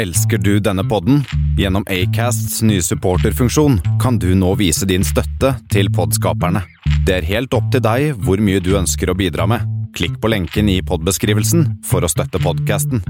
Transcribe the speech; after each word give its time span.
Elsker 0.00 0.38
du 0.38 0.54
denne 0.64 0.80
podden? 0.88 1.18
Gjennom 1.58 1.84
Acasts 1.92 2.62
nye 2.64 2.80
supporterfunksjon 2.80 3.74
kan 4.00 4.16
du 4.16 4.30
nå 4.38 4.54
vise 4.56 4.86
din 4.88 5.02
støtte 5.04 5.50
til 5.68 5.90
podskaperne. 5.92 6.62
Det 7.04 7.18
er 7.18 7.26
helt 7.28 7.52
opp 7.58 7.66
til 7.74 7.82
deg 7.84 8.22
hvor 8.24 8.40
mye 8.40 8.62
du 8.64 8.70
ønsker 8.78 9.12
å 9.12 9.16
bidra 9.18 9.44
med. 9.50 9.66
Klikk 9.92 10.16
på 10.22 10.30
lenken 10.32 10.70
i 10.72 10.78
podbeskrivelsen 10.88 11.66
for 11.84 12.06
å 12.06 12.08
støtte 12.08 12.40
podkasten. 12.40 13.04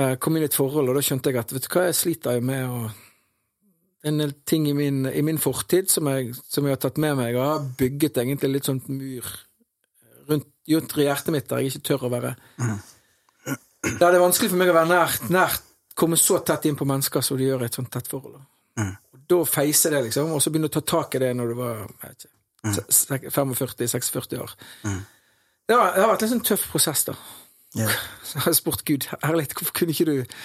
Jeg 0.00 0.16
kom 0.24 0.38
inn 0.38 0.46
i 0.46 0.48
et 0.48 0.56
forhold, 0.56 0.88
og 0.88 0.96
da 0.96 1.04
skjønte 1.04 1.28
jeg 1.28 1.42
at 1.44 1.52
vet 1.52 1.68
du 1.68 1.70
hva, 1.74 1.84
jeg 1.90 2.00
sliter 2.00 2.40
jo 2.40 2.48
med 2.52 2.64
å 2.64 2.86
En 4.06 4.20
del 4.20 4.36
ting 4.46 4.68
i 4.70 4.74
min, 4.76 5.00
i 5.10 5.22
min 5.24 5.38
fortid 5.42 5.88
som 5.90 6.06
jeg, 6.06 6.28
som 6.46 6.62
jeg, 6.62 6.76
har 6.76 6.78
tatt 6.78 7.00
med 7.02 7.16
meg, 7.18 7.34
og 7.34 7.42
har 7.42 7.64
bygget 7.80 8.20
egentlig 8.22 8.52
litt 8.52 8.68
sånn 8.68 8.78
mur 8.86 9.32
rundt, 10.28 10.46
rundt 10.70 10.94
hjertet 11.02 11.34
mitt 11.34 11.48
der 11.50 11.64
jeg 11.64 11.72
ikke 11.72 11.88
tør 11.88 12.04
å 12.06 12.12
være. 12.12 12.36
Mm 12.60 12.76
er 13.94 14.12
det 14.16 14.22
vanskelig 14.22 14.52
for 14.52 14.60
meg 14.60 14.72
å 14.72 14.76
være 14.76 14.90
nært, 14.90 15.30
nært 15.32 15.66
komme 15.96 16.18
så 16.20 16.38
tett 16.44 16.68
inn 16.68 16.76
på 16.76 16.86
mennesker 16.88 17.24
som 17.24 17.38
de 17.38 17.48
gjør 17.48 17.64
i 17.64 17.68
et 17.70 17.76
sånt 17.78 17.90
tett 17.92 18.08
forhold. 18.10 18.38
Mm. 18.76 18.94
Da 19.26 19.38
feiser 19.48 19.96
det, 19.96 20.02
liksom, 20.08 20.32
og 20.36 20.42
så 20.42 20.52
begynner 20.52 20.70
du 20.70 20.76
å 20.76 20.80
ta 20.80 20.84
tak 20.92 21.16
i 21.16 21.22
det 21.22 21.32
når 21.34 21.52
du 21.52 21.58
var 21.58 21.84
ikke, 22.10 22.28
mm. 22.66 23.30
45-46 23.32 24.36
år. 24.42 24.52
Mm. 24.84 25.00
Det, 25.66 25.74
har, 25.74 25.94
det, 25.94 26.02
har, 26.02 26.10
vært 26.12 26.26
en 26.26 26.32
sånn 26.34 26.44
tøff 26.46 26.66
prosess, 26.70 27.06
da. 27.08 27.16
Yeah. 27.76 28.02
Så 28.26 28.38
jeg 28.38 28.44
har 28.44 28.58
spurt 28.58 28.84
Gud 28.88 29.08
ærlig, 29.24 29.48
hvorfor 29.56 29.74
kunne 29.80 29.96
ikke 29.96 30.08
du 30.10 30.36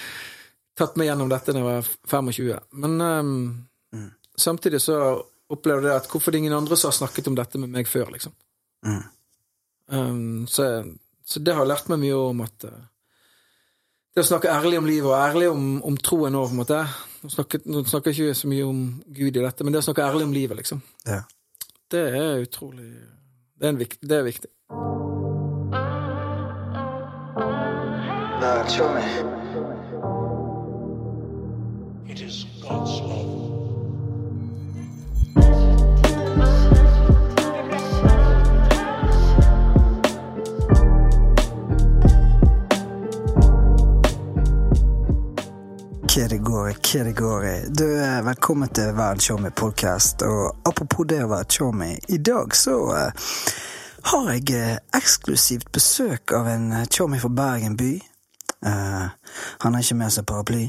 tatt 0.78 0.96
meg 0.96 1.10
gjennom 1.10 1.30
dette 1.30 1.54
da 1.54 1.60
jeg 1.60 1.68
var 1.68 1.92
25? 2.08 2.72
Men 2.82 2.96
um, 3.04 4.06
samtidig 4.40 4.80
så 4.82 4.98
opplevde 5.52 5.90
jeg 5.90 6.00
at 6.00 6.08
hvorfor 6.08 6.32
det 6.32 6.40
er 6.40 6.46
ingen 6.46 6.56
andre 6.56 6.78
som 6.80 6.88
har 6.88 6.96
snakket 6.96 7.28
om 7.28 7.36
dette 7.36 7.60
med 7.60 7.72
meg 7.72 7.90
før, 7.90 8.08
liksom. 8.14 8.32
Um, 9.92 10.46
så, 10.48 10.64
så, 11.24 11.42
det 11.44 11.54
har 11.54 11.68
lært 11.68 11.90
meg 11.92 12.00
mye 12.02 12.16
om 12.16 12.40
at 12.44 12.66
uh, 12.66 12.78
det 14.12 14.20
å 14.20 14.28
snakke 14.28 14.52
ærlig 14.52 14.78
om 14.78 14.88
livet 14.88 15.08
og 15.08 15.16
ærlig 15.16 15.48
om, 15.48 15.68
om 15.88 15.96
troen 15.96 16.36
òg, 16.36 16.50
på 16.50 16.56
en 16.56 16.60
måte. 16.60 16.80
Nå 17.22 17.30
snakker, 17.32 17.62
nå 17.64 17.84
snakker 17.88 18.12
jeg 18.12 18.32
ikke 18.32 18.40
så 18.42 18.50
mye 18.50 18.66
om 18.68 18.82
Gud 19.06 19.38
i 19.38 19.44
dette, 19.44 19.64
men 19.64 19.72
det 19.72 19.80
å 19.80 19.86
snakke 19.88 20.04
ærlig 20.04 20.26
om 20.28 20.34
livet, 20.36 20.58
liksom. 20.60 20.82
Ja. 21.08 21.22
Det 21.92 22.06
er 22.08 22.40
utrolig 22.40 22.88
Det 23.60 23.68
er, 23.68 23.76
vik, 23.78 23.98
det 24.00 24.16
er 24.16 24.24
viktig. 24.26 24.50
It 32.08 32.20
is 32.20 32.44
God's 32.60 33.00
love. 33.00 33.31
Hva 46.92 47.04
det 47.04 47.12
går 47.16 47.44
i. 47.46 47.52
Du, 47.72 47.86
er 48.04 48.24
Velkommen 48.26 48.68
til 48.68 48.90
Vær 48.92 49.14
en 49.14 49.20
showmy 49.20 49.48
podcast. 49.56 50.20
Og 50.26 50.66
apropos 50.68 51.06
det 51.08 51.22
å 51.24 51.30
være 51.30 51.48
showmy, 51.48 51.94
i 52.12 52.18
dag 52.20 52.52
så 52.56 52.74
uh, 52.92 53.30
har 54.10 54.28
jeg 54.34 54.52
uh, 54.58 54.74
eksklusivt 54.98 55.70
besøk 55.72 56.34
av 56.36 56.50
en 56.52 56.66
showmy 56.92 57.22
fra 57.22 57.30
Bergen 57.32 57.78
by. 57.80 57.94
Uh, 58.66 59.08
han 59.64 59.72
har 59.72 59.80
ikke 59.80 59.98
med 60.02 60.12
seg 60.12 60.28
paraply. 60.28 60.66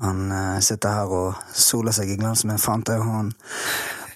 Han 0.00 0.32
sitter 0.64 0.96
her 0.96 1.12
og 1.12 1.44
soler 1.52 1.92
seg 1.92 2.14
i 2.14 2.16
glans 2.16 2.46
med 2.46 2.56
en 2.56 2.64
Fanta 2.64 2.96
i 2.96 3.04
hånden. 3.04 3.34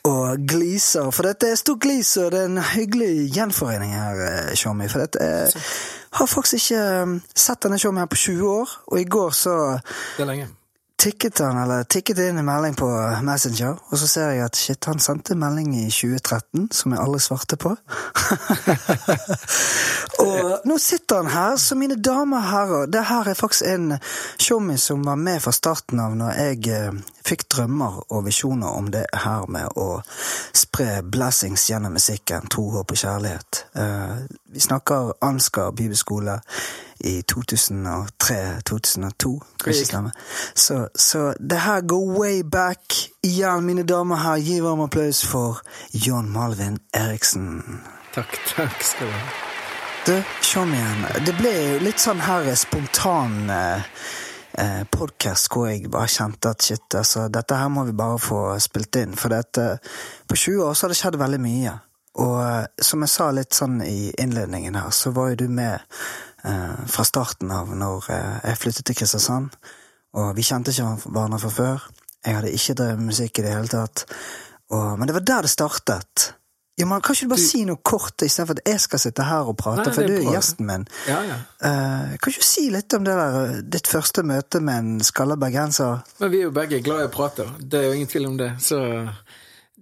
Og 0.09 0.49
gliser, 0.49 1.13
for 1.13 1.29
dette 1.29 1.53
er 1.53 1.61
stort 1.61 1.85
glis, 1.85 2.17
og 2.21 2.33
det 2.33 2.41
er 2.41 2.51
en 2.55 2.65
hyggelig 2.73 3.29
gjenforening 3.37 3.93
her, 3.97 4.55
Showmy. 4.57 4.89
For 4.89 5.05
dette 5.05 5.21
er 5.21 5.63
har 6.15 6.29
faktisk 6.31 6.71
ikke 6.71 7.21
sett 7.37 7.65
denne 7.67 7.77
showet 7.81 8.05
her 8.05 8.13
på 8.13 8.25
20 8.31 8.53
år, 8.63 8.77
og 8.87 9.01
i 9.01 9.09
går 9.09 9.33
så 9.45 9.57
Det 9.83 10.23
er 10.25 10.31
lenge 10.31 10.53
tikket 11.05 11.39
han, 11.39 11.59
eller 11.63 11.85
tikket 11.85 12.19
inn 12.19 12.39
en 12.41 12.47
melding 12.47 12.77
på 12.79 12.87
Messenger, 13.27 13.77
og 13.91 13.99
så 14.01 14.07
ser 14.09 14.31
jeg 14.33 14.45
at 14.47 14.57
shit, 14.57 14.87
han 14.89 15.03
sendte 15.03 15.37
melding 15.37 15.75
i 15.77 15.85
2013 15.93 16.71
som 16.73 16.95
jeg 16.95 17.03
aldri 17.03 17.21
svarte 17.21 17.59
på. 17.61 17.75
og 20.25 20.65
nå 20.65 20.79
sitter 20.81 21.21
han 21.21 21.33
her, 21.35 21.59
så 21.61 21.77
mine 21.77 21.99
damer 22.01 22.41
og 22.41 22.49
herrer, 22.49 22.87
det 22.89 23.05
her 23.11 23.29
er 23.29 23.37
faktisk 23.37 23.69
en 23.69 23.99
tjommis 24.41 24.89
som 24.89 25.05
var 25.05 25.21
med 25.21 25.43
fra 25.45 25.53
starten 25.53 26.01
av 26.01 26.17
når 26.17 26.41
jeg 26.41 26.73
eh, 26.73 27.03
fikk 27.25 27.47
drømmer 27.53 28.01
og 28.09 28.25
visjoner 28.25 28.73
om 28.73 28.89
det 28.95 29.05
her 29.27 29.45
med 29.53 29.77
å 29.81 30.01
spre 30.57 31.03
blessings 31.05 31.69
gjennom 31.69 31.97
musikken, 31.99 32.49
tro, 32.53 32.71
håp 32.79 32.97
og 32.97 33.01
kjærlighet. 33.01 33.65
Uh, 33.77 34.25
vi 34.53 34.61
snakker 34.61 35.15
Ansgar 35.25 35.73
bibelskole 35.77 36.41
i 36.99 37.23
2003-2002. 37.33 39.41
Så, 40.55 40.89
så 40.95 41.35
det 41.41 41.61
her 41.61 41.81
går 41.81 42.19
way 42.19 42.43
back. 42.43 43.11
Igjen, 43.23 43.65
mine 43.65 43.83
damer 43.83 44.17
her, 44.17 44.37
gi 44.37 44.61
varm 44.61 44.81
applaus 44.81 45.27
for 45.27 45.59
John 45.93 46.33
Malvin 46.33 46.79
Eriksen. 46.95 47.63
Takk, 48.15 48.39
takk 48.57 48.83
skal 48.83 49.07
du 49.07 49.13
ha. 49.13 49.19
Du, 50.07 50.23
kom 50.53 50.75
igjen. 50.75 51.07
Det 51.25 51.33
ble 51.39 51.79
litt 51.81 52.01
sånn 52.03 52.21
her 52.21 52.51
spontan 52.61 53.51
eh, 53.51 53.81
eh, 54.61 54.83
podkast 54.93 55.49
hvor 55.53 55.71
jeg 55.71 55.89
bare 55.93 56.11
kjente 56.13 56.51
at 56.53 56.67
shit, 56.67 56.85
altså, 56.93 57.29
dette 57.33 57.57
her 57.57 57.71
må 57.73 57.87
vi 57.89 57.95
bare 57.97 58.19
få 58.21 58.59
spilt 58.61 58.97
inn. 59.01 59.17
For 59.17 59.33
dette, 59.33 59.79
på 60.29 60.37
20 60.37 60.61
år 60.67 60.77
så 60.77 60.85
har 60.85 60.93
det 60.93 61.01
skjedd 61.01 61.17
veldig 61.21 61.41
mye. 61.41 61.73
Og 62.23 62.37
eh, 62.43 62.67
som 62.85 63.03
jeg 63.03 63.15
sa 63.15 63.31
litt 63.35 63.57
sånn 63.57 63.81
i 63.87 64.13
innledningen 64.21 64.77
her, 64.79 64.93
så 64.95 65.11
var 65.17 65.33
jo 65.33 65.45
du 65.45 65.49
med 65.49 65.81
eh, 65.81 66.05
fra 66.45 67.05
starten 67.09 67.53
av 67.55 67.73
når 67.75 68.09
eh, 68.13 68.39
jeg 68.51 68.61
flyttet 68.61 68.89
til 68.89 68.99
Kristiansand. 69.01 69.59
Og 70.15 70.33
vi 70.37 70.47
kjente 70.47 70.75
ikke 70.75 71.11
hverandre 71.11 71.43
fra 71.43 71.53
før. 71.53 71.91
Jeg 72.25 72.39
hadde 72.39 72.55
ikke 72.55 72.79
drevet 72.79 73.05
musikk 73.05 73.41
i 73.41 73.45
det 73.47 73.53
hele 73.57 73.71
tatt. 73.71 74.07
Og, 74.73 74.95
men 74.99 75.09
det 75.09 75.17
var 75.17 75.29
der 75.29 75.47
det 75.47 75.53
startet. 75.53 76.31
Ja, 76.77 76.87
men 76.91 77.01
Kan 77.01 77.15
ikke 77.15 77.29
du 77.29 77.31
bare 77.31 77.39
du... 77.39 77.47
si 77.47 77.61
noe 77.69 77.79
kort 77.87 78.23
istedenfor 78.27 78.59
at 78.59 78.69
jeg 78.73 78.83
skal 78.83 79.01
sitte 79.03 79.27
her 79.29 79.51
og 79.51 79.55
prate? 79.61 79.85
Nei, 79.87 79.95
for 79.95 80.09
du 80.11 80.15
er 80.17 80.25
gjesten 80.35 80.67
min. 80.67 80.87
Ja, 81.07 81.21
ja. 81.23 81.37
Uh, 81.63 82.15
kan 82.19 82.33
ikke 82.33 82.43
du 82.43 82.49
si 82.49 82.65
litt 82.75 82.97
om 82.97 83.05
det 83.07 83.15
der, 83.15 83.61
ditt 83.77 83.91
første 83.91 84.25
møte 84.27 84.59
med 84.65 84.81
en 84.81 85.05
skalla 85.07 85.37
bergenser? 85.39 86.03
Men 86.19 86.33
Vi 86.33 86.41
er 86.43 86.49
jo 86.49 86.55
begge 86.57 86.81
glad 86.83 87.05
i 87.05 87.07
å 87.07 87.13
prate, 87.15 87.47
det 87.61 87.79
er 87.79 87.87
jo 87.89 88.01
ingen 88.01 88.11
tvil 88.11 88.27
om 88.33 88.41
det. 88.41 88.51
Så 88.65 88.81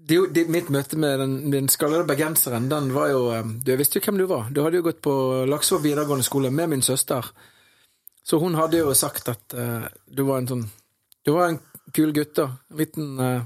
det, 0.08 0.18
det, 0.34 0.46
mitt 0.50 0.70
møte 0.72 0.98
med 0.98 1.20
den, 1.22 1.34
den 1.52 1.68
skallede 1.70 2.06
bergenseren, 2.08 2.68
den 2.70 2.90
var 2.94 3.10
jo 3.12 3.22
eh, 3.34 3.44
Du, 3.62 3.70
jeg 3.72 3.80
visste 3.80 4.00
jo 4.00 4.06
hvem 4.06 4.20
du 4.22 4.26
var. 4.30 4.50
Du 4.50 4.62
hadde 4.64 4.80
jo 4.80 4.86
gått 4.86 5.02
på 5.04 5.14
Laksevåg 5.48 5.84
videregående 5.86 6.26
skole 6.26 6.50
med 6.50 6.72
min 6.72 6.82
søster. 6.82 7.28
Så 8.24 8.38
hun 8.38 8.58
hadde 8.58 8.82
jo 8.82 8.94
sagt 8.94 9.28
at 9.32 9.54
uh, 9.58 9.86
du 10.06 10.22
var 10.28 10.38
en 10.38 10.48
sånn 10.50 10.68
Du 11.26 11.32
var 11.34 11.48
en 11.50 11.58
kul 11.94 12.12
gutt, 12.14 12.36
da. 12.38 12.48
Liten 12.78 13.16
uh, 13.18 13.42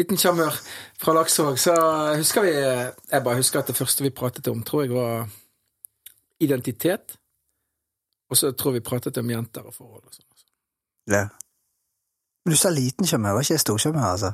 liten 0.00 0.20
sjarmør 0.20 0.56
fra 1.00 1.14
Laksevåg. 1.18 1.58
Så 1.60 1.74
husker 2.16 2.46
vi 2.46 2.54
Jeg 2.54 3.24
bare 3.24 3.40
husker 3.40 3.60
at 3.60 3.68
det 3.68 3.76
første 3.76 4.04
vi 4.04 4.10
pratet 4.10 4.48
om, 4.48 4.62
tror 4.64 4.84
jeg 4.84 4.94
var 4.96 5.28
identitet. 6.40 7.16
Og 8.32 8.40
så 8.40 8.52
tror 8.52 8.72
jeg 8.72 8.82
vi 8.82 8.88
pratet 8.88 9.20
om 9.20 9.30
jenter 9.30 9.68
og 9.68 9.76
forhold 9.76 10.04
og 10.04 10.16
sånn. 10.16 10.30
Ja. 11.12 11.28
Men 12.44 12.56
du 12.56 12.60
sa 12.60 12.72
liten 12.72 13.08
sjarmør, 13.08 13.38
var 13.38 13.46
ikke 13.46 13.60
storsjarmør, 13.60 14.10
altså? 14.16 14.32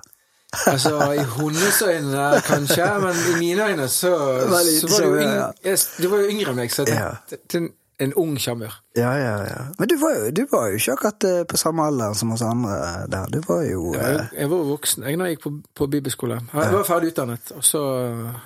Altså, 0.66 1.12
i 1.12 1.24
hennes 1.36 1.82
øyne 1.82 2.40
kanskje, 2.46 2.86
men 3.00 3.18
i 3.30 3.38
mine 3.38 3.68
øyne 3.68 3.88
så, 3.88 4.10
så 4.40 4.88
var 4.90 5.04
du, 5.04 5.20
yngre, 5.20 5.76
du 6.02 6.08
var 6.08 6.24
jo 6.24 6.30
yngre 6.32 6.50
enn 6.50 6.58
meg, 6.58 6.72
så 6.74 6.84
det, 6.88 6.96
ja. 6.98 7.60
en 8.02 8.14
ung 8.18 8.34
sjarmør. 8.40 8.74
Ja, 8.98 9.12
ja, 9.14 9.36
ja. 9.46 9.60
Men 9.78 9.92
du 9.92 9.94
var, 10.00 10.16
jo, 10.16 10.32
du 10.34 10.42
var 10.50 10.72
jo 10.72 10.80
ikke 10.80 10.96
akkurat 10.96 11.28
eh, 11.28 11.40
på 11.46 11.60
samme 11.60 11.86
alder 11.86 12.18
som 12.18 12.34
oss 12.34 12.42
andre 12.42 13.06
der. 13.12 13.30
Du 13.30 13.40
var 13.46 13.62
jo 13.68 13.94
Jeg, 13.94 14.02
var 14.02 14.34
jeg 14.40 14.50
var 14.50 14.66
voksen 14.72 15.06
jeg 15.06 15.20
da 15.20 15.30
jeg 15.30 15.38
gikk 15.38 15.46
på, 15.46 15.54
på 15.82 15.90
bibelskole. 15.94 16.42
Jeg 16.54 16.74
var 16.74 16.86
ferdig 16.88 17.14
utdannet, 17.14 17.54
og 17.54 17.64
så 17.64 17.82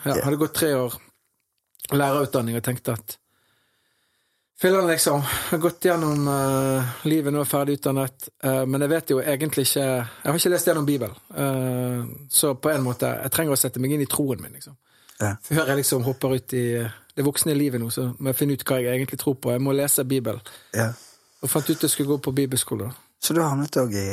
ja, 0.05 0.21
hadde 0.21 0.41
gått 0.41 0.57
tre 0.61 0.75
år 0.77 1.01
lærerutdanning 1.93 2.61
og 2.61 2.65
tenkte 2.65 2.99
at 2.99 3.19
Filler'n, 4.61 4.87
liksom. 4.87 5.19
Jeg 5.21 5.51
har 5.51 5.63
gått 5.65 5.85
gjennom 5.89 6.29
uh, 6.31 6.93
livet 7.11 7.35
nå, 7.35 7.43
ferdig 7.49 7.79
utdannet. 7.81 8.29
Uh, 8.45 8.63
men 8.71 8.85
jeg 8.85 8.93
vet 8.93 9.11
jo 9.11 9.21
egentlig 9.21 9.65
ikke 9.67 9.83
Jeg 9.83 10.29
har 10.29 10.39
ikke 10.39 10.53
lest 10.53 10.69
gjennom 10.71 10.87
Bibelen. 10.87 11.17
Uh, 11.35 12.27
så 12.31 12.55
på 12.55 12.71
en 12.71 12.85
måte 12.87 13.11
Jeg 13.25 13.35
trenger 13.35 13.57
å 13.57 13.59
sette 13.59 13.83
meg 13.83 13.97
inn 13.97 14.05
i 14.05 14.11
troen 14.11 14.43
min, 14.43 14.55
liksom. 14.55 14.77
Ja. 15.19 15.35
Før 15.43 15.67
jeg 15.73 15.81
liksom 15.83 16.07
hopper 16.07 16.37
ut 16.39 16.55
i 16.59 16.67
det 17.15 17.23
voksne 17.23 17.55
livet 17.55 17.83
nå, 17.83 17.91
så 17.95 18.09
må 18.19 18.33
jeg 18.33 18.39
finne 18.39 18.57
ut 18.59 18.65
hva 18.67 18.81
jeg 18.83 18.95
egentlig 18.95 19.19
tror 19.21 19.37
på. 19.39 19.53
Jeg 19.55 19.63
må 19.63 19.75
lese 19.75 20.07
Bibelen. 20.07 20.43
Ja. 20.75 20.89
Og 21.43 21.51
fant 21.51 21.69
ut 21.71 21.83
jeg 21.83 21.93
skulle 21.93 22.15
gå 22.15 22.19
på 22.25 22.35
bibelskole. 22.35 22.89
Så 23.23 23.35
du 23.35 23.43
havnet 23.43 23.79
òg 23.79 23.95
i 23.95 24.09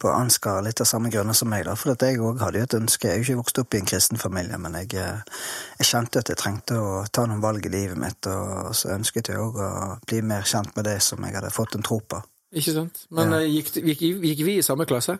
på 0.00 0.10
Ansgar 0.12 0.62
litt 0.64 0.80
av 0.82 0.88
samme 0.88 1.10
grunner 1.12 1.36
som 1.36 1.50
meg, 1.50 1.64
da. 1.66 1.74
For 1.78 1.92
at 1.92 2.04
jeg 2.06 2.20
òg 2.24 2.40
hadde 2.42 2.60
jo 2.60 2.66
et 2.68 2.76
ønske. 2.78 3.08
Jeg 3.08 3.14
er 3.14 3.22
jo 3.22 3.26
ikke 3.26 3.40
vokst 3.42 3.60
opp 3.62 3.74
i 3.74 3.80
en 3.80 3.88
kristen 3.90 4.20
familie, 4.20 4.58
men 4.62 4.76
jeg, 4.80 4.92
eh, 4.98 5.38
jeg, 5.78 5.88
kjente 5.90 6.22
at 6.22 6.32
jeg 6.32 6.40
trengte 6.40 6.78
å 6.78 6.90
ta 7.12 7.26
noen 7.28 7.42
valg 7.44 7.66
i 7.66 7.72
livet 7.72 7.98
mitt, 8.00 8.28
og 8.30 8.74
så 8.78 8.94
ønsket 8.94 9.32
jeg 9.32 9.42
òg 9.42 9.58
å 9.62 9.70
bli 10.08 10.22
mer 10.26 10.46
kjent 10.48 10.76
med 10.76 10.88
det 10.88 10.98
som 11.04 11.24
jeg 11.24 11.36
hadde 11.38 11.54
fått 11.54 11.78
en 11.78 11.86
tro 11.86 12.00
på. 12.00 12.22
Ikke 12.56 12.76
sant. 12.76 13.02
Men 13.14 13.34
ja. 13.34 13.42
Eh, 13.42 13.58
gikk, 13.58 13.74
gikk, 13.82 14.06
gikk, 14.30 14.44
vi 14.46 14.58
i 14.58 14.64
samme 14.64 14.86
klasse? 14.88 15.18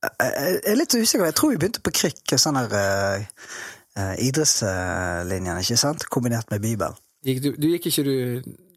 Jeg, 0.00 0.30
jeg 0.32 0.62
er 0.72 0.80
litt 0.80 0.96
usikker. 0.96 1.28
Jeg 1.28 1.38
tror 1.38 1.52
vi 1.52 1.60
begynte 1.60 1.84
på 1.84 1.92
krikk, 1.94 2.24
sånn 2.40 2.58
uh, 2.58 3.20
uh, 4.00 4.14
idrettslinjen, 4.16 5.60
ikke 5.60 5.78
sant? 5.78 6.08
Kombinert 6.10 6.50
med 6.50 6.64
Bibel. 6.64 6.96
Gikk 7.26 7.42
du, 7.44 7.50
du, 7.60 7.68
gikk 7.74 7.90
ikke 7.90 8.06
du 8.06 8.16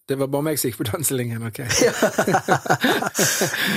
det 0.09 0.17
var 0.19 0.27
bare 0.27 0.44
meg 0.44 0.57
som 0.59 0.67
gikk 0.67 0.81
på 0.81 0.85
danselinjen, 0.89 1.44
ok? 1.47 1.59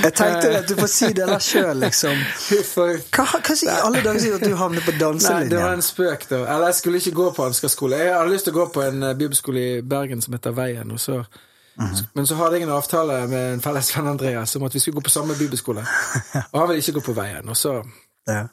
Jeg 0.03 0.11
tenkte 0.11 0.49
at 0.57 0.67
du 0.67 0.73
får 0.75 0.89
si 0.91 1.07
det 1.15 1.23
der 1.29 1.39
sjøl, 1.43 1.79
liksom. 1.79 2.19
Hva, 3.15 3.23
hva 3.23 3.55
sier 3.55 3.71
alle 3.79 4.01
dager 4.03 4.19
sier 4.25 4.35
at 4.35 4.43
du 4.43 4.55
havner 4.59 4.83
på 4.83 4.91
nei, 4.97 5.47
det 5.47 5.61
var 5.61 5.77
en 5.77 5.85
spøk, 5.85 6.27
da. 6.27 6.41
Eller 6.43 6.73
jeg 6.73 6.79
skulle 6.81 6.99
ikke 6.99 7.15
gå 7.21 7.29
på 7.37 7.47
Ansgar-skole. 7.47 8.01
Jeg 8.03 8.11
hadde 8.11 8.33
lyst 8.33 8.49
til 8.49 8.57
å 8.57 8.59
gå 8.59 8.67
på 8.75 8.83
en 8.83 9.07
eh, 9.07 9.15
bibelskole 9.15 9.63
i 9.63 9.81
Bergen 9.95 10.23
som 10.23 10.35
heter 10.35 10.55
Veien, 10.57 10.91
og 10.91 10.99
så 10.99 11.21
Men 11.77 12.25
så 12.27 12.35
hadde 12.41 12.57
jeg 12.57 12.67
en 12.67 12.75
avtale 12.75 13.23
med 13.31 13.53
en 13.53 13.63
felles 13.63 13.91
venn 13.95 14.11
Andreas 14.11 14.55
om 14.57 14.65
at 14.67 14.75
vi 14.75 14.81
skulle 14.83 14.97
gå 14.99 15.07
på 15.07 15.13
samme 15.13 15.35
bibelskole. 15.37 15.83
Og 16.51 16.59
han 16.59 16.67
ville 16.71 16.81
ikke 16.81 16.97
gå 16.97 17.03
på 17.11 17.19
Veien. 17.21 17.47
Og 17.47 17.57
så 17.57 17.79
Ja. 18.27 18.47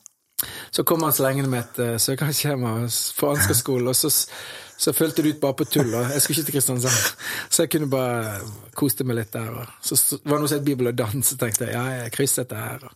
Så 0.70 0.82
kom 0.84 1.02
han 1.02 1.12
slengende 1.14 1.48
med 1.48 1.62
et 1.62 1.78
uh, 1.78 1.96
søknadsskjema 1.98 2.72
for 3.16 3.32
Ansgar-skolen, 3.32 3.88
og 3.88 3.96
så, 3.96 4.10
så 4.76 4.92
fulgte 4.92 5.22
det 5.22 5.36
ut 5.36 5.40
bare 5.40 5.56
på 5.58 5.66
tull. 5.70 5.92
Og 5.94 6.12
jeg 6.12 6.22
skulle 6.22 6.38
ikke 6.40 6.50
til 6.50 6.56
Kristiansand, 6.58 7.16
så 7.52 7.64
jeg 7.64 7.72
kunne 7.74 7.90
bare 7.90 8.40
koste 8.76 9.06
meg 9.06 9.20
litt 9.20 9.32
der. 9.34 9.50
Og 9.54 9.66
så 9.86 9.98
var 10.24 10.36
det 10.36 10.42
noe 10.44 10.52
som 10.52 10.60
het 10.60 10.66
Bibel 10.66 10.90
og 10.90 10.98
dans, 10.98 11.28
så 11.28 11.38
tenkte 11.40 11.68
jeg 11.68 11.76
ja, 11.76 11.84
jeg 12.02 12.14
krysset 12.16 12.50
det 12.50 12.62
her. 12.62 12.88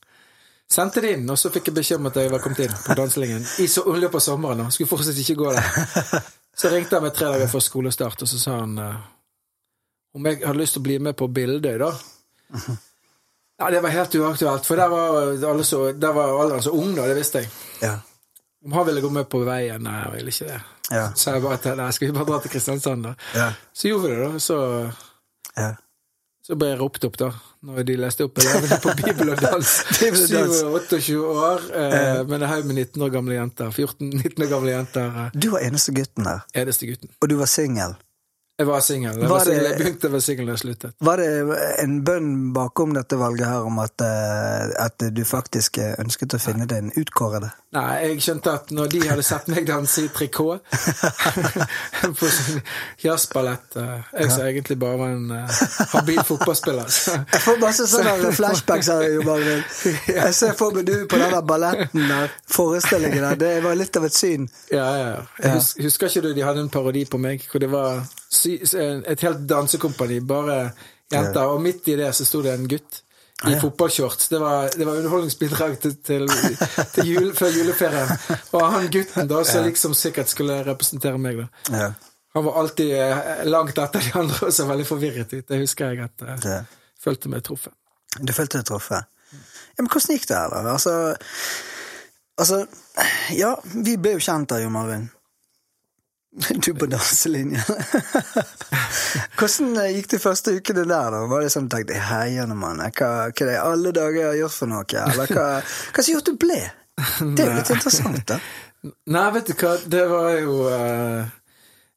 Sendte 0.69 1.01
det 1.01 1.15
inn, 1.17 1.29
og 1.33 1.39
så 1.41 1.49
fikk 1.53 1.71
jeg 1.71 1.79
beskjed 1.79 2.03
om 2.03 2.11
at 2.11 2.19
jeg 2.21 2.33
var 2.33 2.43
kommet 2.45 2.67
inn 2.67 2.75
på 2.85 2.97
danselinjen 2.99 3.47
i 3.65 3.69
så, 3.73 3.87
løpet 3.89 4.21
av 4.21 4.25
sommeren. 4.25 4.67
Og 4.67 4.75
skulle 4.75 4.91
fortsatt 4.91 5.23
ikke 5.23 5.39
gå 5.41 5.55
der. 5.57 6.27
Så 6.59 6.73
ringte 6.73 6.99
han 6.99 7.05
meg 7.07 7.15
tre 7.15 7.31
dager 7.31 7.47
før 7.53 7.63
skolestart, 7.63 8.25
og 8.25 8.27
så 8.27 8.41
sa 8.43 8.57
han 8.59 8.73
uh, 8.83 8.97
om 10.19 10.25
jeg 10.27 10.41
hadde 10.43 10.59
lyst 10.59 10.75
til 10.75 10.83
å 10.83 10.87
bli 10.89 10.97
med 11.07 11.15
på 11.15 11.29
Bildøy, 11.31 11.77
da. 11.79 11.93
Ja, 13.59 13.71
Det 13.71 13.81
var 13.85 13.95
helt 13.95 14.15
uaktuelt, 14.15 14.67
for 14.67 14.79
der 14.79 14.91
var 14.91 15.31
alle 15.51 15.65
så, 15.67 15.93
der 15.93 16.13
var 16.15 16.35
alle 16.43 16.59
så 16.63 16.71
ung, 16.75 16.97
da, 16.97 17.07
det 17.07 17.17
visste 17.19 17.45
jeg. 17.45 17.53
Ja. 17.83 17.97
Om 18.67 18.75
han 18.75 18.87
ville 18.87 19.01
gå 19.03 19.11
med 19.15 19.29
på 19.31 19.41
veien, 19.47 19.83
nei, 19.87 19.97
jeg 20.03 20.13
ville 20.17 20.35
ikke 20.35 20.51
det. 20.51 20.59
Ja. 20.91 21.11
Så 21.15 21.35
jeg 21.35 21.45
bare 21.45 21.75
nei, 21.77 21.91
skal 21.93 22.09
vi 22.09 22.17
bare 22.17 22.29
dra 22.31 22.41
til 22.45 22.53
Kristiansand, 22.55 23.05
da? 23.05 23.13
Ja. 23.37 23.51
Så 23.77 23.91
gjorde 23.91 24.09
vi 24.09 24.17
det, 24.17 24.25
da. 24.25 24.41
Så, 24.43 24.57
ja. 25.59 25.69
så 26.47 26.57
ble 26.59 26.73
jeg 26.73 26.81
ropt 26.81 27.07
opp, 27.09 27.21
da. 27.21 27.31
Når 27.69 27.87
de 27.89 27.97
leste 27.99 28.25
opp 28.29 28.39
elevene 28.41 28.81
på 28.87 28.95
Bibel 29.03 29.33
og 29.35 29.43
dans. 29.43 29.73
Bibel 29.99 30.25
og 30.25 30.35
dans. 30.35 30.59
27 30.63 30.67
og 30.67 30.81
28 30.81 31.39
år, 31.45 31.71
eh, 31.83 32.21
men 32.31 32.41
en 32.41 32.51
haug 32.53 32.69
med 32.71 32.83
19 32.87 33.07
år 33.07 33.15
gamle 33.19 33.39
jenter. 33.39 33.73
14-19 33.75 34.45
år 34.47 34.53
gamle 34.55 34.75
jenter. 34.77 35.23
Du 35.35 35.51
var 35.55 35.67
eneste 35.67 35.97
gutten 35.97 36.29
der, 36.29 36.45
eneste 36.63 36.91
gutten. 36.91 37.13
og 37.21 37.33
du 37.33 37.37
var 37.41 37.51
singel. 37.51 37.99
Jeg 38.59 38.67
var 38.67 38.81
singel. 38.83 39.21
Jeg, 39.23 39.53
jeg 39.55 39.75
begynte 39.79 40.09
å 40.09 40.13
være 40.17 40.25
singel 40.25 40.49
da 40.49 40.55
jeg 40.57 40.63
sluttet. 40.65 40.95
Var 41.07 41.21
det 41.23 41.59
en 41.85 41.93
bønn 42.03 42.31
bakom 42.57 42.91
dette 42.97 43.15
valget 43.21 43.47
her 43.47 43.69
om 43.69 43.79
at, 43.79 44.03
eh, 44.03 44.73
at 44.83 45.05
du 45.15 45.23
faktisk 45.23 45.79
eh, 45.79 45.93
ønsket 46.03 46.35
å 46.35 46.41
finne 46.43 46.67
en 46.75 46.91
utkårede? 46.99 47.53
Nei, 47.77 47.85
jeg 48.01 48.23
skjønte 48.25 48.53
at 48.57 48.71
når 48.73 48.91
de 48.95 49.01
hadde 49.05 49.23
sett 49.29 49.49
meg 49.53 49.67
danse 49.69 50.01
i 50.01 50.09
trikot 50.11 50.65
på 52.19 52.31
sin 52.33 52.63
jazzballett 53.03 53.77
eh, 53.77 54.07
Jeg 54.23 54.31
som 54.33 54.45
egentlig 54.47 54.79
bare 54.81 54.97
var 54.97 55.13
en 55.13 55.35
uh, 55.37 55.59
habil 55.93 56.23
fotballspiller. 56.25 56.89
Så. 56.89 57.15
Jeg 57.35 57.45
får 57.45 57.61
masse 57.63 57.87
sånne 57.93 58.33
flashbacks 58.35 58.89
her. 58.91 59.05
Jo, 59.13 59.23
Marvin. 59.29 59.61
Jeg 60.19 60.35
ser 60.35 60.57
for 60.59 60.75
meg 60.75 60.89
du 60.89 60.97
på 61.07 61.21
den 61.21 61.31
der 61.37 61.45
balletten 61.47 62.09
der, 62.09 62.33
forestillingen 62.51 63.29
der. 63.29 63.39
Det 63.45 63.53
var 63.69 63.79
litt 63.79 64.01
av 64.01 64.09
et 64.09 64.17
syn. 64.17 64.49
Ja, 64.73 64.89
ja. 64.99 65.11
ja. 65.45 65.53
Jeg 65.53 65.87
husker 65.87 66.11
ikke 66.11 66.27
du 66.27 66.33
de 66.41 66.49
hadde 66.49 66.65
en 66.65 66.73
parodi 66.73 67.05
på 67.07 67.21
meg, 67.21 67.45
hvor 67.53 67.63
det 67.63 67.71
var 67.71 68.01
et 68.29 69.21
helt 69.25 69.45
dansekompani, 69.49 70.21
bare 70.21 70.71
jenter, 71.13 71.45
og 71.49 71.63
midt 71.65 71.89
i 71.89 71.97
det 71.97 72.11
så 72.15 72.27
sto 72.29 72.43
det 72.45 72.53
en 72.55 72.69
gutt. 72.69 73.03
I 73.47 73.55
fotballshorts. 73.63 74.29
Det 74.29 74.39
var, 74.43 74.67
det 74.75 74.83
var 74.85 74.97
underholdningsbidrag 74.99 75.77
til, 75.81 75.93
til, 76.03 76.25
til 76.95 77.07
jul, 77.07 77.29
før 77.39 77.53
juleferien. 77.55 78.09
Og 78.59 78.65
han 78.73 78.89
gutten 78.91 79.29
da, 79.31 79.45
som 79.47 79.63
liksom 79.63 79.95
sikkert 79.95 80.33
skulle 80.33 80.57
representere 80.67 81.21
meg, 81.23 81.39
da. 81.45 81.47
Ja. 81.71 81.93
Han 82.35 82.45
var 82.49 82.59
alltid 82.65 82.91
eh, 82.99 83.45
langt 83.47 83.79
etter 83.79 84.03
de 84.05 84.11
andre 84.19 84.49
og 84.49 84.53
så 84.55 84.67
veldig 84.67 84.87
forvirret 84.89 85.31
ut. 85.37 85.45
Det 85.49 85.61
husker 85.63 85.95
jeg 85.95 86.03
at 86.09 86.27
jeg 86.27 86.43
Det. 86.43 86.57
følte 86.99 87.31
meg 87.31 87.45
truffet. 87.47 87.73
Du 88.19 88.33
følte 88.35 88.59
deg 88.59 88.67
truffet. 88.73 89.07
Ja, 89.31 89.85
men 89.85 89.89
hvordan 89.93 90.17
gikk 90.19 90.27
det 90.33 90.37
her, 90.41 90.51
da? 90.59 90.75
Altså, 90.75 90.97
altså 92.43 92.61
Ja, 93.39 93.55
vi 93.87 93.95
ble 94.03 94.17
jo 94.17 94.25
kjent 94.27 94.51
da, 94.51 94.59
Jo 94.65 94.71
Marvin. 94.75 95.07
Du 96.65 96.75
på 96.79 96.87
danselinja. 96.87 97.63
Hvordan 99.39 99.77
eh, 99.83 99.95
gikk 99.97 100.11
de 100.13 100.21
første 100.23 100.55
ukene 100.59 100.85
der, 100.87 101.11
da? 101.15 101.23
Var 101.31 101.45
det 101.45 101.53
sånn 101.55 101.69
tenkte 101.73 101.99
heiende 102.09 102.57
mann, 102.59 102.83
hva, 102.83 102.91
hva 103.29 103.31
er 103.33 103.51
det 103.51 103.57
alle 103.63 103.93
dager 103.97 104.21
jeg 104.21 104.29
har 104.33 104.39
gjort 104.43 104.59
for 104.59 104.71
noe? 104.71 104.87
Eller 105.05 105.33
hva, 105.35 105.47
hva 105.95 106.05
som 106.05 106.15
gjorde 106.15 106.35
du 106.35 106.41
ble? 106.47 106.61
Det 106.99 107.45
er 107.45 107.51
jo 107.53 107.59
litt 107.61 107.73
interessant, 107.75 108.23
da. 108.27 108.39
Nei, 109.15 109.25
vet 109.35 109.51
du 109.51 109.55
hva, 109.59 109.73
det 109.91 110.05
var 110.11 110.29
jo 110.39 110.53
uh, 110.71 111.27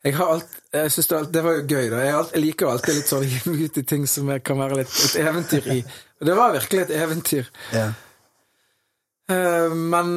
Jeg 0.06 0.16
har 0.18 0.32
alt 0.34 0.56
Jeg 0.74 0.94
synes 0.94 1.10
det, 1.12 1.18
alt- 1.20 1.34
det 1.36 1.44
var 1.46 1.58
jo 1.60 1.66
gøy, 1.66 1.90
da. 1.94 2.00
Jeg, 2.06 2.16
alt, 2.20 2.32
jeg 2.38 2.44
liker 2.46 2.66
jo 2.66 2.72
alltid 2.72 2.98
litt 2.98 3.12
sånn 3.12 3.26
å 3.26 3.52
meg 3.52 3.62
ut 3.68 3.78
i 3.82 3.84
ting 3.94 4.08
som 4.10 4.32
jeg 4.34 4.44
kan 4.48 4.62
være 4.62 4.80
litt 4.82 4.96
et 5.06 5.20
eventyr 5.22 5.70
i. 5.76 5.78
Og 6.22 6.30
det 6.30 6.38
var 6.38 6.56
virkelig 6.56 6.84
et 6.88 6.96
eventyr. 6.98 7.52
Ja. 7.76 7.86
Uh, 9.32 9.70
men 9.94 10.16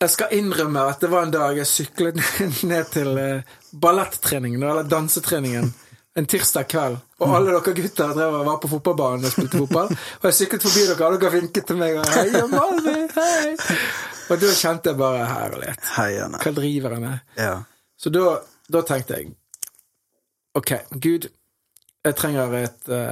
jeg 0.00 0.12
skal 0.14 0.32
innrømme 0.32 0.82
at 0.88 1.02
det 1.02 1.10
var 1.12 1.26
en 1.26 1.32
dag 1.34 1.58
jeg 1.60 1.68
syklet 1.68 2.20
ned 2.70 2.92
til 2.94 3.10
uh, 3.20 3.56
ballettreningen, 3.82 4.62
eller 4.62 4.88
dansetreningen, 4.88 5.72
en 6.16 6.28
tirsdag 6.28 6.68
kveld. 6.72 6.96
Og 7.20 7.34
alle 7.36 7.52
dere 7.52 7.74
gutter 7.76 8.14
drev 8.16 8.38
og 8.38 8.46
var 8.48 8.60
på 8.62 8.70
fotballbanen 8.72 9.28
og 9.28 9.34
spilte 9.34 9.60
fotball. 9.60 9.92
Og 9.92 10.24
jeg 10.30 10.38
syklet 10.38 10.64
forbi 10.64 10.86
dere, 10.88 11.10
og 11.10 11.20
dere 11.20 11.34
vinket 11.36 11.68
til 11.68 11.80
meg. 11.80 11.98
Og 12.00 12.14
hei, 12.16 12.46
Malvin, 12.54 13.04
hei! 13.18 13.76
Og 14.30 14.40
da 14.40 14.54
kjente 14.54 14.92
jeg 14.92 14.98
bare 15.00 15.26
herlighet. 15.26 15.84
Hva 16.46 16.54
driver 16.56 16.96
han 16.96 17.04
med? 17.04 17.28
Ja. 17.36 17.54
Så 18.00 18.12
da, 18.14 18.24
da 18.72 18.82
tenkte 18.86 19.20
jeg 19.20 19.34
Ok, 20.56 20.72
Gud, 20.98 21.28
jeg 22.04 22.16
trenger 22.16 22.54
et 22.56 22.88
uh, 22.94 23.10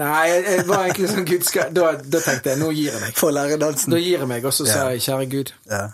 Nei, 0.00 0.22
jeg, 0.32 0.64
var 0.66 0.88
egentlig 0.88 1.10
sånn 1.12 1.28
Gud 1.28 1.44
skal 1.46 1.74
da, 1.74 1.92
da 2.02 2.22
tenkte 2.24 2.52
jeg 2.52 2.58
nå 2.58 2.72
gir 2.74 2.90
jeg 2.90 3.02
meg. 3.04 3.12
For 3.18 3.30
å 3.30 3.36
lære 3.36 3.58
dansen. 3.62 3.94
Da 3.94 4.00
gir 4.02 4.24
jeg 4.24 4.30
meg, 4.30 4.48
og 4.48 4.54
så 4.56 4.66
sa 4.66 4.88
jeg 4.94 5.04
kjære 5.06 5.28
Gud, 5.30 5.52
Ja. 5.70 5.84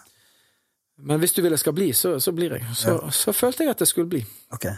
men 1.09 1.21
hvis 1.21 1.37
du 1.37 1.43
vil 1.45 1.53
jeg 1.53 1.61
skal 1.61 1.77
bli, 1.77 1.91
så, 1.97 2.15
så 2.23 2.33
blir 2.37 2.57
jeg. 2.57 2.65
Så, 2.79 2.97
så 3.13 3.35
følte 3.37 3.67
jeg 3.67 3.75
at 3.75 3.85
jeg 3.85 3.93
skulle 3.93 4.09
bli. 4.15 4.23
Ok. 4.55 4.71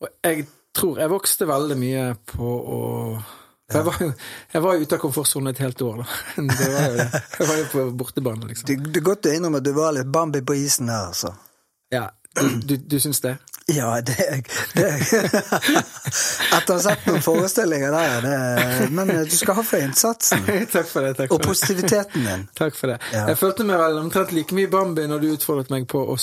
Og 0.00 0.08
jeg 0.24 0.46
tror 0.76 1.02
jeg 1.02 1.12
vokste 1.12 1.48
veldig 1.50 1.76
mye 1.76 2.06
på 2.30 2.48
å 2.48 2.80
jeg, 3.70 3.84
var 3.86 3.98
jeg 4.00 4.62
var 4.64 4.80
ute 4.82 4.96
av 4.96 5.02
komfortsonen 5.02 5.52
et 5.52 5.60
helt 5.62 5.82
år, 5.86 6.00
da. 6.00 6.06
Det 6.50 6.70
var 6.72 6.88
jo. 6.96 7.04
Jeg 7.38 7.50
var 7.50 7.60
jo 7.60 7.66
på 7.70 7.84
bortebane, 8.00 8.48
liksom. 8.48 8.66
Det, 8.66 8.78
det 8.88 9.02
er 9.02 9.06
godt 9.06 9.28
å 9.30 9.34
innrømme 9.36 9.60
at 9.60 9.68
du 9.68 9.70
var 9.76 9.94
litt 9.94 10.10
Bambi 10.10 10.42
på 10.46 10.56
isen 10.58 10.90
her, 10.90 11.12
altså. 11.12 11.34
Ja, 11.92 12.08
du, 12.38 12.48
du, 12.64 12.74
du 12.82 12.96
syns 13.02 13.22
det? 13.22 13.36
Ja, 13.70 13.90
det 14.00 14.16
det 14.74 14.84
er- 14.86 15.00
Etter 16.56 16.72
å 16.72 16.76
ha 16.76 16.82
sett 16.82 17.04
noen 17.06 17.22
forestillinger 17.24 17.92
der, 17.94 18.24
det, 18.24 18.88
men 18.96 19.10
du 19.28 19.34
skal 19.36 19.58
ha 19.60 19.64
for 19.66 19.82
innsatsen. 19.84 20.42
takk 20.74 20.88
for 20.90 21.06
det. 21.06 21.12
takk 21.18 21.30
for 21.30 21.38
det. 21.38 21.46
positiviteten 21.46 22.24
din. 22.26 22.46
Takk 22.58 22.74
for 22.78 22.92
det. 22.92 22.98
Ja. 23.14 23.26
Jeg 23.30 23.38
følte 23.40 23.66
meg 23.68 23.78
vel 23.82 24.00
omtrent 24.02 24.32
like 24.36 24.56
mye 24.56 24.70
Bambi 24.72 25.04
når 25.10 25.22
du 25.22 25.28
utfordret 25.34 25.70
meg 25.72 25.86
på 25.90 26.02
å 26.14 26.16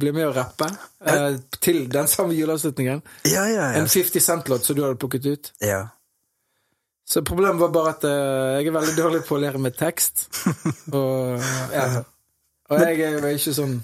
bli 0.00 0.14
med 0.16 0.28
og 0.30 0.36
rappe 0.38 0.70
eh, 1.04 1.36
til 1.60 1.84
den 1.92 2.08
samme 2.10 2.36
juleavslutningen. 2.38 3.02
Ja, 3.28 3.44
ja, 3.50 3.68
ja. 3.74 3.82
En 3.82 3.88
50 3.92 4.24
Cent-låt 4.24 4.64
som 4.66 4.78
du 4.78 4.82
hadde 4.86 4.98
plukket 5.02 5.26
ut. 5.34 5.52
ja. 5.64 5.84
Så 7.06 7.20
problemet 7.22 7.60
var 7.60 7.68
bare 7.70 7.90
at 7.94 8.04
eh, 8.08 8.54
jeg 8.58 8.66
er 8.66 8.74
veldig 8.74 8.94
dårlig 8.96 9.20
på 9.28 9.36
å 9.36 9.38
lære 9.38 9.60
med 9.62 9.76
tekst. 9.78 10.24
Og, 10.96 11.36
og 12.66 12.80
jeg 12.82 12.96
er 12.98 13.12
jo 13.14 13.28
ikke 13.30 13.52
sånn 13.54 13.76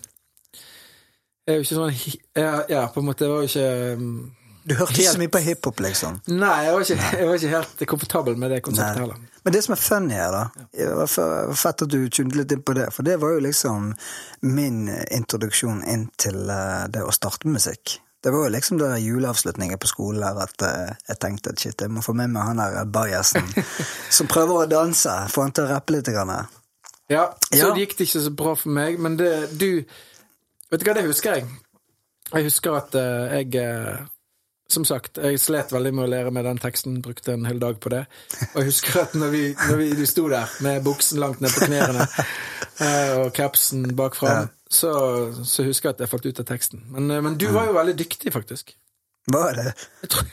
er 1.46 1.58
jo 1.58 1.64
ikke 1.64 1.74
sånn 1.74 1.96
ja, 2.38 2.52
ja, 2.70 2.86
på 2.94 3.00
en 3.02 3.06
måte. 3.08 3.26
Jeg 3.26 3.32
var 3.32 3.42
jo 3.42 3.50
ikke 3.50 3.96
um, 3.98 4.32
Du 4.62 4.74
hørte 4.78 4.94
ikke 4.94 5.14
så 5.16 5.18
mye 5.18 5.32
på 5.34 5.40
hiphop, 5.42 5.80
liksom. 5.82 6.20
Nei, 6.30 6.52
jeg 6.68 6.74
var, 6.76 6.84
ikke, 6.86 7.08
jeg 7.18 7.26
var 7.28 7.40
ikke 7.40 7.52
helt 7.56 7.84
komfortabel 7.90 8.36
med 8.38 8.52
det 8.54 8.60
konseptet 8.62 9.00
Nei. 9.00 9.02
heller. 9.06 9.28
Men 9.42 9.56
det 9.56 9.64
som 9.66 9.74
er 9.74 9.80
funny 9.82 10.14
her, 10.14 10.30
da 10.30 10.66
Det 10.70 10.86
var 10.94 11.10
fett 11.58 11.82
at 11.82 11.90
du 11.90 11.98
tunet 12.14 12.36
litt 12.38 12.52
inn 12.54 12.62
på 12.62 12.76
det, 12.78 12.86
for 12.94 13.02
det 13.02 13.16
var 13.18 13.34
jo 13.34 13.40
liksom 13.42 13.88
min 14.46 14.84
introduksjon 15.10 15.82
inn 15.90 16.06
til 16.22 16.44
eh, 16.46 16.84
det 16.94 17.02
å 17.02 17.10
starte 17.14 17.50
musikk. 17.50 17.96
Det 18.22 18.30
var 18.30 18.44
jo 18.46 18.52
liksom 18.54 18.78
da 18.78 18.92
juleavslutningen 19.02 19.80
på 19.82 19.88
skolen 19.90 20.22
der 20.22 20.38
at 20.44 20.62
eh, 20.62 20.94
jeg 21.10 21.18
tenkte 21.24 21.50
at 21.50 21.58
shit, 21.58 21.74
jeg 21.82 21.90
må 21.90 22.04
få 22.06 22.14
med 22.14 22.30
meg 22.30 22.46
han 22.52 22.62
der 22.62 22.86
bajasen 22.86 23.50
som 24.16 24.30
prøver 24.30 24.62
å 24.62 24.70
danse, 24.70 25.16
få 25.34 25.42
han 25.48 25.56
til 25.58 25.66
å 25.66 25.72
rappe 25.74 25.96
litt. 25.96 26.06
Grann. 26.14 26.30
Ja, 27.10 27.32
så 27.50 27.58
Ja. 27.58 27.72
det 27.74 27.82
gikk 27.88 27.98
det 27.98 28.06
ikke 28.06 28.22
så 28.28 28.30
bra 28.38 28.54
for 28.54 28.70
meg, 28.78 29.02
men 29.02 29.18
det 29.18 29.32
du 29.58 29.82
Vet 30.72 30.80
du 30.80 30.88
hva, 30.88 30.96
det 30.96 31.04
husker 31.04 31.36
jeg. 31.36 31.46
Jeg 32.32 32.46
husker 32.48 32.76
at 32.78 32.94
uh, 32.96 33.28
jeg 33.36 33.54
eh, 33.60 34.04
Som 34.72 34.86
sagt, 34.88 35.18
jeg 35.20 35.40
slet 35.42 35.72
veldig 35.74 35.90
med 35.92 36.06
å 36.06 36.10
lære 36.14 36.30
med 36.32 36.46
den 36.48 36.60
teksten, 36.62 37.02
brukte 37.04 37.34
en 37.34 37.44
hel 37.44 37.58
dag 37.60 37.76
på 37.82 37.90
det. 37.92 38.06
Og 38.54 38.62
jeg 38.62 38.70
husker 38.70 39.02
at 39.02 39.16
når 39.20 39.34
vi, 39.34 39.42
når 39.68 39.80
vi 39.82 39.88
du 39.98 40.06
sto 40.08 40.24
der 40.32 40.48
med 40.64 40.80
buksen 40.86 41.20
langt 41.20 41.42
ned 41.44 41.52
på 41.52 41.66
knærne 41.68 42.06
uh, 42.08 43.18
og 43.26 43.34
capsen 43.36 43.90
bakfra, 43.98 44.32
Ja. 44.32 44.46
så, 44.72 44.94
så 45.44 45.66
husker 45.66 45.90
jeg 45.90 45.98
at 45.98 46.06
jeg 46.06 46.12
falt 46.14 46.30
ut 46.30 46.40
av 46.40 46.48
teksten. 46.48 46.86
Men, 46.94 47.10
uh, 47.12 47.20
men 47.20 47.36
du 47.36 47.50
var 47.52 47.68
jo 47.68 47.76
veldig 47.76 47.98
dyktig, 48.00 48.32
faktisk. 48.32 48.72
Hva 49.30 49.44
er 49.52 49.58
det? 49.60 49.72
Jeg 50.02 50.08
tror, 50.10 50.30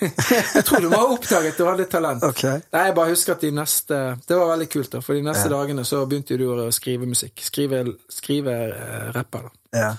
jeg 0.56 0.64
tror 0.66 0.82
du 0.82 0.88
var 0.90 1.12
oppdaget 1.14 1.60
du 1.60 1.66
hadde 1.68 1.86
talent. 1.92 2.24
Okay. 2.26 2.64
Nei, 2.74 2.88
jeg 2.88 2.96
bare 2.98 3.12
husker 3.12 3.36
at 3.36 3.44
de 3.44 3.52
neste 3.54 3.98
Det 4.26 4.38
var 4.40 4.50
veldig 4.56 4.66
kult, 4.74 4.90
da, 4.96 5.02
for 5.06 5.20
de 5.20 5.22
neste 5.28 5.52
dagene 5.52 5.84
så 5.86 6.00
begynte 6.10 6.40
du 6.40 6.48
å 6.56 6.72
skrive 6.74 7.06
musikk. 7.12 7.44
Skrive, 7.44 7.84
skrive 8.10 8.56
uh, 8.72 9.10
rapper, 9.20 9.50
da. 9.52 9.84
Ja. 9.84 9.92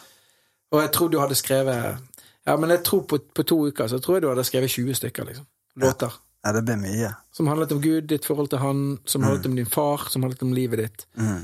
Og 0.70 0.82
jeg 0.84 0.92
tror 0.94 1.10
du 1.10 1.18
hadde 1.20 1.38
skrevet 1.38 1.98
Ja, 2.46 2.56
men 2.56 2.70
jeg 2.70 2.82
tror 2.86 3.04
på, 3.10 3.18
på 3.18 3.44
to 3.46 3.58
uker 3.68 3.88
så 3.90 3.98
tror 4.02 4.16
jeg 4.16 4.24
du 4.24 4.28
hadde 4.30 4.46
skrevet 4.48 4.72
20 4.72 4.98
stykker, 4.98 5.28
liksom. 5.28 5.46
Låter. 5.80 6.14
Ja, 6.44 6.52
det 6.56 6.62
ble 6.64 6.76
mye. 6.80 7.10
Som 7.36 7.50
handlet 7.50 7.72
om 7.74 7.82
Gud, 7.84 8.06
ditt 8.08 8.24
forhold 8.24 8.48
til 8.52 8.62
han, 8.62 8.84
som 9.04 9.26
handlet 9.26 9.46
om 9.50 9.58
din 9.58 9.68
far, 9.68 10.06
som 10.08 10.24
handlet 10.24 10.42
om 10.46 10.54
livet 10.56 10.80
ditt. 10.80 11.04
Mm. 11.20 11.42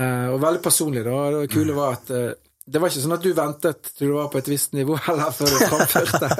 Eh, 0.00 0.28
og 0.32 0.40
veldig 0.42 0.62
personlig, 0.64 1.04
da. 1.04 1.18
Det 1.36 1.50
kule 1.52 1.76
var 1.76 1.98
at 1.98 2.10
eh, 2.14 2.32
det 2.64 2.80
var 2.80 2.88
ikke 2.88 3.02
sånn 3.04 3.12
at 3.18 3.24
du 3.24 3.34
ventet 3.36 3.90
til 3.92 4.08
du 4.08 4.14
var 4.16 4.30
på 4.32 4.40
et 4.40 4.46
visst 4.48 4.72
nivå 4.72 4.96
heller 5.04 5.34
før 5.36 5.50
du 5.52 5.58
framførte. 5.68 6.30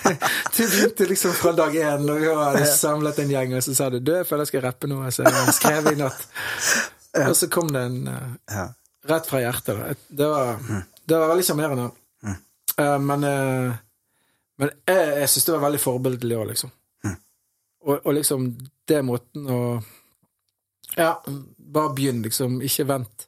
du 0.56 0.62
begynte 0.62 1.08
liksom 1.10 1.34
fra 1.36 1.52
dag 1.58 1.76
én, 1.76 2.06
og 2.08 2.22
vi 2.22 2.30
hadde 2.32 2.64
samlet 2.72 3.20
en 3.20 3.34
gjeng, 3.34 3.52
og 3.58 3.66
så 3.66 3.76
sa 3.76 3.90
du 3.92 3.98
'du, 4.00 4.14
jeg 4.16 4.26
føler 4.30 4.46
jeg 4.46 4.52
skal 4.54 4.64
rappe 4.64 4.88
noe', 4.88 5.12
så 5.12 5.28
jeg 5.28 5.54
skrev 5.58 5.90
i 5.92 5.98
natt. 6.00 6.24
Og 7.28 7.36
så 7.36 7.50
kom 7.52 7.68
det 7.70 7.84
en 7.90 8.08
uh, 8.08 8.32
Ja. 8.50 8.64
rett 9.12 9.28
fra 9.28 9.42
hjertet. 9.44 9.76
Da. 9.76 9.92
Det 10.22 10.30
var, 10.32 10.64
det 11.04 11.18
var 11.20 11.30
veldig 11.32 11.46
sjarmerende. 11.46 11.90
Eh, 12.74 12.98
men 12.98 13.24
uh, 13.24 13.74
men 14.60 14.70
jeg, 14.86 15.12
jeg 15.18 15.30
syns 15.30 15.46
det 15.48 15.54
var 15.56 15.64
veldig 15.66 15.82
forbilledlig 15.82 16.38
òg, 16.38 16.48
liksom. 16.52 16.72
Og, 17.84 17.98
og 17.98 18.14
liksom 18.16 18.48
det 18.88 19.02
måten 19.04 19.48
å 19.50 19.60
Ja, 20.94 21.10
bare 21.58 21.92
begynn, 21.96 22.22
liksom. 22.24 22.60
Ikke 22.64 22.86
vent 22.88 23.26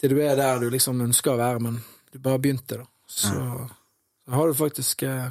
til 0.00 0.14
du 0.14 0.22
er 0.24 0.38
der 0.38 0.62
du 0.62 0.70
liksom 0.72 1.02
ønsker 1.04 1.34
å 1.34 1.40
være, 1.40 1.60
men 1.62 1.76
du 2.12 2.20
bare 2.22 2.40
begynte, 2.42 2.80
da. 2.80 2.88
Så, 3.08 3.34
så 3.34 4.34
har 4.34 4.48
du 4.48 4.56
faktisk 4.56 5.04
uh, 5.08 5.28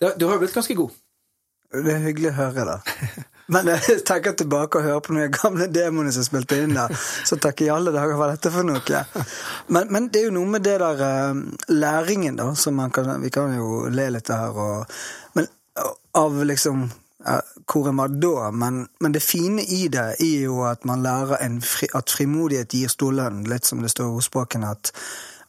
det, 0.00 0.14
Du 0.18 0.26
har 0.26 0.36
jo 0.36 0.42
blitt 0.42 0.56
ganske 0.56 0.76
god. 0.78 0.96
Det 1.70 1.94
er 1.94 2.04
hyggelig 2.08 2.32
å 2.32 2.38
høre, 2.40 2.66
da. 2.66 2.78
Men 3.50 3.70
jeg 3.72 4.00
tenker 4.08 4.36
tilbake 4.38 4.78
og 4.78 4.86
hører 4.86 5.02
på 5.04 5.14
noen 5.16 5.34
gamle 5.34 5.66
demoner 5.72 6.14
som 6.14 6.26
spilte 6.26 6.60
inn 6.62 6.76
der, 6.76 6.94
så 7.26 7.38
jeg 7.40 7.66
i 7.66 7.70
alle 7.72 7.92
dager 7.94 8.20
er 8.20 8.34
dette 8.36 8.52
for 8.54 8.66
noe? 8.66 9.02
Men, 9.68 9.90
men 9.90 10.08
det 10.12 10.22
er 10.22 10.28
jo 10.28 10.36
noe 10.38 10.50
med 10.54 10.66
det 10.66 10.78
der 10.82 11.04
eh, 11.06 11.42
læringen, 11.74 12.38
da, 12.38 12.52
som 12.54 12.78
man 12.78 12.94
kan 12.94 13.10
Vi 13.22 13.30
kan 13.34 13.54
jo 13.56 13.88
le 13.90 14.08
litt 14.14 14.30
av 14.30 14.40
her 14.44 14.60
og 14.64 14.98
Men 15.38 15.48
av 16.18 16.38
liksom 16.44 16.84
eh, 17.26 17.42
hvor 17.70 17.88
er 17.88 17.94
man 17.94 18.20
da, 18.22 18.50
men, 18.50 18.84
men 19.00 19.14
det 19.14 19.22
fine 19.22 19.62
i 19.62 19.86
det 19.92 20.06
er 20.18 20.46
jo 20.46 20.62
at 20.66 20.84
man 20.88 21.02
lærer 21.02 21.60
fri, 21.62 21.88
at 21.94 22.10
frimodighet 22.10 22.74
gir 22.74 22.90
stor 22.90 23.14
lønn, 23.14 23.44
litt 23.50 23.66
som 23.66 23.82
det 23.82 23.92
står 23.92 24.10
i 24.10 24.18
ordspråken, 24.20 24.66
at 24.66 24.92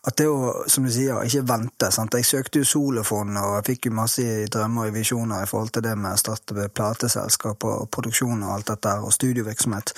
at 0.01 0.17
det 0.17 0.25
å, 0.25 0.63
som 0.71 0.85
du 0.85 0.89
sier, 0.89 1.19
ikke 1.21 1.43
vente. 1.45 1.91
sant? 1.93 2.15
Jeg 2.17 2.25
søkte 2.25 2.63
jo 2.63 2.65
solofond, 2.67 3.37
og 3.37 3.57
jeg 3.59 3.67
fikk 3.67 3.89
jo 3.89 3.97
masse 3.99 4.23
drømmer 4.49 4.89
og 4.89 4.95
visjoner 4.95 5.43
i 5.43 5.49
forhold 5.49 5.75
til 5.75 5.85
det 5.85 5.93
med 5.93 6.15
å 6.15 6.21
starte 6.21 6.69
plateselskap 6.73 7.67
og 7.69 7.83
produksjon 7.93 8.41
og 8.41 8.55
alt 8.55 8.71
dette, 8.73 8.95
og 8.97 9.13
studiovirksomhet. 9.13 9.93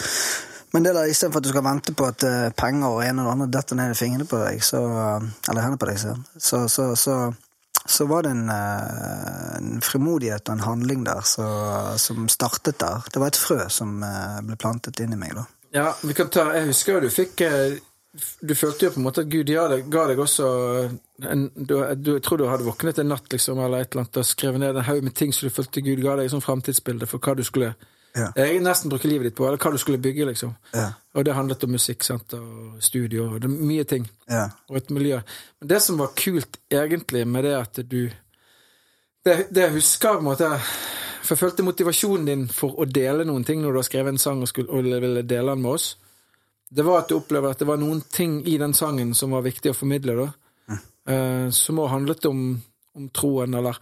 Men 0.73 0.83
det 0.83 0.95
der, 0.97 1.07
istedenfor 1.07 1.39
at 1.39 1.45
du 1.45 1.53
skal 1.53 1.65
vente 1.67 1.93
på 1.95 2.09
at 2.09 2.25
eh, 2.27 2.49
penger 2.57 2.97
og 2.97 3.05
en 3.05 3.23
og 3.23 3.31
annen 3.31 3.53
detter 3.53 3.79
ned 3.79 3.93
i 3.93 3.97
fingrene 3.97 4.27
på 4.27 4.41
deg, 4.41 4.59
så, 4.65 4.81
eller 4.81 5.61
hendene 5.61 5.79
på 5.79 5.87
deg, 5.87 6.01
så, 6.01 6.15
så, 6.67 6.87
så, 6.99 7.17
så, 7.85 8.07
var 8.09 8.25
det 8.25 8.33
en, 8.33 8.43
eh, 8.51 9.55
en 9.61 9.83
frimodighet 9.85 10.49
og 10.49 10.57
en 10.57 10.65
handling 10.65 11.05
der 11.07 11.23
som 11.23 12.27
startet 12.27 12.81
der. 12.81 13.05
Det 13.07 13.21
var 13.21 13.31
et 13.31 13.39
frø 13.39 13.61
som 13.71 14.01
eh, 14.03 14.41
ble 14.49 14.59
plantet 14.59 14.99
inni 15.05 15.21
meg, 15.21 15.37
da. 15.37 15.47
Ja, 15.73 15.87
vi 16.03 16.13
kan 16.13 16.27
ta 16.29 16.51
Jeg 16.53 16.67
husker 16.67 16.99
jo 16.99 17.05
du 17.07 17.09
fikk 17.09 17.39
Du 18.13 18.53
følte 18.53 18.85
jo 18.85 18.91
på 18.93 18.99
en 19.01 19.05
måte 19.07 19.23
at 19.23 19.29
Gud 19.31 19.49
ga 19.49 19.63
deg, 19.71 19.87
ga 19.89 20.03
deg 20.11 20.19
også 20.21 20.47
en, 21.25 21.47
du, 21.55 21.73
du, 21.97 22.11
Jeg 22.13 22.21
tror 22.21 22.37
du 22.37 22.45
hadde 22.45 22.67
våknet 22.67 22.99
en 23.01 23.09
natt 23.09 23.33
liksom, 23.33 23.57
eller 23.57 23.81
et 23.81 23.89
eller 23.89 24.03
annet 24.03 24.19
og 24.21 24.27
skrevet 24.29 24.61
ned 24.61 24.77
en 24.77 24.85
haug 24.85 25.01
med 25.07 25.15
ting 25.17 25.33
som 25.33 25.49
du 25.49 25.55
følte 25.55 25.81
Gud 25.81 26.03
ga 26.03 26.13
deg 26.19 26.29
som 26.29 26.43
framtidsbilde 26.43 27.09
for 27.09 27.23
hva 27.23 27.33
du 27.39 27.43
skulle 27.47 27.73
Ja. 28.13 28.27
Jeg 28.37 28.59
nesten 28.61 28.91
bruke 28.93 29.09
livet 29.09 29.25
ditt 29.25 29.35
på, 29.39 29.47
eller 29.47 29.57
hva 29.57 29.71
du 29.73 29.79
skulle 29.81 29.97
bygge, 29.97 30.27
liksom. 30.29 30.51
Ja. 30.77 30.91
Og 31.17 31.25
det 31.25 31.33
handlet 31.33 31.63
om 31.65 31.71
musikk 31.73 32.05
sant, 32.05 32.35
og 32.37 32.75
studio 32.77 33.31
og 33.31 33.39
det, 33.41 33.49
mye 33.49 33.87
ting. 33.89 34.05
Ja. 34.29 34.43
Og 34.69 34.77
et 34.77 34.91
miljø. 34.93 35.17
Men 35.57 35.71
det 35.71 35.79
som 35.81 35.97
var 35.97 36.13
kult 36.13 36.59
egentlig 36.69 37.25
med 37.25 37.49
det 37.49 37.55
at 37.57 37.81
du 37.81 38.11
Det, 39.25 39.47
det 39.49 39.61
jeg 39.63 39.73
husker 39.79 40.17
på 40.17 40.19
en 40.19 40.25
måte 40.27 40.49
For 41.23 41.33
jeg 41.33 41.39
følte 41.39 41.63
motivasjonen 41.63 42.25
din 42.27 42.47
for 42.51 42.75
å 42.77 42.85
dele 42.85 43.25
noen 43.25 43.45
ting 43.47 43.61
når 43.63 43.71
du 43.71 43.77
har 43.79 43.89
skrevet 43.89 44.13
en 44.13 44.21
sang 44.21 44.41
og, 44.41 44.47
skulle, 44.51 44.69
og 44.69 44.83
ville 44.83 45.23
dele 45.23 45.55
den 45.55 45.61
med 45.63 45.71
oss, 45.79 45.95
det 46.75 46.83
var 46.83 47.03
at 47.03 47.11
du 47.11 47.17
opplever 47.19 47.53
at 47.53 47.59
det 47.61 47.67
var 47.69 47.77
noen 47.81 48.01
ting 48.09 48.39
i 48.49 48.57
den 48.57 48.73
sangen 48.73 49.13
som 49.17 49.33
var 49.35 49.45
viktig 49.45 49.73
å 49.73 49.77
formidle, 49.77 50.15
da. 50.23 50.79
Eh, 51.03 51.49
som 51.51 51.81
òg 51.83 51.91
handlet 51.91 52.25
om, 52.29 52.45
om 52.95 53.09
troen, 53.11 53.53
eller 53.59 53.75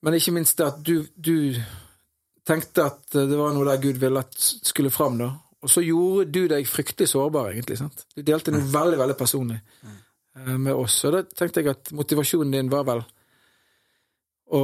Men 0.00 0.14
ikke 0.16 0.32
minst 0.32 0.56
det 0.56 0.64
at 0.64 0.78
du, 0.80 1.04
du 1.12 1.52
tenkte 2.48 2.86
at 2.88 3.12
det 3.12 3.36
var 3.36 3.52
noe 3.52 3.66
der 3.68 3.82
Gud 3.82 3.98
ville 4.00 4.22
at 4.24 4.32
skulle 4.40 4.90
fram, 4.90 5.18
da. 5.20 5.28
Og 5.60 5.68
så 5.68 5.82
gjorde 5.84 6.30
du 6.32 6.46
deg 6.48 6.68
fryktelig 6.68 7.10
sårbar, 7.12 7.50
egentlig. 7.52 7.76
sant? 7.76 8.06
Du 8.16 8.24
delte 8.24 8.54
noe 8.54 8.64
veldig, 8.64 8.96
veldig 9.02 9.16
personlig 9.18 9.58
uh, 9.84 10.56
med 10.56 10.72
oss. 10.72 10.96
Og 11.04 11.12
da 11.12 11.20
tenkte 11.28 11.60
jeg 11.60 11.74
at 11.74 11.92
motivasjonen 11.92 12.56
din 12.56 12.72
var 12.72 12.86
vel 12.88 13.04
å 14.56 14.62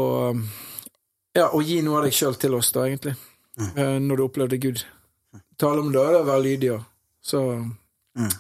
ja, 1.37 1.51
å 1.53 1.61
gi 1.61 1.83
noe 1.85 2.01
av 2.01 2.09
deg 2.09 2.17
sjøl 2.17 2.41
til 2.41 2.57
oss, 2.57 2.73
da, 2.73 2.87
egentlig. 2.89 3.13
Uh, 3.61 4.01
Når 4.01 4.17
du 4.17 4.25
opplevde 4.25 4.63
Gud. 4.63 4.81
Tale 5.61 5.85
om 5.85 5.93
det, 5.93 6.01
og 6.01 6.31
være 6.31 6.47
lydig 6.49 6.73
og 6.79 6.96
Så 7.27 7.43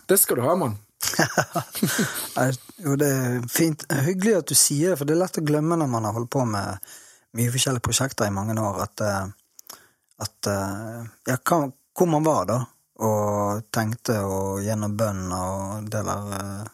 det 0.06 0.18
skal 0.22 0.38
du 0.38 0.46
ha, 0.46 0.54
mann. 0.56 0.76
Jo, 2.76 2.92
det 3.00 3.08
er 3.08 3.44
fint. 3.48 3.86
Hyggelig 4.04 4.34
at 4.36 4.50
du 4.50 4.56
sier 4.58 4.92
det, 4.92 4.98
for 5.00 5.08
det 5.08 5.14
er 5.16 5.22
lett 5.22 5.38
å 5.40 5.44
glemme 5.48 5.78
når 5.80 5.88
man 5.88 6.04
har 6.04 6.12
holdt 6.16 6.28
på 6.34 6.42
med 6.44 6.90
mye 7.36 7.52
forskjellige 7.52 7.84
prosjekter 7.84 8.28
i 8.28 8.34
mange 8.34 8.56
år, 8.60 8.82
at, 8.84 9.02
eh, 9.04 9.78
at 10.26 10.50
eh, 10.52 11.00
ja, 11.32 11.38
hvor 11.40 12.10
man 12.12 12.26
var 12.26 12.44
da, 12.50 12.58
og 13.06 13.64
tenkte 13.72 14.18
og 14.24 14.62
gjennom 14.64 14.96
bønn 14.96 15.24
og 15.36 15.90
det 15.92 16.04
der 16.06 16.32
eh, 16.40 16.72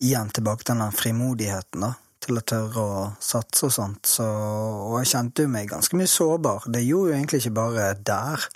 Igjen 0.00 0.30
tilbake 0.32 0.64
til 0.64 0.78
den 0.80 0.94
frimodigheten, 0.96 1.82
da, 1.84 1.90
til 2.24 2.40
å 2.40 2.42
tørre 2.48 2.82
å 2.82 3.00
satse 3.20 3.66
og 3.66 3.72
sånt. 3.74 4.08
Så, 4.08 4.24
og 4.24 4.94
jeg 5.02 5.10
kjente 5.10 5.44
jo 5.44 5.50
meg 5.52 5.68
ganske 5.68 5.98
mye 6.00 6.08
sårbar. 6.08 6.64
Det 6.72 6.80
gjorde 6.80 7.10
jo 7.10 7.16
egentlig 7.18 7.40
ikke 7.42 7.52
bare 7.58 7.90
der 8.00 8.46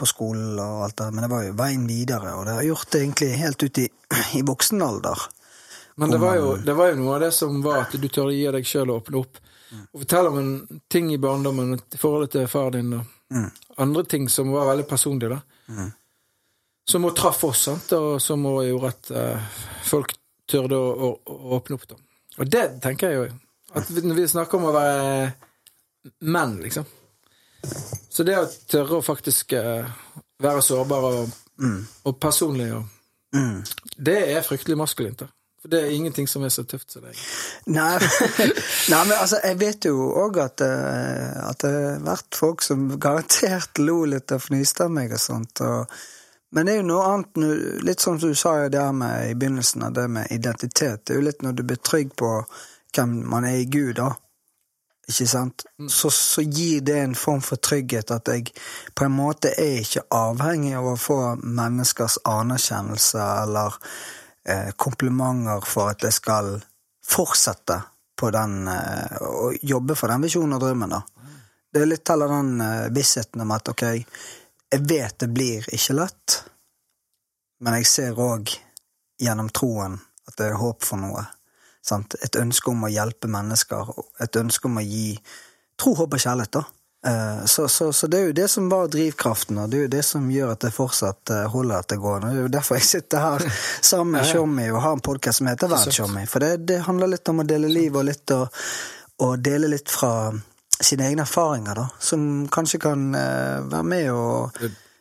på 0.00 0.08
skolen 0.08 0.58
og 0.58 0.86
alt 0.86 0.96
det, 1.00 1.10
men 1.12 1.26
det 1.26 1.30
var 1.32 1.44
jo 1.44 1.58
veien 1.58 1.84
videre, 1.88 2.32
og 2.38 2.48
det 2.48 2.56
har 2.56 2.66
gjort 2.66 2.90
det 2.92 3.02
egentlig 3.04 3.30
helt 3.40 3.62
ut 3.62 3.80
i, 3.82 3.86
i 4.40 4.42
voksen 4.46 4.82
alder. 4.86 5.28
Men 6.00 6.14
det 6.14 6.20
var, 6.22 6.36
jo, 6.38 6.52
det 6.64 6.74
var 6.78 6.92
jo 6.92 7.00
noe 7.02 7.16
av 7.18 7.24
det 7.26 7.32
som 7.36 7.58
var 7.60 7.82
at 7.82 7.94
du 8.00 8.06
tør 8.08 8.30
å 8.30 8.34
gi 8.34 8.46
deg 8.54 8.66
sjøl 8.66 8.92
å 8.92 9.00
åpne 9.02 9.20
opp. 9.20 9.40
Og 9.92 10.02
fortelle 10.02 10.30
om 10.32 10.38
en 10.40 10.80
ting 10.90 11.10
i 11.12 11.18
barndommen, 11.20 11.74
i 11.76 11.98
forholdet 12.00 12.32
til 12.34 12.46
far 12.50 12.72
din, 12.74 12.94
og 12.96 13.82
andre 13.84 14.04
ting 14.08 14.28
som 14.32 14.48
var 14.54 14.70
veldig 14.70 14.86
personlige, 14.88 15.36
da. 15.36 15.90
Som 16.88 17.04
også 17.06 17.20
traff 17.20 17.44
oss, 17.50 17.66
sant, 17.68 17.92
og 17.98 18.16
som 18.22 18.46
også 18.48 18.64
gjorde 18.70 18.94
at 18.94 19.10
uh, 19.12 19.58
folk 19.86 20.16
tørde 20.50 20.78
å, 20.78 20.88
å, 20.90 21.12
å 21.20 21.52
åpne 21.58 21.76
opp, 21.76 21.86
da. 21.92 22.00
Og 22.40 22.48
det 22.48 22.64
tenker 22.82 23.12
jeg 23.12 23.20
jo. 23.20 23.28
At 23.76 23.92
når 23.92 24.16
vi 24.16 24.26
snakker 24.32 24.58
om 24.58 24.70
å 24.70 24.74
være 24.74 25.28
menn, 26.32 26.56
liksom. 26.64 26.88
Så 28.10 28.24
det 28.26 28.38
å 28.38 28.46
tørre 28.70 28.98
å 28.98 29.04
faktisk 29.04 29.52
eh, 29.58 29.90
være 30.42 30.62
sårbar 30.64 31.06
og, 31.10 31.36
og 32.08 32.18
personlig 32.20 32.72
og 32.74 32.88
Mm. 33.34 33.62
Det 33.96 34.16
er 34.32 34.42
fryktelig 34.42 34.78
maskulint, 34.78 35.22
da. 35.22 35.28
For 35.60 35.68
det 35.68 35.80
er 35.82 35.92
ingenting 35.92 36.28
som 36.28 36.44
er 36.44 36.52
så 36.54 36.64
tøft 36.64 36.94
som 36.94 37.04
deg. 37.04 37.18
Nei, 37.68 37.98
nei, 38.92 39.00
men 39.04 39.16
altså, 39.18 39.42
jeg 39.44 39.58
vet 39.60 39.90
jo 39.90 40.06
òg 40.22 40.40
at, 40.40 40.64
eh, 40.64 41.36
at 41.44 41.60
det 41.60 41.72
har 41.74 42.00
vært 42.06 42.38
folk 42.38 42.64
som 42.64 42.86
garantert 42.96 43.82
lo 43.82 43.98
litt 44.08 44.32
og 44.32 44.40
fnyste 44.46 44.88
av 44.88 44.94
meg 44.96 45.12
og 45.12 45.20
sånt. 45.20 45.60
Og, 45.66 46.00
men 46.56 46.66
det 46.66 46.74
er 46.74 46.80
jo 46.80 46.88
noe 46.88 47.10
annet, 47.10 47.44
litt 47.84 48.00
som 48.00 48.16
du 48.18 48.32
sa 48.32 48.56
jo 48.62 48.72
der 48.72 48.96
med 48.96 49.28
i 49.28 49.36
begynnelsen 49.36 49.84
av 49.84 49.94
det 50.00 50.08
med 50.16 50.32
identitet. 50.32 51.04
Det 51.04 51.14
er 51.14 51.20
jo 51.20 51.28
litt 51.28 51.44
når 51.44 51.60
du 51.60 51.64
blir 51.68 51.82
trygg 51.84 52.16
på 52.18 52.32
hvem 52.96 53.20
man 53.30 53.46
er 53.46 53.60
i 53.60 53.68
Gud, 53.70 53.98
da. 54.00 54.14
Ikke 55.10 55.26
sant? 55.26 55.64
Så, 55.90 56.10
så 56.14 56.42
gir 56.42 56.80
det 56.86 56.98
en 57.00 57.14
form 57.18 57.42
for 57.42 57.58
trygghet 57.58 58.12
at 58.14 58.30
jeg 58.30 58.52
på 58.94 59.06
en 59.06 59.14
måte 59.16 59.50
er 59.58 59.80
ikke 59.82 60.06
avhengig 60.14 60.76
av 60.78 60.92
å 60.92 60.98
få 61.00 61.20
menneskers 61.42 62.20
anerkjennelse 62.30 63.24
eller 63.42 63.78
eh, 64.46 64.70
komplimenter 64.76 65.66
for 65.66 65.90
at 65.90 66.06
jeg 66.06 66.14
skal 66.20 66.52
fortsette 67.10 67.80
på 68.20 68.30
den 68.30 68.68
eh, 68.68 69.16
og 69.26 69.58
jobbe 69.66 69.96
for 69.98 70.12
den 70.12 70.28
visjonen 70.28 70.58
og 70.58 70.62
drømmen. 70.62 70.94
da. 70.94 71.02
Det 71.72 71.82
er 71.82 71.90
litt 71.90 72.12
heller 72.12 72.30
den 72.36 72.60
eh, 72.60 72.86
vissheten 72.94 73.42
om 73.42 73.56
at 73.56 73.72
ok, 73.72 73.84
jeg 74.70 74.86
vet 74.86 75.18
det 75.24 75.30
blir 75.34 75.66
ikke 75.74 75.98
lett, 75.98 76.38
men 77.64 77.80
jeg 77.80 77.90
ser 77.90 78.22
òg 78.22 78.54
gjennom 79.20 79.50
troen 79.52 79.98
at 80.28 80.38
det 80.38 80.50
er 80.52 80.60
håp 80.60 80.86
for 80.86 81.02
noe. 81.02 81.26
Sant? 81.82 82.14
Et 82.22 82.36
ønske 82.36 82.70
om 82.70 82.84
å 82.84 82.90
hjelpe 82.92 83.28
mennesker, 83.30 83.94
et 84.20 84.36
ønske 84.36 84.68
om 84.68 84.76
å 84.78 84.84
gi 84.84 85.14
tro, 85.80 85.94
håp 85.96 86.12
og 86.14 86.20
kjærlighet. 86.20 86.52
da. 86.58 86.64
Eh, 87.06 87.44
Så, 87.46 87.68
så, 87.68 87.92
så 87.92 88.06
det 88.06 88.18
er 88.18 88.26
jo 88.28 88.32
det 88.36 88.48
som 88.52 88.68
var 88.68 88.90
drivkraften, 88.92 89.58
og 89.58 89.70
det 89.72 89.78
er 89.78 89.82
jo 89.86 89.92
det 89.94 90.02
som 90.04 90.26
gjør 90.30 90.52
at 90.52 90.60
det 90.66 90.72
fortsatt 90.76 91.30
eh, 91.32 91.46
holder 91.48 91.78
at 91.78 91.88
det 91.88 91.96
går. 92.02 92.18
Og 92.18 92.26
Det 92.26 92.36
er 92.36 92.42
jo 92.42 92.52
derfor 92.58 92.76
jeg 92.76 92.88
sitter 92.90 93.24
her 93.24 93.46
sammen 93.80 94.12
med. 94.18 94.26
Tjommi 94.28 94.66
og 94.70 94.82
har 94.84 94.92
en 94.98 95.00
podkast 95.00 95.40
som 95.40 95.48
heter 95.48 95.72
Vær. 95.72 95.88
Tjommi. 95.96 96.26
For 96.28 96.44
det, 96.44 96.66
det 96.68 96.82
handler 96.84 97.14
litt 97.14 97.28
om 97.32 97.40
å 97.40 97.48
dele 97.48 97.72
liv 97.72 97.96
og 97.96 98.04
litt 98.10 98.34
å, 98.36 98.42
å 99.24 99.30
dele 99.40 99.72
litt 99.72 99.88
fra 99.90 100.12
sine 100.80 101.08
egne 101.08 101.24
erfaringer, 101.24 101.74
da. 101.76 101.88
Som 102.00 102.46
kanskje 102.52 102.78
kan 102.84 103.08
eh, 103.16 103.56
være 103.72 103.88
med 103.88 104.12
og 104.12 104.60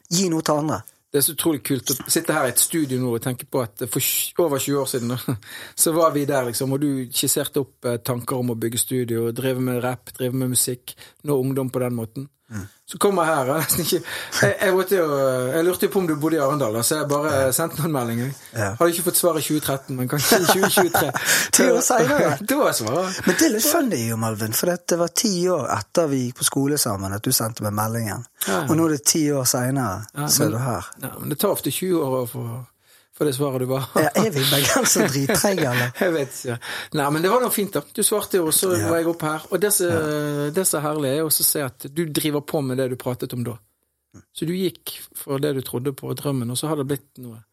gi 0.10 0.30
noe 0.32 0.44
til 0.48 0.64
andre. 0.64 0.80
Det 1.12 1.18
er 1.18 1.26
så 1.26 1.34
utrolig 1.34 1.62
kult 1.66 1.90
å 1.90 1.96
sitte 2.06 2.34
her 2.36 2.46
i 2.46 2.52
et 2.54 2.62
studio 2.62 3.00
nå 3.02 3.16
og 3.18 3.24
tenke 3.24 3.48
på 3.50 3.64
at 3.64 3.82
for 3.90 4.46
over 4.46 4.62
20 4.62 4.82
år 4.82 4.90
siden 4.92 5.16
så 5.84 5.94
var 5.96 6.14
vi 6.14 6.26
der, 6.30 6.50
liksom, 6.52 6.76
og 6.76 6.84
du 6.84 6.90
skisserte 7.10 7.64
opp 7.64 7.90
eh, 7.90 7.98
tanker 8.06 8.38
om 8.38 8.54
å 8.54 8.58
bygge 8.60 8.82
studio, 8.82 9.30
drive 9.36 9.64
med 9.64 9.82
rap, 9.84 10.14
drive 10.18 10.38
med 10.38 10.54
musikk, 10.54 10.94
nå 11.26 11.40
ungdom 11.42 11.72
på 11.74 11.82
den 11.82 11.98
måten. 11.98 12.30
Så 12.90 12.98
kommer 12.98 13.24
jeg 13.30 13.36
her, 13.36 13.50
jeg, 13.78 14.04
jeg, 14.42 14.70
jo, 14.98 15.18
jeg 15.54 15.66
lurte 15.68 15.86
jo 15.86 15.92
på 15.94 16.00
om 16.02 16.08
du 16.10 16.16
bodde 16.18 16.40
i 16.40 16.42
Arendal, 16.42 16.80
så 16.84 17.04
jeg 17.04 17.10
bare 17.12 17.52
sendte 17.54 17.84
noen 17.84 17.94
meldinger. 17.94 18.32
Ja. 18.56 18.72
Hadde 18.80 18.90
ikke 18.96 19.06
fått 19.12 19.20
svar 19.20 19.38
i 19.38 19.44
2013, 19.46 19.94
men 20.00 20.10
kanskje 20.10 20.40
i 20.42 20.48
2023. 20.50 21.12
Ti 21.60 21.68
år 21.70 21.84
senere. 21.86 22.32
da 22.50 22.58
var 22.58 22.74
svaret. 22.80 23.20
Men 23.28 23.38
det 23.38 23.46
er 23.46 23.54
litt 23.54 23.68
funny, 23.70 24.02
jo, 24.10 24.18
Malvin, 24.24 24.58
for 24.58 24.74
det 24.74 24.98
var 24.98 25.14
ti 25.14 25.34
år 25.54 25.70
etter 25.76 26.10
vi 26.10 26.24
gikk 26.24 26.42
på 26.42 26.50
skole 26.50 26.82
sammen 26.82 27.14
at 27.14 27.26
du 27.26 27.30
sendte 27.36 27.66
meg 27.68 27.78
meldingen. 27.78 28.26
Ja. 28.48 28.64
Og 28.66 28.74
nå 28.80 28.90
er 28.90 28.98
det 28.98 29.06
ti 29.06 29.28
år 29.38 29.46
seinere, 29.50 30.02
Ja, 30.18 30.26
så 30.32 30.48
er 30.48 30.56
du 30.56 30.60
her. 30.64 30.90
Ja, 31.04 31.14
men 31.20 31.30
det 31.30 31.38
tar 31.44 31.54
ofte 31.54 31.70
20 31.70 32.02
år 32.02 32.18
å 32.24 32.26
få, 32.34 32.48
få 33.20 33.28
det 33.28 33.34
svaret 33.36 33.62
du 33.62 33.68
var. 33.70 33.88
Ja, 34.00 34.10
er 34.24 34.30
vi 34.32 34.44
bergensere 34.48 35.10
drittreige, 35.12 35.66
eller? 35.74 35.92
Jeg 36.06 36.14
vet 36.16 36.38
ikke. 36.40 36.58
Nei, 36.98 37.08
men 37.14 37.26
det 37.26 37.32
var 37.34 37.44
nå 37.44 37.50
fint, 37.54 37.74
da. 37.76 37.84
Du 37.96 38.02
svarte 38.08 38.40
jo, 38.40 38.48
og 38.50 38.56
så 38.56 38.72
Ja. 38.78 38.88
var 38.90 39.02
jeg 39.02 39.10
oppe 39.12 39.28
her. 39.28 39.46
Og 39.52 39.60
det 39.62 39.74
som 39.76 40.80
er 40.80 40.86
herlig, 40.88 41.12
er 41.18 41.28
å 41.28 41.34
se 41.34 41.62
at 41.66 41.86
du 41.92 42.06
driver 42.08 42.42
på 42.48 42.62
med 42.66 42.80
det 42.80 42.90
du 42.94 42.96
pratet 43.00 43.36
om 43.36 43.44
da. 43.46 43.58
Så 44.34 44.48
du 44.50 44.56
gikk 44.56 44.96
for 45.16 45.38
det 45.44 45.52
du 45.58 45.62
trodde 45.62 45.94
på, 45.94 46.10
drømmen, 46.18 46.50
og 46.50 46.58
så 46.58 46.72
har 46.72 46.80
det 46.80 46.88
blitt 46.90 47.22
noe. 47.22 47.44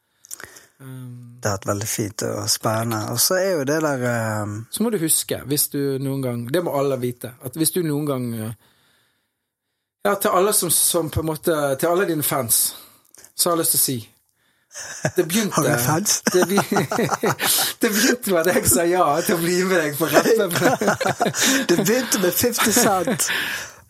Um, 0.79 1.39
Det 1.41 1.49
har 1.49 1.57
vært 1.59 1.69
veldig 1.71 1.89
fint 1.89 2.23
og 2.29 2.49
spennende. 2.53 3.13
Og 3.13 3.21
så 3.21 3.39
er 3.41 3.51
jo 3.59 3.67
det 3.69 3.79
der 3.85 4.03
um... 4.45 4.57
så 4.71 4.85
må 4.85 4.91
du 4.93 4.99
huske, 5.01 5.39
hvis 5.49 5.69
du 5.73 5.79
noen 6.05 6.21
gang 6.25 6.43
Det 6.53 6.61
må 6.65 6.75
alle 6.77 6.99
vite. 7.01 7.31
At 7.45 7.57
hvis 7.57 7.73
du 7.73 7.81
noen 7.83 8.05
gang 8.09 8.27
eh, 8.35 8.53
Ja, 10.05 10.15
til 10.21 10.31
alle 10.37 10.53
som, 10.53 10.69
som 10.71 11.09
på 11.11 11.23
en 11.25 11.31
måte 11.31 11.55
Til 11.81 11.89
alle 11.89 12.05
dine 12.09 12.23
fans, 12.23 12.75
så 13.35 13.49
har 13.51 13.57
jeg 13.57 13.63
lyst 13.65 13.73
til 13.77 13.81
å 13.81 13.87
si 13.87 13.97
Det 15.17 15.25
begynte? 15.25 15.63
Det, 16.33 16.45
det 17.81 17.89
begynte 17.89 18.31
med 18.33 18.41
at 18.41 18.55
jeg 18.55 18.69
sa 18.69 18.85
ja 18.89 19.07
til 19.25 19.37
å 19.37 19.41
bli 19.41 19.57
med 19.65 19.81
deg 19.81 19.99
på 19.99 20.11
rappen. 20.11 20.55
Det 21.71 21.81
begynte 21.81 22.23
med 22.23 22.33
50 22.35 22.77
Cent! 22.77 23.29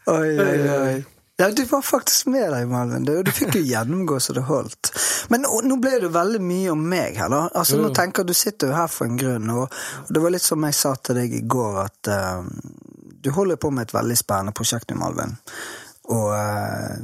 Oi, 0.06 0.32
oi, 0.38 0.56
oi. 0.70 0.96
Ja, 1.38 1.50
du 1.50 1.64
var 1.68 1.82
faktisk 1.82 2.26
med 2.32 2.52
deg, 2.52 2.68
Malvin. 2.68 3.04
Du, 3.04 3.32
fikk 3.32 3.58
jo 3.58 3.64
gjennomgå 3.66 4.16
så 4.24 4.32
det 4.32 4.46
holdt. 4.48 4.92
Men 5.28 5.44
nå, 5.44 5.76
ble 5.82 5.98
det 6.00 6.08
veldig 6.14 6.40
mye 6.40 6.70
om 6.72 6.86
meg 6.88 7.18
her, 7.20 7.28
da. 7.28 7.42
Altså, 7.52 7.76
nå 7.82 7.90
tenker 7.96 8.24
Du 8.24 8.32
sitter 8.32 8.72
jo 8.72 8.78
her 8.78 8.88
for 8.88 9.04
en 9.04 9.18
grunn, 9.20 9.50
og 9.52 9.74
det 10.08 10.22
var 10.22 10.32
litt 10.32 10.46
som 10.46 10.64
jeg 10.64 10.78
sa 10.78 10.94
til 10.96 11.20
deg 11.20 11.34
i 11.36 11.42
går, 11.44 11.76
at 11.82 12.08
uh, 12.08 12.46
du 13.20 13.28
holder 13.36 13.60
på 13.60 13.68
med 13.74 13.84
et 13.84 13.94
veldig 13.98 14.16
spennende 14.16 14.56
prosjekt 14.56 14.88
nå, 14.94 14.96
Malvin. 15.02 15.36
Og 16.16 16.32
uh, 16.32 16.96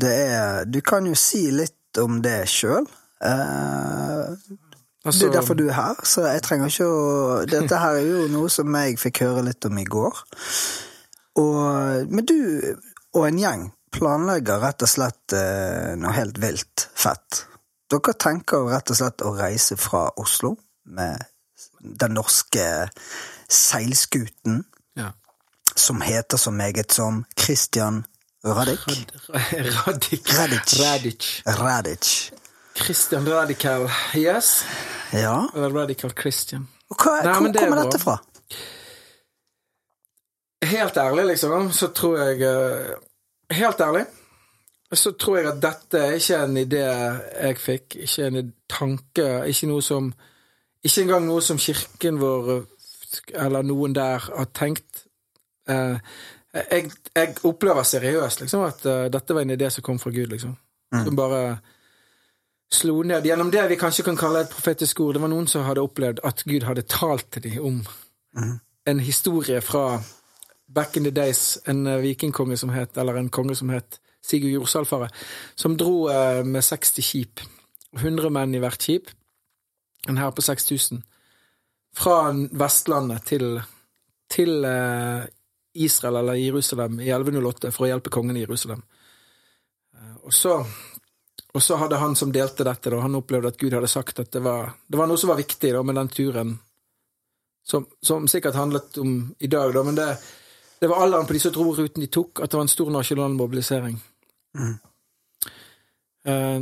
det 0.00 0.16
er 0.30 0.64
Du 0.70 0.80
kan 0.80 1.04
jo 1.04 1.18
si 1.18 1.50
litt 1.52 2.00
om 2.00 2.22
det 2.24 2.40
sjøl. 2.48 2.88
Altså, 5.04 5.18
det 5.20 5.28
er 5.28 5.36
derfor 5.38 5.56
du 5.58 5.66
er 5.68 5.76
her, 5.76 6.00
så 6.08 6.24
jeg 6.24 6.42
trenger 6.44 6.70
ikke 6.70 6.86
å 6.88 7.00
Dette 7.48 7.76
her 7.80 7.98
er 7.98 8.06
jo 8.08 8.26
noe 8.32 8.48
som 8.52 8.76
jeg 8.80 8.96
fikk 9.00 9.20
høre 9.26 9.42
litt 9.50 9.64
om 9.68 9.80
i 9.80 9.84
går. 9.84 10.20
Og, 11.40 12.08
men 12.08 12.24
du 12.24 12.38
og 13.14 13.26
en 13.28 13.38
gjeng 13.38 13.66
planlegger 13.94 14.62
rett 14.62 14.82
og 14.82 14.90
slett 14.90 15.34
eh, 15.36 15.92
noe 16.00 16.14
helt 16.16 16.40
vilt 16.42 16.88
fett. 16.98 17.44
Dere 17.92 18.14
tenker 18.18 18.66
rett 18.70 18.90
og 18.90 18.98
slett 18.98 19.22
å 19.22 19.34
reise 19.36 19.76
fra 19.78 20.08
Oslo 20.20 20.54
med 20.88 21.22
den 21.78 22.16
norske 22.16 22.64
seilskuten 23.50 24.62
ja. 24.98 25.12
som 25.76 26.00
heter 26.02 26.40
så 26.40 26.50
meget 26.50 26.96
som 26.96 27.22
Christian 27.38 28.02
Radich. 28.44 29.06
Radich. 29.28 30.32
Radic. 30.38 30.80
Radic. 30.80 31.28
Radic. 31.46 32.08
Christian 32.76 33.28
Radical. 33.28 33.88
Yes. 34.14 34.64
Ja. 35.12 35.48
Eller 35.54 35.70
Radical 35.70 36.12
Christian. 36.18 36.68
Hva, 36.90 37.20
Nei, 37.22 37.34
hvor 37.38 37.48
det 37.48 37.62
er 37.62 37.68
kommer 37.68 37.82
dette 37.84 38.02
fra? 38.02 38.18
Helt 40.64 40.96
ærlig, 40.96 41.24
liksom, 41.34 41.72
så 41.76 41.90
tror 41.92 42.18
jeg 42.22 42.44
eh, 42.48 42.94
Helt 43.52 43.80
ærlig 43.84 44.06
så 44.94 45.12
tror 45.18 45.38
jeg 45.38 45.48
at 45.48 45.62
dette 45.62 46.00
er 46.00 46.18
ikke 46.18 46.38
en 46.44 46.56
idé 46.60 46.82
jeg 46.84 47.58
fikk, 47.58 47.96
ikke 48.04 48.28
en 48.28 48.52
tanke, 48.70 49.26
ikke 49.50 49.70
noe 49.70 49.82
som 49.82 50.12
Ikke 50.84 51.02
engang 51.02 51.26
noe 51.26 51.42
som 51.42 51.58
kirken 51.58 52.20
vår 52.20 52.66
eller 53.40 53.62
noen 53.62 53.92
der 53.94 54.18
har 54.18 54.48
tenkt. 54.52 55.04
Eh, 55.70 55.96
jeg, 56.52 56.90
jeg 57.14 57.36
opplever 57.46 57.86
seriøst 57.86 58.42
liksom 58.42 58.64
at 58.66 58.82
eh, 58.90 59.04
dette 59.14 59.36
var 59.36 59.46
en 59.46 59.54
idé 59.54 59.70
som 59.70 59.84
kom 59.86 60.00
fra 60.02 60.10
Gud, 60.10 60.26
liksom. 60.32 60.56
Som 60.92 61.16
bare 61.16 61.60
slo 62.74 62.98
ned 63.06 63.26
gjennom 63.26 63.50
det 63.54 63.62
vi 63.70 63.78
kanskje 63.80 64.04
kan 64.08 64.18
kalle 64.18 64.44
et 64.44 64.52
profetisk 64.52 65.00
ord. 65.04 65.16
Det 65.16 65.22
var 65.22 65.32
noen 65.32 65.48
som 65.50 65.64
hadde 65.66 65.84
opplevd 65.84 66.22
at 66.26 66.44
Gud 66.48 66.66
hadde 66.66 66.86
talt 66.90 67.30
til 67.34 67.46
dem 67.46 67.64
om 67.64 67.80
en 68.86 69.00
historie 69.00 69.60
fra 69.64 70.02
back 70.74 70.96
in 70.96 71.04
the 71.04 71.10
days, 71.10 71.58
en 71.66 71.86
eh, 71.86 72.00
vikingkonge 72.02 72.56
som 72.56 72.72
het, 72.74 72.96
eller 72.96 73.16
en 73.16 73.30
konge 73.30 73.54
som 73.54 73.70
het 73.70 74.00
Sigurd 74.24 74.52
Jordsalfare, 74.52 75.08
som 75.54 75.76
dro 75.76 76.08
eh, 76.08 76.42
med 76.44 76.64
60 76.64 77.04
skip, 77.04 77.42
100 77.94 78.30
menn 78.32 78.54
i 78.54 78.62
hvert 78.62 78.82
skip, 78.82 79.12
en 80.08 80.18
hær 80.18 80.34
på 80.34 80.42
6000, 80.44 81.04
fra 81.94 82.32
Vestlandet 82.58 83.22
til, 83.28 83.60
til 84.32 84.64
eh, 84.66 85.28
Israel 85.74 86.22
eller 86.22 86.40
Jerusalem 86.40 86.98
i 87.00 87.12
1108 87.12 87.70
for 87.74 87.86
å 87.86 87.92
hjelpe 87.92 88.12
kongen 88.14 88.36
i 88.38 88.44
Jerusalem. 88.44 88.82
Og 90.24 90.32
så, 90.34 90.58
og 91.54 91.62
så 91.62 91.76
hadde 91.78 92.00
han 92.02 92.16
som 92.18 92.32
delte 92.34 92.66
dette, 92.66 92.90
da, 92.90 93.00
han 93.04 93.14
opplevde 93.14 93.52
at 93.52 93.58
Gud 93.60 93.74
hadde 93.76 93.90
sagt 93.90 94.18
at 94.18 94.32
det 94.34 94.42
var, 94.42 94.72
det 94.90 94.98
var 94.98 95.10
noe 95.10 95.20
som 95.20 95.30
var 95.30 95.38
viktig 95.38 95.70
da, 95.76 95.82
med 95.86 95.98
den 96.00 96.10
turen, 96.10 96.56
som, 97.64 97.86
som 98.02 98.26
sikkert 98.28 98.58
handlet 98.58 98.98
om 98.98 99.14
i 99.38 99.50
dag, 99.50 99.70
da, 99.74 99.84
men 99.86 99.98
det, 99.98 100.08
det 100.82 100.90
var 100.90 101.04
alderen 101.04 101.28
på 101.30 101.52
dro 101.54 101.70
ruten 101.78 102.02
de 102.02 102.10
tok, 102.10 102.42
at 102.42 102.50
det 102.50 102.58
var 102.58 102.66
en 102.66 102.74
stor 102.74 102.90
nasjonal 102.92 103.38
mobilisering. 103.38 103.96
Eh, 106.24 106.60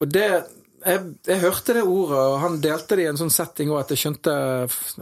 og 0.00 0.10
det 0.10 0.28
jeg, 0.84 1.00
jeg 1.26 1.40
hørte 1.40 1.76
det 1.76 1.82
ordet, 1.82 2.18
og 2.18 2.38
han 2.42 2.58
delte 2.60 2.98
det 2.98 3.06
i 3.06 3.10
en 3.12 3.20
sånn 3.20 3.32
setting 3.32 3.70
òg, 3.72 3.84
at 3.84 3.94
jeg 3.94 4.02
skjønte 4.02 4.34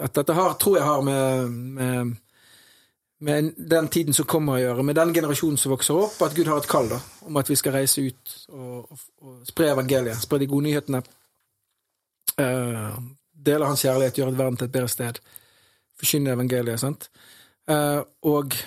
at 0.05 0.15
dette 0.19 0.37
har, 0.37 0.55
tror 0.61 0.79
jeg 0.79 0.87
har 0.87 1.03
med, 1.07 1.57
med, 1.79 2.13
med 3.23 3.53
den 3.57 3.89
tiden 3.89 4.17
som 4.17 4.27
kommer 4.27 4.57
å 4.57 4.63
gjøre, 4.63 4.85
med 4.87 4.97
den 4.99 5.13
generasjonen 5.15 5.59
som 5.61 5.71
vokser 5.71 5.95
opp, 5.95 6.17
at 6.27 6.35
Gud 6.35 6.49
har 6.51 6.59
et 6.59 6.71
kall 6.71 6.89
da, 6.91 6.99
om 7.29 7.37
at 7.39 7.51
vi 7.51 7.57
skal 7.59 7.77
reise 7.77 8.03
ut 8.03 8.33
og, 8.51 8.81
og, 8.91 9.05
og 9.23 9.37
spre 9.47 9.69
evangeliet, 9.71 10.19
spre 10.25 10.41
de 10.43 10.49
gode 10.51 10.67
nyhetene. 10.67 11.03
Uh, 12.35 12.99
dele 13.47 13.69
hans 13.69 13.85
kjærlighet, 13.85 14.19
gjøre 14.19 14.35
verden 14.39 14.59
til 14.59 14.67
et 14.67 14.75
bedre 14.75 14.91
sted. 14.91 15.23
Forkynne 16.01 16.35
evangeliet, 16.35 16.83
sant. 16.83 17.09
Uh, 17.71 18.03
og 18.27 18.59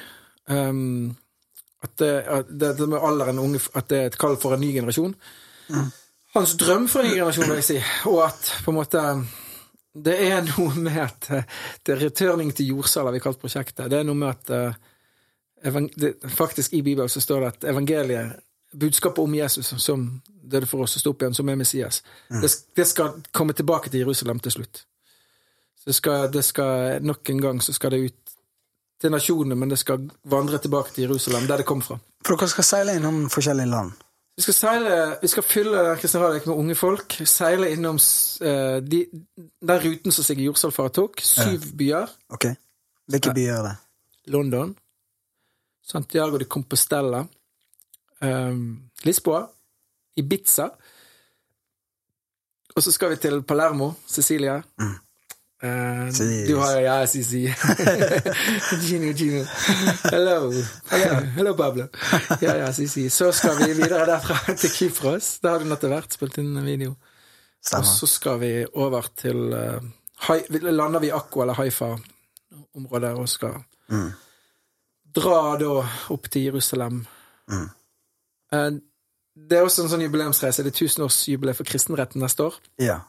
um, 0.47 1.11
at 1.83 1.99
det, 1.99 2.13
at 2.37 2.49
det, 2.49 2.71
det 2.79 2.89
med 2.89 3.03
alderen 3.03 3.43
unge, 3.43 3.59
at 3.75 3.89
det 3.91 3.99
er 3.99 4.11
et 4.13 4.19
kall 4.19 4.39
for 4.39 4.55
en 4.55 4.63
ny 4.63 4.71
generasjon. 4.73 5.17
Hans 6.35 6.55
drøm 6.59 6.87
for 6.91 7.03
en 7.03 7.11
ny 7.11 7.17
generasjon, 7.19 7.49
vil 7.51 7.59
jeg 7.59 7.67
si. 7.73 7.81
Og 8.07 8.23
at 8.25 8.53
på 8.63 8.71
en 8.71 8.79
måte 8.79 9.03
Det 9.95 10.15
er 10.27 10.41
noe 10.43 10.73
med 10.75 10.97
at 10.99 11.29
eh, 11.31 11.45
det 11.85 11.95
er 11.95 12.03
returning 12.09 12.51
til 12.55 12.73
jordsaler 12.73 13.15
vi 13.15 13.21
har 13.21 13.27
kalt 13.29 13.39
prosjektet. 13.39 13.87
Det 13.91 14.01
er 14.01 14.07
noe 14.07 14.19
med 14.19 14.33
at 14.33 14.51
eh, 14.51 15.85
det, 15.95 16.15
faktisk 16.35 16.73
i 16.73 16.81
Bibelen 16.83 17.09
så 17.09 17.21
står 17.23 17.41
det 17.41 17.51
at 17.53 17.69
evangeliet, 17.71 18.41
budskapet 18.75 19.23
om 19.23 19.35
Jesus 19.35 19.71
som 19.79 20.03
døde 20.25 20.67
for 20.67 20.83
oss 20.83 20.97
og 20.97 21.01
sto 21.01 21.13
opp 21.13 21.23
igjen, 21.23 21.37
som 21.37 21.47
er 21.49 21.55
Messias, 21.55 22.01
det, 22.27 22.49
det 22.75 22.85
skal 22.89 23.21
komme 23.31 23.55
tilbake 23.55 23.89
til 23.89 24.03
Jerusalem 24.03 24.41
til 24.43 24.51
slutt. 24.51 24.83
Så 25.79 25.89
det 25.89 25.95
skal, 25.95 26.27
det 26.33 26.43
skal 26.43 27.03
Nok 27.05 27.29
en 27.29 27.41
gang 27.41 27.61
så 27.63 27.73
skal 27.73 27.95
det 27.95 28.01
ut 28.09 28.35
til 29.01 29.11
nasjonene, 29.11 29.55
men 29.55 29.71
det 29.71 29.79
skal 29.79 30.09
vandre 30.27 30.59
tilbake 30.59 30.91
til 30.91 31.07
Jerusalem, 31.07 31.47
der 31.47 31.63
det 31.63 31.67
kom 31.69 31.81
fra. 31.81 31.97
For 32.25 32.35
dere 32.35 32.51
skal 32.51 32.67
seile 32.67 32.95
innom 32.99 33.25
forskjellige 33.31 33.71
land. 33.71 33.95
Vi 34.35 34.43
skal 34.43 34.53
seile, 34.53 34.95
vi 35.21 35.29
skal 35.31 35.45
fylle 35.47 35.83
Kristian 35.99 36.23
Radek 36.23 36.47
med 36.49 36.59
unge 36.59 36.75
folk. 36.75 37.15
Seile 37.29 37.69
innom 37.71 37.95
uh, 37.95 38.77
de, 38.83 39.05
den 39.39 39.83
ruten 39.85 40.11
som 40.11 40.27
Sigurd 40.27 40.49
Jordsalfar 40.49 40.91
tok. 40.95 41.23
Syv 41.23 41.69
byer. 41.79 42.11
Ok? 42.35 42.49
Hvilke 43.07 43.33
byer 43.35 43.53
er 43.59 43.67
det? 43.69 43.75
London, 44.33 44.73
Santiago 45.85 46.39
de 46.41 46.45
Compostela, 46.49 47.21
um, 48.21 48.89
Lisboa, 49.05 49.45
Ibiza. 50.17 50.69
Og 52.75 52.83
så 52.83 52.91
skal 52.91 53.13
vi 53.13 53.21
til 53.23 53.43
Palermo, 53.43 53.93
Sicilia. 54.07 54.57
Eh, 54.81 54.95
Sis. 56.11 56.47
du 56.47 56.55
har 56.57 56.81
Ja, 56.81 57.07
Sisi. 57.07 57.53
Gino, 58.81 59.13
Gino. 59.13 59.45
Hello. 60.03 60.51
Hello, 60.89 61.21
Hello 61.35 61.53
Pablo. 61.53 61.87
Ja, 62.41 62.55
ja, 62.55 62.73
CC. 62.73 63.09
Så 63.09 63.31
skal 63.31 63.57
vi 63.57 63.73
videre 63.73 64.05
derfra 64.05 64.55
til 64.61 64.69
Kypros. 64.69 65.39
Der 65.39 65.55
har 65.55 65.63
du 65.63 65.69
nettopp 65.69 65.95
vært, 65.95 66.17
spilt 66.17 66.37
inn 66.41 66.57
en 66.57 66.67
video. 66.67 66.95
Og 67.73 67.85
så 67.87 68.07
skal 68.07 68.39
vi 68.43 68.51
over 68.73 69.07
til 69.17 69.55
uh, 69.55 69.79
hi, 70.27 70.43
Lander 70.59 71.01
vi 71.01 71.09
i 71.09 71.15
Akko 71.15 71.41
eller 71.41 71.57
Haifa-området 71.57 73.13
og 73.15 73.29
skal 73.31 73.63
dra 75.15 75.39
da 75.57 75.71
opp 76.13 76.29
til 76.29 76.49
Jerusalem. 76.51 77.01
Mm. 77.49 77.65
Uh, 78.53 78.69
det 79.35 79.57
er 79.57 79.65
også 79.65 79.83
en 79.83 79.91
sånn 79.91 80.05
jubileumsreise. 80.05 80.63
Det 80.63 80.71
er 80.75 80.79
tusenårsjubileet 80.83 81.57
for 81.57 81.67
kristenretten 81.67 82.23
neste 82.23 82.45
år. 82.51 82.59
Ja. 82.81 83.01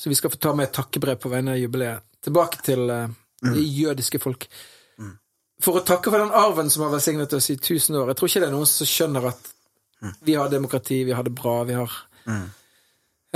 Så 0.00 0.08
vi 0.08 0.16
skal 0.16 0.32
få 0.32 0.40
ta 0.40 0.54
med 0.56 0.70
et 0.70 0.76
takkebrev 0.76 1.18
på 1.20 1.28
vegne 1.28 1.52
av 1.52 1.60
jubileet 1.60 2.06
tilbake 2.24 2.62
til 2.64 2.88
uh, 2.88 3.10
det 3.44 3.64
jødiske 3.64 4.20
folk. 4.22 4.46
For 5.60 5.76
å 5.76 5.84
takke 5.84 6.08
for 6.08 6.22
den 6.22 6.32
arven 6.32 6.70
som 6.72 6.86
har 6.86 6.94
velsignet 6.94 7.34
oss 7.36 7.50
i 7.52 7.58
tusen 7.60 7.98
år. 8.00 8.12
Jeg 8.12 8.16
tror 8.16 8.30
ikke 8.30 8.40
det 8.40 8.48
er 8.48 8.54
noen 8.54 8.68
som 8.70 8.88
skjønner 8.88 9.26
at 9.28 9.50
vi 10.24 10.36
har 10.40 10.48
demokrati, 10.48 11.02
vi 11.04 11.12
har 11.12 11.26
det 11.26 11.34
bra, 11.36 11.58
vi 11.68 11.76
har 11.76 11.96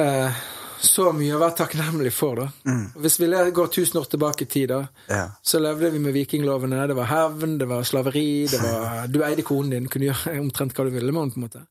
uh, 0.01 0.45
så 0.85 1.11
mye 1.17 1.35
å 1.37 1.41
være 1.41 1.57
takknemlig 1.59 2.13
for, 2.15 2.41
da. 2.41 2.75
Hvis 3.01 3.19
vi 3.21 3.29
går 3.29 3.71
tusen 3.73 4.01
år 4.01 4.09
tilbake 4.11 4.45
i 4.45 4.51
tid, 4.51 4.73
da, 4.73 4.81
yeah. 5.09 5.37
så 5.43 5.61
levde 5.63 5.91
vi 5.95 6.01
med 6.03 6.17
vikinglovene. 6.17 6.83
Det 6.91 6.97
var 6.99 7.09
hevn, 7.11 7.59
det 7.61 7.69
var 7.71 7.87
slaveri, 7.89 8.47
det 8.51 8.61
var 8.63 9.07
Du 9.13 9.23
eide 9.25 9.45
konen 9.47 9.77
din, 9.77 9.89
kunne 9.89 10.11
gjøre 10.11 10.41
omtrent 10.43 10.77
hva 10.77 10.89
du 10.89 10.93
ville 10.95 11.13
med 11.13 11.23
henne, 11.23 11.35
på 11.35 11.41
en 11.41 11.47
måte. 11.47 11.65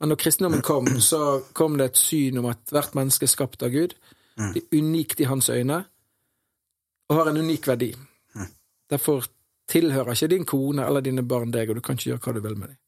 Men 0.00 0.12
når 0.12 0.16
kristendommen 0.16 0.62
kom, 0.64 0.86
så 1.00 1.42
kom 1.52 1.76
det 1.78 1.90
et 1.90 2.00
syn 2.00 2.38
om 2.40 2.48
at 2.50 2.72
hvert 2.72 2.94
menneske 2.96 3.26
er 3.28 3.32
skapt 3.32 3.62
av 3.62 3.74
Gud. 3.74 3.94
Det 4.40 4.62
er 4.62 4.78
unikt 4.78 5.20
i 5.20 5.26
hans 5.28 5.50
øyne, 5.52 5.82
og 7.10 7.18
har 7.18 7.28
en 7.28 7.42
unik 7.42 7.68
verdi. 7.68 7.90
Derfor 8.90 9.26
tilhører 9.70 10.12
ikke 10.12 10.30
din 10.32 10.44
kone 10.44 10.86
eller 10.86 11.04
dine 11.04 11.22
barn 11.22 11.52
deg, 11.54 11.70
og 11.70 11.78
du 11.78 11.84
kan 11.84 11.98
ikke 11.98 12.10
gjøre 12.10 12.22
hva 12.24 12.34
du 12.34 12.40
vil 12.40 12.56
med 12.58 12.72
dem. 12.72 12.78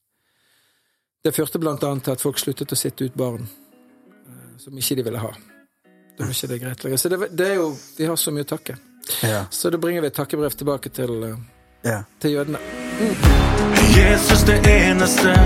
Det 1.23 1.35
førte 1.35 1.61
blant 1.63 1.85
annet 1.87 2.05
til 2.05 2.17
at 2.17 2.23
folk 2.23 2.41
sluttet 2.43 2.73
å 2.75 2.79
sitte 2.79 3.07
ut 3.07 3.15
barn 3.15 3.45
eh, 3.47 4.55
som 4.59 4.79
ikke 4.79 4.97
de 4.99 5.05
ville 5.07 5.21
ha. 5.23 5.31
Da 6.19 6.25
var 6.25 6.33
ikke 6.35 6.51
det 6.51 6.59
greit 6.65 6.83
lenger. 6.85 6.99
Så 6.99 7.13
det, 7.13 7.21
det 7.39 7.47
er 7.53 7.61
jo 7.61 7.69
Vi 7.99 8.09
har 8.09 8.19
så 8.19 8.35
mye 8.35 8.43
å 8.43 8.51
takke. 8.51 8.75
Ja. 9.23 9.45
Så 9.51 9.71
da 9.71 9.79
bringer 9.79 10.03
vi 10.03 10.11
et 10.11 10.19
takkebrev 10.19 10.57
tilbake 10.59 10.91
til, 10.91 11.23
eh, 11.29 11.39
ja. 11.87 12.03
til 12.19 12.35
jødene. 12.35 12.59
Jesus 13.95 14.43
det 14.49 14.59
eneste, 14.67 15.37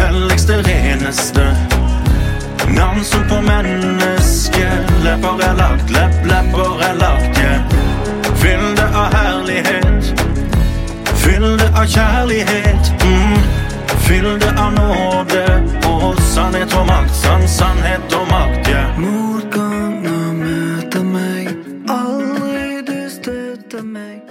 helligste, 0.00 0.62
reneste. 0.62 1.56
Navn 2.76 3.04
som 3.04 3.22
på 3.28 3.40
menneske. 3.40 4.66
lepper 5.04 5.42
er 5.48 5.54
lagt, 5.56 5.90
lepp, 5.90 6.14
lepper 6.24 6.82
er 6.88 6.94
lagt, 6.94 7.38
yeah. 7.38 7.60
Fyll 8.40 8.76
det 8.76 8.88
av 8.94 9.14
herlighet, 9.14 10.14
fyll 11.22 11.58
det 11.58 11.70
av 11.80 11.86
kjærlighet. 11.86 12.92
Mm. 13.04 13.38
Fyll 14.06 14.38
det 14.40 14.52
av 14.58 14.72
nåde 14.72 15.44
og 15.88 16.20
sannhet 16.32 16.74
og 16.74 16.86
makt, 16.86 17.14
sann 17.14 17.48
sannhet 17.48 18.14
og 18.20 18.26
makt, 18.30 18.68
yeah. 18.68 18.98
Motganger 18.98 20.32
møter 20.42 21.04
meg, 21.04 21.54
aldri 21.88 22.82
du 22.86 22.98
støter 23.10 23.82
meg 23.82 24.29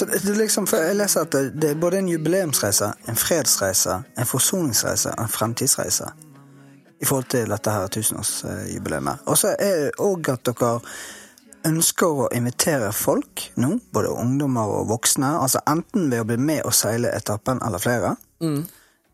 Så 0.00 0.06
det, 0.08 0.36
liksom, 0.36 0.66
Jeg 0.72 0.96
leser 0.96 1.26
at 1.26 1.32
det, 1.32 1.60
det 1.60 1.70
er 1.70 1.80
både 1.80 1.98
en 1.98 2.06
jubileumsreise, 2.08 2.86
en 3.08 3.16
fredsreise, 3.20 3.98
en 4.16 4.26
forsoningsreise 4.26 5.10
og 5.12 5.26
en 5.26 5.28
fremtidsreise 5.28 6.06
i 7.00 7.04
forhold 7.04 7.26
til 7.28 7.52
dette 7.52 7.74
her 7.74 7.90
tusenårsjubileet. 7.92 9.26
Og 9.28 9.36
så 9.36 9.52
er 9.58 9.74
det 9.82 9.90
òg 10.00 10.30
at 10.32 10.48
dere 10.48 10.70
ønsker 11.68 12.22
å 12.24 12.30
invitere 12.32 12.88
folk 12.96 13.44
nå, 13.60 13.74
både 13.92 14.14
ungdommer 14.22 14.72
og 14.78 14.88
voksne, 14.88 15.34
altså 15.42 15.60
enten 15.68 16.08
ved 16.08 16.24
å 16.24 16.28
bli 16.32 16.40
med 16.40 16.64
og 16.64 16.72
seile 16.76 17.12
etappen 17.12 17.60
eller 17.66 17.84
flere. 17.84 18.14
Er 18.40 18.64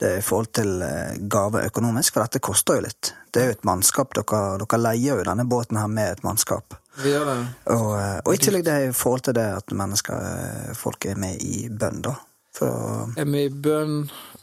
i 0.02 0.22
forhold 0.22 0.52
til 0.52 0.82
eh, 0.82 1.16
gave 1.30 1.64
økonomisk, 1.66 2.14
for 2.14 2.26
dette 2.26 2.42
koster 2.44 2.78
jo 2.78 2.84
litt. 2.84 3.12
Det 3.32 3.42
er 3.42 3.50
jo 3.50 3.54
et 3.56 3.68
mannskap, 3.68 4.12
dere, 4.16 4.40
dere 4.60 4.80
leier 4.82 5.20
jo 5.20 5.26
denne 5.26 5.46
båten 5.48 5.78
her 5.80 5.88
med 5.88 6.16
et 6.16 6.24
mannskap. 6.26 6.76
Vi 7.00 7.12
gjør 7.12 7.24
det. 7.30 7.36
Og, 7.72 7.88
eh, 7.96 8.18
og 8.24 8.32
i 8.34 8.40
tillegg 8.40 8.66
det 8.66 8.74
er 8.74 8.88
i 8.90 8.96
forhold 8.96 9.26
til 9.28 9.36
det 9.38 9.46
at 9.56 9.76
mennesker, 9.76 10.26
eh, 10.32 10.74
folk 10.76 11.08
er 11.08 11.20
med 11.20 11.40
i 11.44 11.66
bønn, 11.68 12.02
da. 12.04 12.14
For, 12.56 13.08
er 13.16 13.28
med 13.28 13.48
i 13.48 13.54
bønn. 13.64 13.98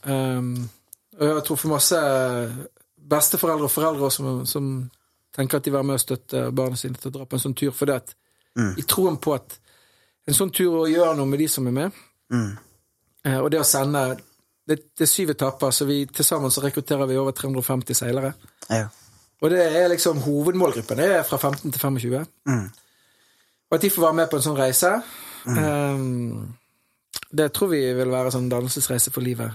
Um, 0.06 0.50
og 1.18 1.24
jeg 1.30 1.46
tror 1.48 1.58
for 1.62 1.72
masse 1.72 2.02
besteforeldre 3.14 3.70
og 3.70 3.74
foreldre 3.74 4.10
som, 4.14 4.44
som 4.50 4.68
tenker 5.34 5.58
at 5.58 5.66
de 5.66 5.72
vil 5.72 5.80
være 5.80 5.90
med 5.90 5.98
og 5.98 6.04
støtte 6.04 6.44
barna 6.54 6.78
sine 6.78 6.98
til 6.98 7.10
å 7.10 7.16
dra 7.18 7.26
på 7.30 7.38
en 7.38 7.44
sånn 7.46 7.56
tur, 7.58 7.72
fordi 7.74 7.96
at 7.96 8.14
i 8.78 8.84
troen 8.86 9.16
på 9.18 9.34
at 9.34 9.56
en 10.30 10.38
sånn 10.38 10.52
tur 10.54 10.86
gjør 10.86 11.16
noe 11.18 11.26
med 11.30 11.42
de 11.42 11.48
som 11.50 11.66
er 11.68 11.74
med, 11.74 11.98
mm. 12.30 12.52
og 13.40 13.50
det 13.50 13.64
å 13.64 13.66
sende 13.66 14.04
det, 14.68 14.78
det 14.98 15.06
er 15.06 15.12
syv 15.12 15.34
etapper, 15.34 15.72
så 15.76 15.86
vi 15.86 16.06
til 16.08 16.26
sammen 16.26 16.52
så 16.52 16.64
rekrutterer 16.64 17.10
vi 17.10 17.18
over 17.20 17.36
350 17.36 18.04
seilere. 18.04 18.34
ja. 18.70 18.88
Og 19.44 19.52
det 19.52 19.60
er 19.76 19.90
liksom 19.92 20.22
hovedmålgruppen. 20.24 20.98
Det 20.98 21.10
er 21.18 21.26
fra 21.28 21.36
15 21.38 21.72
til 21.72 21.82
25. 21.82 22.28
Og 23.68 23.76
at 23.76 23.82
de 23.82 23.90
får 23.90 24.06
være 24.06 24.16
med 24.22 24.30
på 24.32 24.40
en 24.40 24.46
sånn 24.46 24.56
reise, 24.56 24.92
ehm, 25.52 26.54
det 27.34 27.50
tror 27.52 27.74
vi 27.74 27.82
vil 27.98 28.14
være 28.14 28.32
en 28.32 28.36
sånn 28.38 28.48
dannelsesreise 28.52 29.12
for 29.12 29.26
livet. 29.26 29.52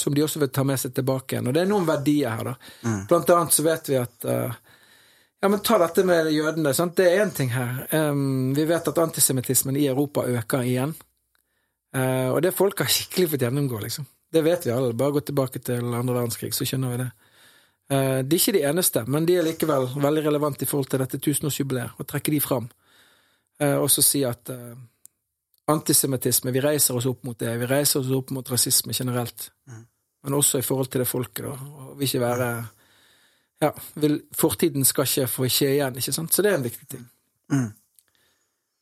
Som 0.00 0.14
de 0.16 0.24
også 0.24 0.40
vil 0.40 0.48
ta 0.48 0.64
med 0.64 0.80
seg 0.80 0.94
tilbake 0.96 1.34
igjen. 1.34 1.50
Og 1.50 1.52
det 1.52 1.60
er 1.60 1.68
noen 1.68 1.84
verdier 1.84 2.32
her, 2.38 2.54
da. 2.54 2.54
Blant 3.10 3.30
annet 3.34 3.52
så 3.52 3.66
vet 3.66 3.90
vi 3.92 3.98
at 4.00 4.24
uh, 4.24 4.54
Ja, 5.42 5.48
men 5.52 5.60
ta 5.60 5.76
dette 5.78 6.02
med 6.08 6.32
jødene. 6.32 6.72
Sant? 6.74 6.96
Det 6.96 7.04
er 7.12 7.20
én 7.22 7.30
ting 7.30 7.52
her. 7.52 7.84
Um, 7.92 8.54
vi 8.56 8.64
vet 8.66 8.88
at 8.88 8.98
antisemittismen 8.98 9.76
i 9.76 9.86
Europa 9.86 10.24
øker 10.24 10.64
igjen. 10.64 10.94
Uh, 11.94 12.32
og 12.32 12.40
det 12.42 12.56
folk 12.56 12.80
har 12.80 12.88
skikkelig 12.90 13.34
fått 13.34 13.44
gjennomgå, 13.44 13.78
liksom. 13.84 14.08
Det 14.32 14.42
vet 14.44 14.66
vi 14.66 14.70
alle. 14.74 14.92
Bare 14.94 15.12
gå 15.16 15.20
tilbake 15.24 15.58
til 15.64 15.94
andre 15.94 16.14
verdenskrig, 16.18 16.52
så 16.54 16.66
skjønner 16.68 16.92
vi 16.92 17.00
det. 17.02 17.08
Eh, 17.90 18.20
De 18.22 18.36
er 18.36 18.40
ikke 18.42 18.52
de 18.58 18.64
eneste, 18.68 19.04
men 19.08 19.26
de 19.26 19.38
er 19.38 19.46
likevel 19.46 19.88
veldig 19.96 20.24
relevante 20.26 20.66
i 20.66 20.68
forhold 20.68 20.90
til 20.92 21.00
dette 21.00 21.18
tusenårsjubileet, 21.24 21.96
og 21.98 22.06
trekke 22.06 22.34
de 22.34 22.40
fram. 22.40 22.68
Eh, 23.60 23.76
Og 23.78 23.88
så 23.90 24.02
si 24.04 24.24
at 24.28 24.50
eh, 24.50 24.74
antisemittisme, 25.68 26.52
vi 26.52 26.60
reiser 26.60 26.96
oss 26.96 27.06
opp 27.06 27.24
mot 27.24 27.38
det, 27.38 27.54
vi 27.60 27.66
reiser 27.66 28.00
oss 28.00 28.10
opp 28.10 28.30
mot 28.30 28.50
rasisme 28.50 28.92
generelt, 28.92 29.50
men 30.22 30.34
også 30.34 30.58
i 30.58 30.62
forhold 30.62 30.88
til 30.90 31.00
det 31.00 31.08
folket, 31.08 31.44
da, 31.44 31.50
og 31.52 31.98
vil 31.98 32.08
ikke 32.08 32.20
være 32.20 32.66
ja, 33.60 33.70
vil, 33.94 34.22
Fortiden 34.32 34.84
skal 34.84 35.04
ikke 35.04 35.26
få 35.26 35.48
skje 35.50 35.72
igjen, 35.74 35.96
ikke 35.98 36.12
sant? 36.12 36.32
Så 36.34 36.42
det 36.42 36.52
er 36.52 36.56
en 36.58 36.64
viktig 36.64 36.88
ting. 36.88 37.04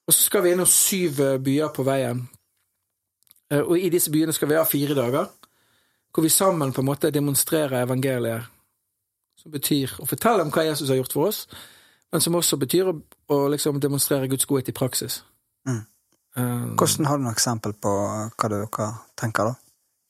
Og 0.06 0.12
så 0.14 0.22
skal 0.28 0.42
vi 0.44 0.52
innom 0.52 0.66
syv 0.66 1.18
byer 1.42 1.68
på 1.74 1.82
veien, 1.86 2.28
og 3.62 3.76
i 3.78 3.90
disse 3.92 4.10
byene 4.10 4.34
skal 4.34 4.50
vi 4.50 4.58
ha 4.58 4.64
fire 4.66 4.96
dager, 4.98 5.28
hvor 6.14 6.24
vi 6.24 6.32
sammen 6.32 6.72
på 6.72 6.82
en 6.82 6.88
måte 6.88 7.12
demonstrerer 7.14 7.84
evangeliet 7.84 8.48
som 9.36 9.52
betyr 9.52 9.92
å 10.00 10.06
fortelle 10.08 10.42
om 10.42 10.50
hva 10.50 10.64
Jesus 10.66 10.88
har 10.90 10.98
gjort 10.98 11.14
for 11.14 11.28
oss, 11.28 11.44
men 12.12 12.22
som 12.24 12.38
også 12.38 12.58
betyr 12.58 12.88
å, 12.90 12.96
å 13.34 13.36
liksom 13.52 13.78
demonstrere 13.82 14.30
Guds 14.30 14.48
godhet 14.48 14.72
i 14.72 14.74
praksis. 14.74 15.20
Mm. 15.68 15.84
Eh, 16.36 16.66
Hvordan 16.74 17.06
Har 17.10 17.20
du 17.20 17.26
noe 17.26 17.36
eksempel 17.36 17.76
på 17.78 17.92
hva 17.92 18.50
dere 18.50 18.90
tenker, 19.18 19.52
da? 19.52 19.54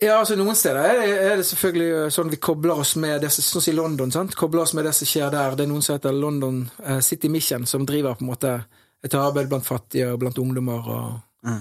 ja, 0.02 0.18
altså 0.18 0.36
Noen 0.36 0.56
steder 0.58 0.84
er 0.84 0.98
det, 1.00 1.12
er 1.24 1.38
det 1.40 1.46
selvfølgelig 1.48 2.10
sånn 2.12 2.32
vi 2.32 2.40
kobler 2.42 2.80
oss 2.82 2.94
med 3.00 3.22
det 3.24 3.30
som 3.32 3.46
sånn 3.46 3.70
i 3.72 3.76
London. 3.76 4.12
sant? 4.12 4.36
Kobler 4.36 4.64
oss 4.66 4.74
med 4.76 4.84
det 4.84 4.92
som 4.96 5.08
skjer 5.08 5.32
der. 5.32 5.56
Det 5.56 5.64
er 5.64 5.70
noen 5.70 5.84
som 5.84 5.96
heter 5.96 6.16
London 6.16 6.66
eh, 6.84 7.00
City 7.04 7.30
Mission, 7.32 7.64
som 7.66 7.86
driver 7.88 8.16
på 8.16 8.26
en 8.26 8.32
måte 8.32 8.58
et 9.04 9.14
arbeid 9.16 9.48
blant 9.48 9.66
fattige 9.66 10.12
og 10.12 10.20
blant 10.22 10.38
ungdommer. 10.42 10.92
og... 10.92 11.56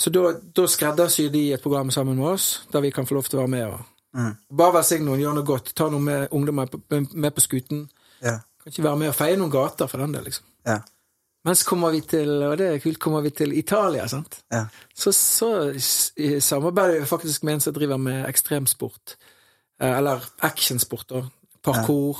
Så 0.00 0.10
da, 0.14 0.30
da 0.56 0.64
skreddersyr 0.70 1.28
de 1.32 1.42
et 1.52 1.62
program 1.62 1.90
sammen 1.92 2.16
med 2.16 2.30
oss, 2.32 2.46
der 2.72 2.80
vi 2.80 2.92
kan 2.94 3.06
få 3.08 3.18
lov 3.18 3.26
til 3.28 3.38
å 3.38 3.42
være 3.44 3.52
med. 3.52 3.66
og 3.74 4.56
Bare 4.56 4.78
velsigne 4.78 5.04
noen, 5.06 5.20
gjør 5.20 5.34
noe 5.36 5.46
godt. 5.46 5.74
Ta 5.76 5.90
noen 5.92 6.06
med 6.06 6.32
ungdommer 6.36 6.70
med 7.12 7.34
på 7.36 7.44
skuten. 7.44 7.84
Ja. 8.24 8.38
Kan 8.62 8.72
ikke 8.72 8.86
være 8.86 9.00
med 9.02 9.12
og 9.12 9.18
feie 9.18 9.36
noen 9.36 9.52
gater 9.52 9.90
for 9.90 10.00
den 10.02 10.16
del, 10.16 10.24
liksom. 10.30 10.46
Ja. 10.68 10.78
Men 11.44 11.56
så 11.56 11.68
kommer 11.70 11.92
vi 11.94 12.00
til, 12.04 12.30
og 12.44 12.56
det 12.60 12.66
er 12.68 12.80
kult, 12.82 12.98
kommer 13.00 13.22
vi 13.24 13.30
til 13.32 13.54
Italia, 13.56 14.06
sant. 14.12 14.42
ja. 14.52 14.66
Så, 14.92 15.12
så 15.16 15.52
samarbeider 16.44 17.00
vi 17.00 17.08
faktisk 17.08 17.46
med 17.48 17.54
en 17.54 17.62
som 17.64 17.76
driver 17.76 18.00
med 18.00 18.26
ekstremsport. 18.28 19.14
Eh, 19.80 19.94
Eller 19.98 20.24
actionsport, 20.44 21.06
da. 21.08 21.22
Parkour, 21.64 22.18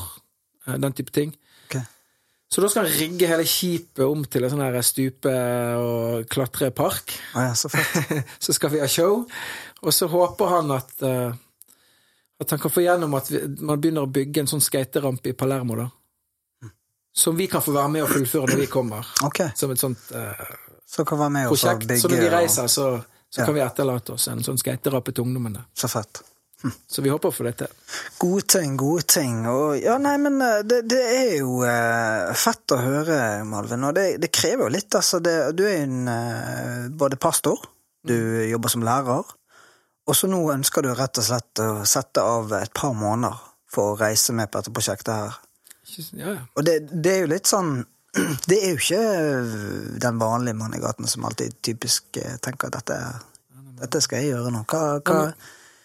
eh, 0.66 0.78
den 0.80 0.92
type 0.96 1.12
ting. 1.12 1.34
Så 2.50 2.60
da 2.60 2.68
skal 2.68 2.82
han 2.88 2.96
rigge 2.98 3.28
hele 3.30 3.44
skipet 3.46 4.02
om 4.02 4.24
til 4.26 4.42
en 4.44 4.50
sånn 4.50 4.62
her 4.64 4.80
stupe- 4.82 5.34
og 5.78 6.24
klatrepark. 6.32 7.12
Ah, 7.38 7.50
ja, 7.50 7.54
så 7.54 7.70
så 8.44 8.52
skal 8.56 8.72
vi 8.74 8.80
ha 8.82 8.88
show. 8.90 9.22
Og 9.84 9.94
så 9.94 10.08
håper 10.10 10.50
han 10.56 10.74
at 10.74 10.90
uh, 11.06 11.30
At 12.40 12.50
han 12.50 12.58
kan 12.58 12.72
få 12.72 12.80
gjennom 12.82 13.14
at 13.14 13.30
vi, 13.30 13.42
man 13.60 13.78
begynner 13.80 14.06
å 14.06 14.10
bygge 14.10 14.40
en 14.42 14.48
sånn 14.48 14.62
skaterampe 14.64 15.28
i 15.30 15.36
Palermo, 15.36 15.76
da. 15.76 15.86
Som 17.12 17.36
vi 17.36 17.46
kan 17.52 17.60
få 17.62 17.74
være 17.76 17.90
med 17.92 18.06
og 18.06 18.12
fullføre 18.14 18.48
når 18.54 18.62
vi 18.64 18.68
kommer. 18.72 19.06
Okay. 19.28 19.50
Som 19.54 19.70
et 19.74 19.82
sånt 19.82 20.10
uh, 20.16 20.44
så 20.90 21.04
kan 21.06 21.20
være 21.20 21.30
med 21.36 21.48
prosjekt. 21.52 21.86
bygge 21.86 22.00
Så 22.02 22.08
når 22.10 22.24
vi 22.24 22.30
reiser, 22.34 22.66
så, 22.66 22.86
så 23.30 23.42
Ja. 23.42 23.46
kan 23.46 23.54
vi 23.54 23.60
etterlate 23.62 24.16
oss 24.16 24.26
en 24.32 24.42
sånn 24.42 24.58
skaterampe 24.58 25.12
til 25.14 25.22
ungdommene. 25.28 25.62
Så 25.76 25.86
fett. 25.92 26.22
Så 26.86 27.02
vi 27.02 27.10
håper 27.10 27.30
å 27.30 27.34
få 27.34 27.44
det 27.46 27.54
til. 27.62 27.74
Gode 28.20 28.44
ting, 28.52 28.76
gode 28.80 29.04
ting. 29.08 29.42
Og 29.48 29.80
ja, 29.80 29.96
nei, 30.02 30.16
men 30.20 30.40
eh, 30.44 30.62
det, 30.68 30.82
det 30.90 31.00
er 31.00 31.34
jo 31.38 31.60
eh, 31.64 32.32
fett 32.36 32.74
å 32.74 32.80
høre, 32.80 33.18
Malvin. 33.48 33.86
Og 33.88 33.94
det, 33.96 34.06
det 34.20 34.32
krever 34.34 34.66
jo 34.66 34.74
litt, 34.74 34.92
altså. 34.96 35.22
Det, 35.24 35.36
du 35.56 35.64
er 35.68 35.84
en 35.86 36.10
eh, 36.12 36.88
både 36.92 37.20
pastor, 37.20 37.62
du 38.06 38.16
jobber 38.48 38.72
som 38.72 38.84
lærer, 38.84 39.30
og 40.10 40.16
så 40.16 40.28
nå 40.28 40.40
ønsker 40.52 40.84
du 40.84 40.90
rett 40.96 41.20
og 41.20 41.26
slett 41.26 41.62
å 41.62 41.70
sette 41.88 42.24
av 42.24 42.52
et 42.58 42.72
par 42.76 42.92
måneder 42.96 43.38
for 43.70 43.92
å 43.92 44.00
reise 44.00 44.34
med 44.34 44.50
på 44.50 44.58
dette 44.58 44.74
prosjektet 44.74 45.14
her. 45.14 45.38
Ja, 46.16 46.34
ja. 46.34 46.42
Og 46.58 46.66
det, 46.66 46.76
det 46.90 47.12
er 47.14 47.24
jo 47.24 47.32
litt 47.32 47.48
sånn 47.50 47.80
Det 48.50 48.56
er 48.56 48.72
jo 48.72 48.78
ikke 48.78 49.98
den 50.02 50.18
vanlige 50.18 50.58
mannen 50.58 50.78
i 50.78 50.82
gaten 50.82 51.06
som 51.10 51.24
alltid 51.26 51.56
typisk 51.62 52.18
tenker 52.42 52.66
at 52.66 52.80
dette, 52.80 52.98
dette 53.78 54.02
skal 54.02 54.18
jeg 54.22 54.32
gjøre 54.32 54.50
nå. 54.54 54.64
Hva, 54.70 54.82
hva, 55.06 55.20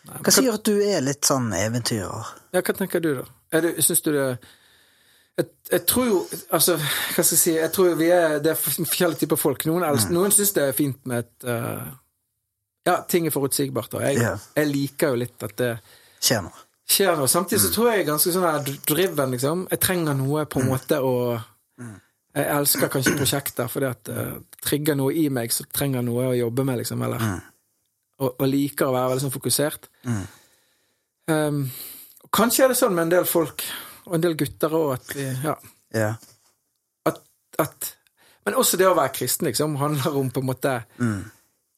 Hva 0.06 0.34
sier 0.34 0.54
at 0.54 0.68
du 0.68 0.76
er 0.84 1.02
litt 1.06 1.26
sånn 1.26 1.50
eventyrer? 1.58 2.30
Ja, 2.54 2.62
hva 2.62 2.76
tenker 2.78 3.02
du, 3.04 3.12
da? 3.22 3.26
Er 3.56 3.66
du, 3.66 3.82
syns 3.84 4.04
du 4.06 4.12
det 4.14 4.28
jeg, 5.36 5.50
jeg 5.72 5.84
tror 5.90 6.06
jo 6.08 6.20
Altså, 6.56 6.78
hva 6.80 7.24
skal 7.24 7.36
jeg 7.36 7.42
si 7.42 7.54
Jeg 7.58 7.72
tror 7.76 7.96
vi 8.00 8.10
er 8.14 8.38
Det 8.44 8.54
er 8.54 8.60
forskjellige 8.60 9.26
typer 9.26 9.40
folk. 9.40 9.66
Noen, 9.68 9.84
mm. 9.84 10.12
noen 10.16 10.34
syns 10.36 10.54
det 10.56 10.70
er 10.70 10.78
fint 10.78 11.02
med 11.10 11.26
et 11.26 11.48
uh, 11.50 11.90
Ja, 12.88 13.00
ting 13.10 13.28
er 13.28 13.34
forutsigbart. 13.34 13.98
Og 13.98 14.06
jeg, 14.06 14.22
yeah. 14.22 14.46
jeg 14.56 14.72
liker 14.72 15.14
jo 15.14 15.24
litt 15.24 15.44
at 15.48 15.58
det 15.60 15.74
Skjer 16.22 16.46
noe. 16.46 16.64
skjer 16.90 17.18
noe. 17.20 17.28
Samtidig 17.30 17.64
så 17.66 17.72
tror 17.74 17.90
jeg 17.90 18.00
jeg 18.00 18.06
er 18.06 18.12
ganske 18.12 18.32
sånn 18.34 18.46
her 18.46 18.70
driven, 18.88 19.34
liksom. 19.36 19.66
Jeg 19.74 19.82
trenger 19.84 20.16
noe 20.18 20.46
på 20.50 20.62
en 20.62 20.70
måte 20.72 21.02
å 21.04 21.12
Jeg 22.36 22.46
elsker 22.46 22.92
kanskje 22.94 23.16
prosjekter 23.18 23.70
fordi 23.72 23.90
at 23.90 24.08
det 24.08 24.24
trigger 24.66 24.98
noe 24.98 25.14
i 25.14 25.28
meg 25.34 25.54
som 25.54 25.68
trenger 25.74 26.06
noe 26.06 26.32
å 26.32 26.38
jobbe 26.38 26.66
med, 26.68 26.80
liksom. 26.82 27.04
Eller 27.06 27.26
og, 28.22 28.30
og 28.40 28.48
liker 28.48 28.88
å 28.88 28.96
være 28.96 29.12
veldig 29.12 29.26
sånn 29.26 29.34
fokusert. 29.34 29.90
Um, 31.32 31.66
kanskje 32.36 32.66
er 32.66 32.72
det 32.72 32.78
sånn 32.80 32.96
med 32.96 33.08
en 33.08 33.14
del 33.18 33.28
folk, 33.30 33.66
og 34.06 34.18
en 34.18 34.24
del 34.24 34.38
gutter 34.40 34.76
òg, 34.78 34.94
at 35.00 35.14
vi 35.18 35.26
Ja. 35.44 35.56
yeah. 35.96 36.16
At, 37.06 37.22
at 37.60 37.92
Men 38.46 38.60
også 38.62 38.78
det 38.78 38.86
å 38.86 38.94
være 38.98 39.14
kristen, 39.16 39.48
liksom, 39.50 39.76
handler 39.82 40.16
om 40.20 40.30
på 40.30 40.44
en 40.44 40.50
måte 40.52 40.76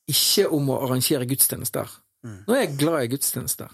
Ikke 0.07 0.49
om 0.51 0.69
å 0.69 0.81
arrangere 0.83 1.27
gudstjenester. 1.27 1.87
Nå 2.27 2.55
er 2.55 2.65
jeg 2.65 2.77
glad 2.81 3.05
i 3.05 3.11
gudstjenester. 3.13 3.71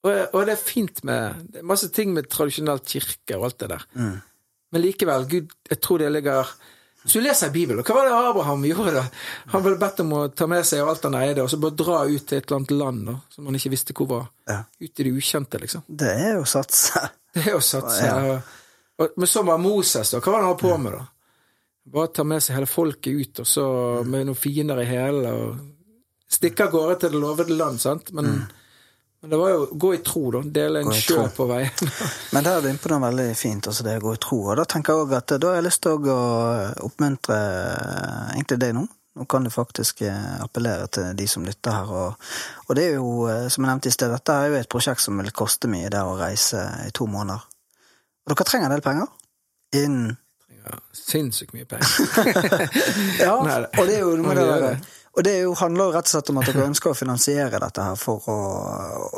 Og, 0.00 0.14
og 0.32 0.46
det 0.48 0.54
er 0.54 0.62
fint 0.64 1.02
med 1.04 1.42
Det 1.52 1.60
er 1.60 1.66
masse 1.68 1.90
ting 1.92 2.14
med 2.16 2.28
tradisjonell 2.32 2.80
kirke 2.80 3.36
og 3.36 3.50
alt 3.50 3.58
det 3.60 3.68
der. 3.74 3.84
Men 4.72 4.82
likevel, 4.84 5.26
Gud, 5.28 5.52
jeg 5.68 5.80
tror 5.82 5.98
det 5.98 6.12
ligger 6.14 6.48
Hvis 7.02 7.14
du 7.16 7.20
leser 7.24 7.48
Bibelen, 7.48 7.80
Bibelen, 7.80 7.84
hva 7.86 7.94
var 7.96 8.08
det 8.08 8.30
Abraham 8.30 8.64
gjorde 8.68 8.92
da? 8.92 9.04
Han 9.54 9.62
ble 9.64 9.76
bedt 9.80 10.02
om 10.04 10.10
å 10.18 10.24
ta 10.36 10.48
med 10.50 10.66
seg 10.68 10.82
alt 10.84 11.06
han 11.08 11.16
eide, 11.16 11.44
og 11.44 11.48
så 11.52 11.56
bare 11.60 11.76
dra 11.78 12.02
ut 12.04 12.26
til 12.28 12.36
et 12.38 12.44
eller 12.44 12.58
annet 12.58 12.74
land 12.76 13.06
da, 13.08 13.14
som 13.32 13.48
han 13.48 13.56
ikke 13.56 13.72
visste 13.72 13.96
hvor 13.96 14.10
var. 14.10 14.26
Ja. 14.50 14.58
Ut 14.80 15.00
i 15.00 15.06
det 15.06 15.14
ukjente, 15.16 15.60
liksom. 15.62 15.86
Det 15.88 16.10
er 16.12 16.36
jo 16.36 16.44
satse. 16.48 17.06
Det 17.34 17.44
er 17.46 17.54
jo 17.54 17.62
satse. 17.62 18.04
Ja. 18.04 18.14
Og, 18.26 18.54
og, 19.00 19.16
men 19.22 19.30
så 19.30 19.44
var 19.46 19.60
Moses, 19.62 20.12
da. 20.12 20.20
Hva 20.20 20.32
var 20.34 20.40
det 20.40 20.46
han 20.48 20.52
holdt 20.52 20.64
på 20.64 20.76
med, 20.82 20.96
da? 20.98 21.04
Bare 21.90 22.10
ta 22.14 22.24
med 22.26 22.42
seg 22.44 22.58
hele 22.58 22.68
folket 22.68 23.16
ut, 23.16 23.42
og 23.42 23.48
så 23.48 23.66
med 24.04 24.26
noen 24.28 24.38
fiender 24.38 24.82
i 24.82 24.88
hælen, 24.88 25.28
og 25.30 26.34
stikke 26.36 26.66
av 26.66 26.74
gårde 26.74 26.96
til 27.00 27.14
det 27.14 27.22
lovede 27.22 27.56
land, 27.56 27.80
sant? 27.82 28.10
Men, 28.16 28.42
men 29.20 29.30
det 29.30 29.36
var 29.36 29.50
jo 29.50 29.66
gå 29.72 29.94
i 29.94 29.98
tro, 30.04 30.30
da. 30.32 30.40
Dele 30.44 30.80
en 30.80 30.94
sjø 30.96 31.26
på 31.36 31.44
veien. 31.50 31.90
Men 32.32 32.46
der 32.46 32.56
er 32.56 32.62
du 32.64 32.70
inne 32.70 32.80
på 32.80 32.88
noe 32.88 33.02
veldig 33.04 33.26
fint, 33.36 33.66
også 33.68 33.84
det 33.84 33.98
å 33.98 34.04
gå 34.06 34.14
i 34.16 34.20
tro. 34.22 34.38
Og 34.46 34.56
da 34.56 34.64
tenker 34.64 34.96
jeg 34.96 35.04
også 35.04 35.18
at 35.18 35.34
da 35.42 35.50
har 35.50 35.58
jeg 35.58 35.66
lyst 35.66 35.82
til 35.84 36.08
å 36.08 36.16
oppmuntre 36.86 37.36
eh, 37.36 38.30
egentlig 38.38 38.58
deg 38.62 38.72
nå. 38.78 38.86
Nå 39.20 39.26
kan 39.28 39.44
du 39.44 39.50
faktisk 39.52 40.00
eh, 40.08 40.38
appellere 40.40 40.86
til 40.96 41.10
de 41.18 41.26
som 41.28 41.44
lytter 41.44 41.76
her. 41.76 41.92
Og, 41.92 42.30
og 42.64 42.78
det 42.78 42.86
er 42.86 42.96
jo, 42.96 43.10
eh, 43.28 43.44
som 43.52 43.66
jeg 43.66 43.68
nevnte 43.74 43.92
i 43.92 43.96
sted, 43.98 44.14
dette 44.14 44.38
er 44.40 44.48
jo 44.48 44.56
et 44.62 44.70
prosjekt 44.72 45.04
som 45.04 45.20
vil 45.20 45.28
koste 45.36 45.68
mye, 45.68 45.90
det 45.92 46.00
å 46.00 46.16
reise 46.16 46.62
i 46.86 46.92
to 46.96 47.04
måneder. 47.10 47.44
Og 48.24 48.32
dere 48.32 48.48
trenger 48.48 48.70
en 48.70 48.76
del 48.78 48.86
penger. 48.86 49.12
Innen 49.76 50.16
Ja, 50.60 50.76
Sinnssykt 50.96 51.52
mye 51.56 51.68
penger. 51.68 51.92
Ja, 53.26 53.36
Nei, 53.44 53.60
og 53.68 53.84
det 53.84 53.98
er 53.98 54.02
jo 54.06 54.16
noe 54.16 54.32
med 54.32 54.40
det 54.40 54.48
der. 54.64 54.80
Og 55.16 55.24
det 55.26 55.40
jo, 55.40 55.54
handler 55.58 55.88
jo 55.88 55.94
rett 55.96 56.06
og 56.06 56.12
slett 56.12 56.30
om 56.30 56.38
at 56.40 56.50
dere 56.50 56.66
ønsker 56.70 56.92
å 56.92 56.98
finansiere 56.98 57.62
dette 57.62 57.86
her 57.86 57.96
for 57.98 58.28
å 58.30 58.36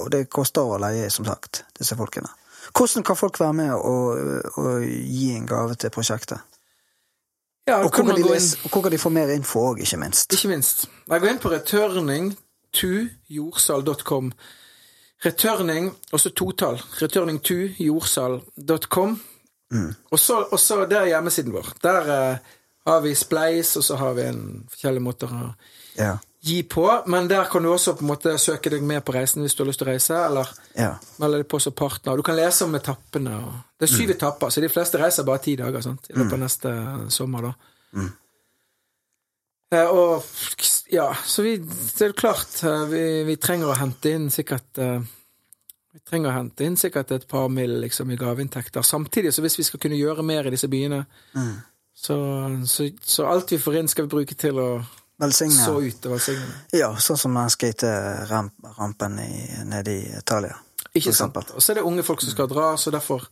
Og 0.05 0.12
det 0.12 0.24
koster 0.33 0.64
å 0.64 0.81
leie, 0.81 1.11
som 1.12 1.26
sagt, 1.28 1.64
disse 1.78 1.98
folkene. 1.98 2.31
Hvordan 2.72 3.05
kan 3.05 3.18
folk 3.18 3.40
være 3.40 3.57
med 3.59 3.74
og, 3.74 4.57
og 4.57 4.87
gi 4.87 5.33
en 5.37 5.48
gave 5.50 5.76
til 5.76 5.92
prosjektet? 5.92 6.40
Ja, 7.68 7.83
Og 7.83 7.90
hvor 7.90 8.02
kan, 8.02 8.16
de 8.16 8.24
gå 8.24 8.33
inn 8.35 8.48
hvor 8.64 8.83
kan 8.83 8.94
de 8.94 8.98
få 8.98 9.11
mer 9.14 9.31
info 9.35 9.61
òg, 9.70 9.83
ikke 9.85 9.98
minst? 10.00 10.33
Ikke 10.35 10.50
minst. 10.50 10.87
Jeg 11.11 11.22
går 11.22 11.31
inn 11.31 11.42
på 11.42 11.52
returning 11.52 12.33
to 12.74 12.88
jordsal.com. 13.31 14.33
Returning, 15.22 15.92
også 16.11 16.33
totall. 16.35 16.81
Returning 16.98 17.38
to 17.38 17.61
jordsal.com. 17.78 19.20
Og 20.11 20.18
så, 20.18 20.40
og 20.50 20.59
så 20.61 20.83
det 20.90 20.98
er 20.98 21.12
hjemmesiden 21.12 21.55
vår. 21.55 21.70
Der 21.85 22.11
uh, 22.11 22.50
har 22.87 23.00
vi 23.00 23.14
Spleis, 23.14 23.76
og 23.76 23.85
så 23.85 23.96
har 23.96 24.18
vi 24.18 24.26
en 24.26 24.42
forskjellige 24.70 25.05
måter 25.05 25.33
å 25.33 25.52
Ja. 25.98 26.16
gi 26.42 26.62
på. 26.62 26.87
Men 27.07 27.28
der 27.31 27.44
kan 27.50 27.62
du 27.62 27.70
også 27.72 27.94
på 27.98 28.05
en 28.07 28.11
måte 28.12 28.37
søke 28.40 28.72
deg 28.72 28.83
med 28.87 29.05
på 29.07 29.14
reisen 29.14 29.44
hvis 29.44 29.55
du 29.55 29.62
har 29.62 29.70
lyst 29.70 29.83
til 29.83 29.88
å 29.88 29.92
reise, 29.92 30.22
eller 30.31 30.48
ja. 30.78 30.94
melde 31.22 31.42
deg 31.42 31.50
på 31.52 31.61
som 31.62 31.76
partner. 31.76 32.16
Du 32.18 32.26
kan 32.26 32.38
lese 32.38 32.66
om 32.66 32.74
etappene. 32.78 33.37
Og 33.42 33.78
det 33.78 33.88
er 33.88 33.94
syv 33.94 34.14
etapper, 34.16 34.50
så 34.50 34.64
de 34.64 34.72
fleste 34.72 35.00
reiser 35.00 35.28
bare 35.28 35.44
ti 35.44 35.57
dager 35.61 35.85
sant? 35.85 36.11
i 36.11 36.16
løpet 36.16 36.38
av 36.38 36.44
neste 36.46 36.74
sommer. 37.14 37.50
da. 37.50 38.09
Eh, 39.72 39.88
og 39.88 40.24
ja, 40.92 41.09
så 41.24 41.44
vi, 41.46 41.57
det 41.57 42.09
er 42.09 42.14
klart 42.16 42.61
eh, 42.66 42.87
vi, 42.90 43.02
vi 43.28 43.38
trenger 43.40 43.72
å 43.72 43.78
hente 43.78 44.12
inn 44.12 44.28
sikkert 44.33 44.81
eh, 44.83 44.98
Vi 45.92 46.00
trenger 46.09 46.28
å 46.28 46.37
hente 46.37 46.66
inn 46.66 46.76
sikkert 46.81 47.12
et 47.14 47.28
par 47.28 47.48
mill. 47.52 47.78
liksom, 47.81 48.11
i 48.11 48.16
gaveinntekter. 48.16 48.85
Samtidig, 48.85 49.33
så 49.33 49.44
hvis 49.44 49.59
vi 49.59 49.64
skal 49.68 49.81
kunne 49.81 50.00
gjøre 50.00 50.24
mer 50.24 50.48
i 50.48 50.52
disse 50.55 50.68
byene, 50.72 51.02
så, 51.92 52.16
så, 52.64 52.87
så 53.05 53.26
alt 53.28 53.52
vi 53.52 53.61
får 53.61 53.76
inn, 53.76 53.90
skal 53.92 54.07
vi 54.07 54.14
bruke 54.14 54.37
til 54.40 54.61
å 54.61 54.68
Velsigne. 55.22 55.54
så 55.64 55.76
ut 55.78 56.06
og 56.08 56.12
velsigne. 56.16 56.48
Ja, 56.74 56.90
sånn 56.98 57.18
som 57.20 57.35
den 57.38 57.50
skaterampen 57.54 59.18
nede 59.70 59.94
i 59.94 60.04
Italia. 60.18 60.56
Ikke 60.94 61.12
sant? 61.16 61.37
Og 61.54 61.62
så 61.62 61.72
er 61.72 61.80
det 61.80 61.85
unge 61.88 62.02
folk 62.04 62.20
som 62.20 62.32
skal 62.35 62.48
dra, 62.50 62.72
så 62.76 62.90
derfor 62.92 63.28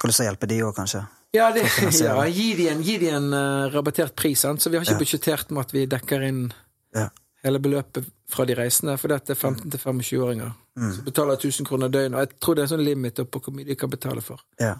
Kan 0.00 0.10
du 0.10 0.12
så 0.16 0.24
hjelpe 0.26 0.48
de 0.50 0.56
òg, 0.66 0.74
kanskje? 0.74 1.04
Ja, 1.34 1.52
det, 1.54 1.62
ja 2.02 2.16
gi 2.26 2.48
de 2.58 2.68
en, 2.72 2.80
gi 2.82 2.96
de 2.98 3.08
en 3.14 3.28
eh, 3.32 3.68
rabattert 3.70 4.14
pris, 4.18 4.40
sant? 4.42 4.60
så 4.62 4.70
vi 4.70 4.76
har 4.76 4.82
ikke 4.84 4.96
Ja. 4.96 5.02
budsjettert 5.04 5.50
med 5.54 5.60
at 5.68 5.72
vi 5.74 5.84
dekker 5.86 6.22
inn 6.26 6.52
Ja. 6.94 7.08
hele 7.44 7.58
beløpet 7.62 8.04
fra 8.28 8.44
de 8.44 8.54
reisende, 8.58 8.96
for 8.98 9.08
dette 9.08 9.30
er 9.32 9.38
15-25-åringer. 9.38 10.50
Mm. 10.76 10.92
Så 10.96 11.04
betaler 11.06 11.36
1000 11.38 11.66
kroner 11.68 11.88
døgnet, 11.88 12.14
og 12.18 12.20
jeg 12.26 12.40
tror 12.40 12.54
det 12.54 12.62
er 12.64 12.66
en 12.68 12.72
sånn 12.78 12.84
limit 12.84 13.22
på 13.30 13.40
hvor 13.40 13.54
mye 13.54 13.64
de 13.68 13.76
kan 13.78 13.90
betale 13.90 14.20
for. 14.24 14.42
Ja. 14.58 14.74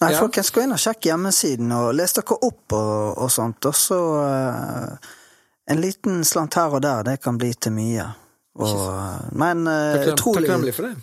Nei, 0.00 0.14
folkens, 0.16 0.50
gå 0.50 0.62
inn 0.64 0.72
og 0.72 0.80
sjekk 0.80 1.04
hjemmesiden, 1.10 1.72
og 1.76 1.92
les 1.94 2.12
dere 2.16 2.38
opp 2.40 2.72
og, 2.72 3.18
og 3.20 3.30
sånt. 3.30 3.68
Og 3.68 3.76
så 3.76 3.98
eh, 4.24 5.10
En 5.70 5.80
liten 5.80 6.24
slant 6.26 6.58
her 6.58 6.74
og 6.74 6.82
der, 6.82 7.04
det 7.06 7.20
kan 7.22 7.38
bli 7.38 7.52
til 7.54 7.74
mye. 7.76 8.08
Og, 8.58 9.32
men 9.32 9.66
uh, 9.68 9.96
utrolig 10.12 10.48
Takknemlig 10.48 10.74
for 10.76 10.90
det. 10.90 10.94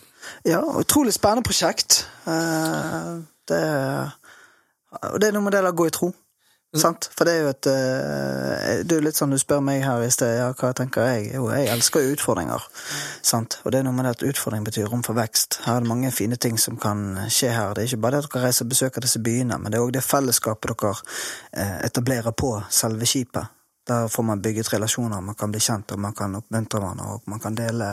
Ja, 0.46 0.60
utrolig 0.78 1.16
spennende 1.16 1.48
prosjekt. 1.48 2.04
Uh, 2.28 3.24
det 3.50 3.62
det 4.90 5.30
er 5.30 5.36
noe 5.36 5.46
med 5.46 5.54
det 5.54 5.62
å 5.66 5.76
gå 5.76 5.86
i 5.86 5.94
tro. 5.94 6.10
Sant? 6.78 7.08
For 7.18 7.26
det 7.26 7.34
er 7.34 7.40
jo 7.42 7.50
et 7.50 7.68
eh, 7.72 8.82
Det 8.86 8.94
er 8.94 9.00
jo 9.00 9.06
litt 9.08 9.18
sånn 9.18 9.32
du 9.34 9.40
spør 9.42 9.62
meg 9.66 9.82
her 9.82 10.04
i 10.06 10.10
sted, 10.14 10.36
ja, 10.38 10.52
hva 10.54 10.70
tenker 10.78 11.08
jeg? 11.08 11.32
Jo, 11.34 11.48
jeg 11.50 11.66
elsker 11.74 12.04
jo 12.06 12.14
utfordringer. 12.14 12.68
Sant? 13.26 13.58
Og 13.64 13.74
det 13.74 13.80
er 13.80 13.88
noe 13.88 13.98
med 13.98 14.06
det 14.06 14.12
at 14.20 14.26
utfordring 14.30 14.68
betyr 14.68 14.86
rom 14.92 15.02
for 15.06 15.18
vekst. 15.18 15.64
Her 15.66 15.80
er 15.80 15.86
det 15.86 15.90
mange 15.90 16.12
fine 16.14 16.38
ting 16.38 16.62
som 16.62 16.78
kan 16.78 17.24
skje 17.26 17.50
her. 17.56 17.74
Det 17.74 17.84
er 17.84 17.90
ikke 17.90 18.04
bare 18.06 18.20
det 18.20 18.28
at 18.28 18.36
dere 18.36 18.44
reiser 18.46 18.68
og 18.68 18.74
besøker 18.76 19.06
disse 19.06 19.22
byene, 19.26 19.58
men 19.58 19.74
det 19.74 19.80
er 19.80 19.88
òg 19.88 19.96
det 19.98 20.06
fellesskapet 20.06 20.76
dere 20.76 21.72
etablerer 21.90 22.38
på 22.38 22.54
selve 22.70 23.10
skipet. 23.10 23.50
Der 23.90 24.10
får 24.14 24.26
man 24.28 24.42
bygget 24.46 24.70
relasjoner, 24.74 25.22
man 25.26 25.38
kan 25.40 25.52
bli 25.54 25.62
kjent, 25.64 25.92
og 25.96 26.02
man 26.04 26.14
kan 26.18 26.36
oppmuntre 26.38 26.82
hverandre, 26.82 27.16
og 27.16 27.30
man 27.32 27.42
kan 27.42 27.56
dele 27.58 27.88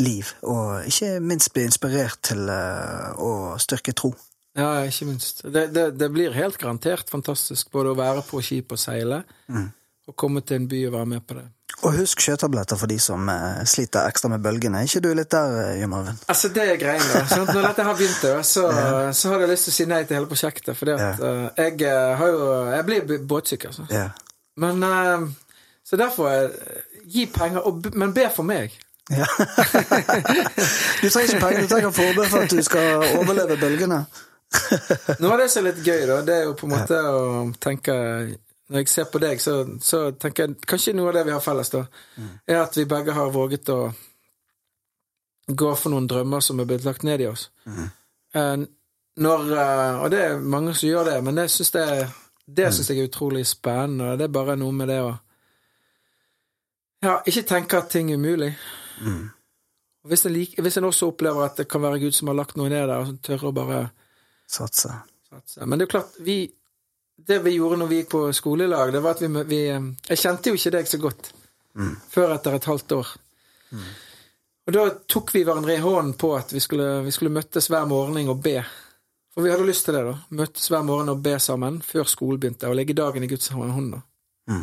liv. 0.00 0.30
Og 0.48 0.86
ikke 0.88 1.18
minst 1.20 1.52
bli 1.52 1.66
inspirert 1.68 2.22
til 2.24 2.48
eh, 2.48 3.10
å 3.20 3.56
styrke 3.60 3.92
tro. 3.96 4.14
Ja, 4.56 4.70
ikke 4.88 5.10
minst. 5.10 5.42
Det, 5.44 5.66
det, 5.76 5.90
det 6.00 6.08
blir 6.14 6.32
helt 6.32 6.56
garantert 6.56 7.10
fantastisk 7.12 7.68
både 7.74 7.92
å 7.92 7.98
være 7.98 8.22
på 8.24 8.40
skip 8.44 8.72
og 8.72 8.80
seile, 8.80 9.22
Mm. 9.52 9.68
og 10.08 10.16
komme 10.16 10.40
til 10.46 10.62
en 10.62 10.68
by 10.70 10.80
og 10.88 10.96
være 10.96 11.12
med 11.12 11.26
på 11.28 11.36
det. 11.36 11.44
Og 11.84 11.92
husk 11.98 12.22
sjøtabletter 12.24 12.78
for 12.80 12.88
de 12.88 12.96
som 13.02 13.28
eh, 13.28 13.60
sliter 13.68 14.06
ekstra 14.08 14.30
med 14.32 14.40
bølgene. 14.40 14.80
Er 14.80 14.88
ikke 14.88 15.02
du 15.04 15.10
litt 15.18 15.30
der, 15.34 15.74
Jim 15.76 15.92
Jon 15.92 16.08
Altså, 16.30 16.48
det 16.54 16.64
er 16.64 16.78
greien, 16.80 17.02
da. 17.12 17.24
Sant? 17.28 17.50
Når 17.52 17.66
dette 17.68 17.84
har 17.84 17.98
begynt, 17.98 18.22
så, 18.22 18.38
så, 18.46 18.62
så 19.12 19.32
har 19.34 19.44
jeg 19.44 19.50
lyst 19.52 19.68
til 19.68 19.74
å 19.74 19.76
si 19.76 19.88
nei 19.90 19.98
til 20.06 20.16
hele 20.16 20.30
prosjektet. 20.30 20.72
For 20.78 20.94
at 20.94 21.20
uh, 21.20 21.50
jeg 21.58 21.82
eh, 21.84 22.24
Jeg 22.78 22.86
blir 22.88 23.26
båtsyk, 23.28 23.68
altså. 23.68 23.84
Ja. 23.92 24.08
Men 24.56 24.82
eh, 24.82 25.26
Så 25.84 25.96
derfor 25.96 26.30
eh, 26.30 26.82
Gi 27.06 27.26
penger, 27.30 27.66
og, 27.66 27.86
men 27.94 28.14
be 28.14 28.26
for 28.34 28.42
meg. 28.42 28.72
ja. 29.10 29.26
du 31.02 31.08
trenger 31.08 31.28
ikke 31.28 31.40
penger, 31.40 31.60
du 31.62 31.68
trenger 31.70 31.92
forbud 31.94 32.26
for 32.26 32.42
at 32.42 32.50
du 32.50 32.62
skal 32.66 33.04
overleve 33.20 33.56
bølgene. 33.60 34.00
Noe 35.20 35.36
av 35.36 35.38
det 35.38 35.46
som 35.52 35.62
er 35.62 35.68
litt 35.70 35.86
gøy, 35.86 36.02
da, 36.10 36.16
det 36.26 36.34
er 36.34 36.48
jo 36.48 36.56
på 36.58 36.66
en 36.66 36.74
måte 36.74 36.98
å 36.98 37.20
tenke 37.62 37.94
Når 38.66 38.82
jeg 38.82 38.90
ser 38.90 39.06
på 39.12 39.20
deg, 39.22 39.38
så, 39.42 39.54
så 39.78 40.00
tenker 40.18 40.48
jeg 40.48 40.66
kanskje 40.66 40.96
noe 40.98 41.12
av 41.12 41.20
det 41.20 41.24
vi 41.28 41.34
har 41.36 41.44
felles, 41.44 41.70
da, 41.70 41.84
er 42.50 42.64
at 42.64 42.74
vi 42.78 42.88
begge 42.90 43.14
har 43.14 43.30
våget 43.34 43.70
å 43.70 43.80
gå 45.46 45.70
for 45.78 45.94
noen 45.94 46.08
drømmer 46.10 46.42
som 46.42 46.58
er 46.58 46.66
blitt 46.66 46.86
lagt 46.86 47.06
ned 47.06 47.22
i 47.22 47.28
oss. 47.30 47.46
Mm. 47.70 48.66
Når, 49.22 49.44
eh, 49.54 50.02
og 50.02 50.10
det 50.10 50.22
er 50.24 50.40
mange 50.42 50.74
som 50.74 50.88
gjør 50.88 51.06
det, 51.12 51.20
men 51.24 51.38
det 51.38 51.46
syns 51.54 51.70
jeg, 51.78 52.08
det 52.46 52.72
synes 52.74 52.90
jeg 52.90 52.98
er 53.02 53.08
utrolig 53.08 53.46
spennende. 53.46 54.16
Det 54.18 54.28
er 54.28 54.34
bare 54.34 54.56
noe 54.58 54.74
med 54.74 54.88
det 54.90 55.00
å 55.02 55.14
ja, 57.04 57.18
ikke 57.28 57.44
tenke 57.46 57.78
at 57.78 57.90
ting 57.92 58.10
er 58.10 58.18
umulig. 58.18 58.52
Mm. 59.04 59.26
Hvis 60.06 60.24
en, 60.26 60.32
like, 60.32 60.62
hvis 60.62 60.78
en 60.78 60.86
også 60.88 61.10
opplever 61.10 61.44
at 61.44 61.58
det 61.60 61.66
kan 61.68 61.82
være 61.82 62.00
Gud 62.02 62.14
som 62.14 62.30
har 62.30 62.38
lagt 62.38 62.56
noe 62.56 62.70
ned 62.70 62.86
der, 62.86 63.02
og 63.02 63.10
som 63.10 63.18
tør 63.18 63.48
å 63.50 63.54
bare 63.54 63.80
Satse. 64.46 64.92
satse. 65.26 65.66
Men 65.66 65.78
det 65.78 65.84
er 65.84 65.88
jo 65.88 65.94
klart, 65.98 66.20
vi 66.22 66.38
Det 67.16 67.38
vi 67.40 67.54
gjorde 67.54 67.78
når 67.80 67.88
vi 67.88 67.96
gikk 67.96 68.10
på 68.12 68.18
skolelag, 68.36 68.90
det 68.92 69.00
var 69.00 69.14
at 69.16 69.22
vi, 69.22 69.28
vi 69.48 69.60
Jeg 69.64 70.18
kjente 70.20 70.50
jo 70.50 70.58
ikke 70.58 70.72
deg 70.74 70.88
så 70.90 70.98
godt 71.00 71.30
før 72.12 72.34
etter 72.34 72.54
et 72.56 72.64
halvt 72.68 72.92
år. 72.92 73.08
Og 74.66 74.72
da 74.72 74.84
tok 75.08 75.32
vi 75.34 75.42
hverandre 75.44 75.74
i 75.74 75.80
hånden 75.80 76.14
på 76.20 76.34
at 76.36 76.52
vi 76.52 76.60
skulle, 76.60 77.02
vi 77.04 77.12
skulle 77.12 77.32
møttes 77.32 77.68
hver 77.72 77.86
morgen 77.88 78.28
og 78.28 78.40
be. 78.44 78.62
For 79.36 79.44
vi 79.44 79.50
hadde 79.52 79.66
lyst 79.68 79.84
til 79.84 79.98
det, 79.98 80.02
da. 80.06 80.14
Møttes 80.38 80.70
hver 80.72 80.84
morgen 80.88 81.12
og 81.12 81.20
be 81.24 81.34
sammen 81.42 81.82
før 81.84 82.08
skolen 82.08 82.40
begynte, 82.40 82.70
og 82.70 82.78
legge 82.78 82.96
dagen 82.96 83.26
i 83.26 83.28
Guds 83.28 83.50
hånd. 83.52 83.98
Mm. 84.48 84.62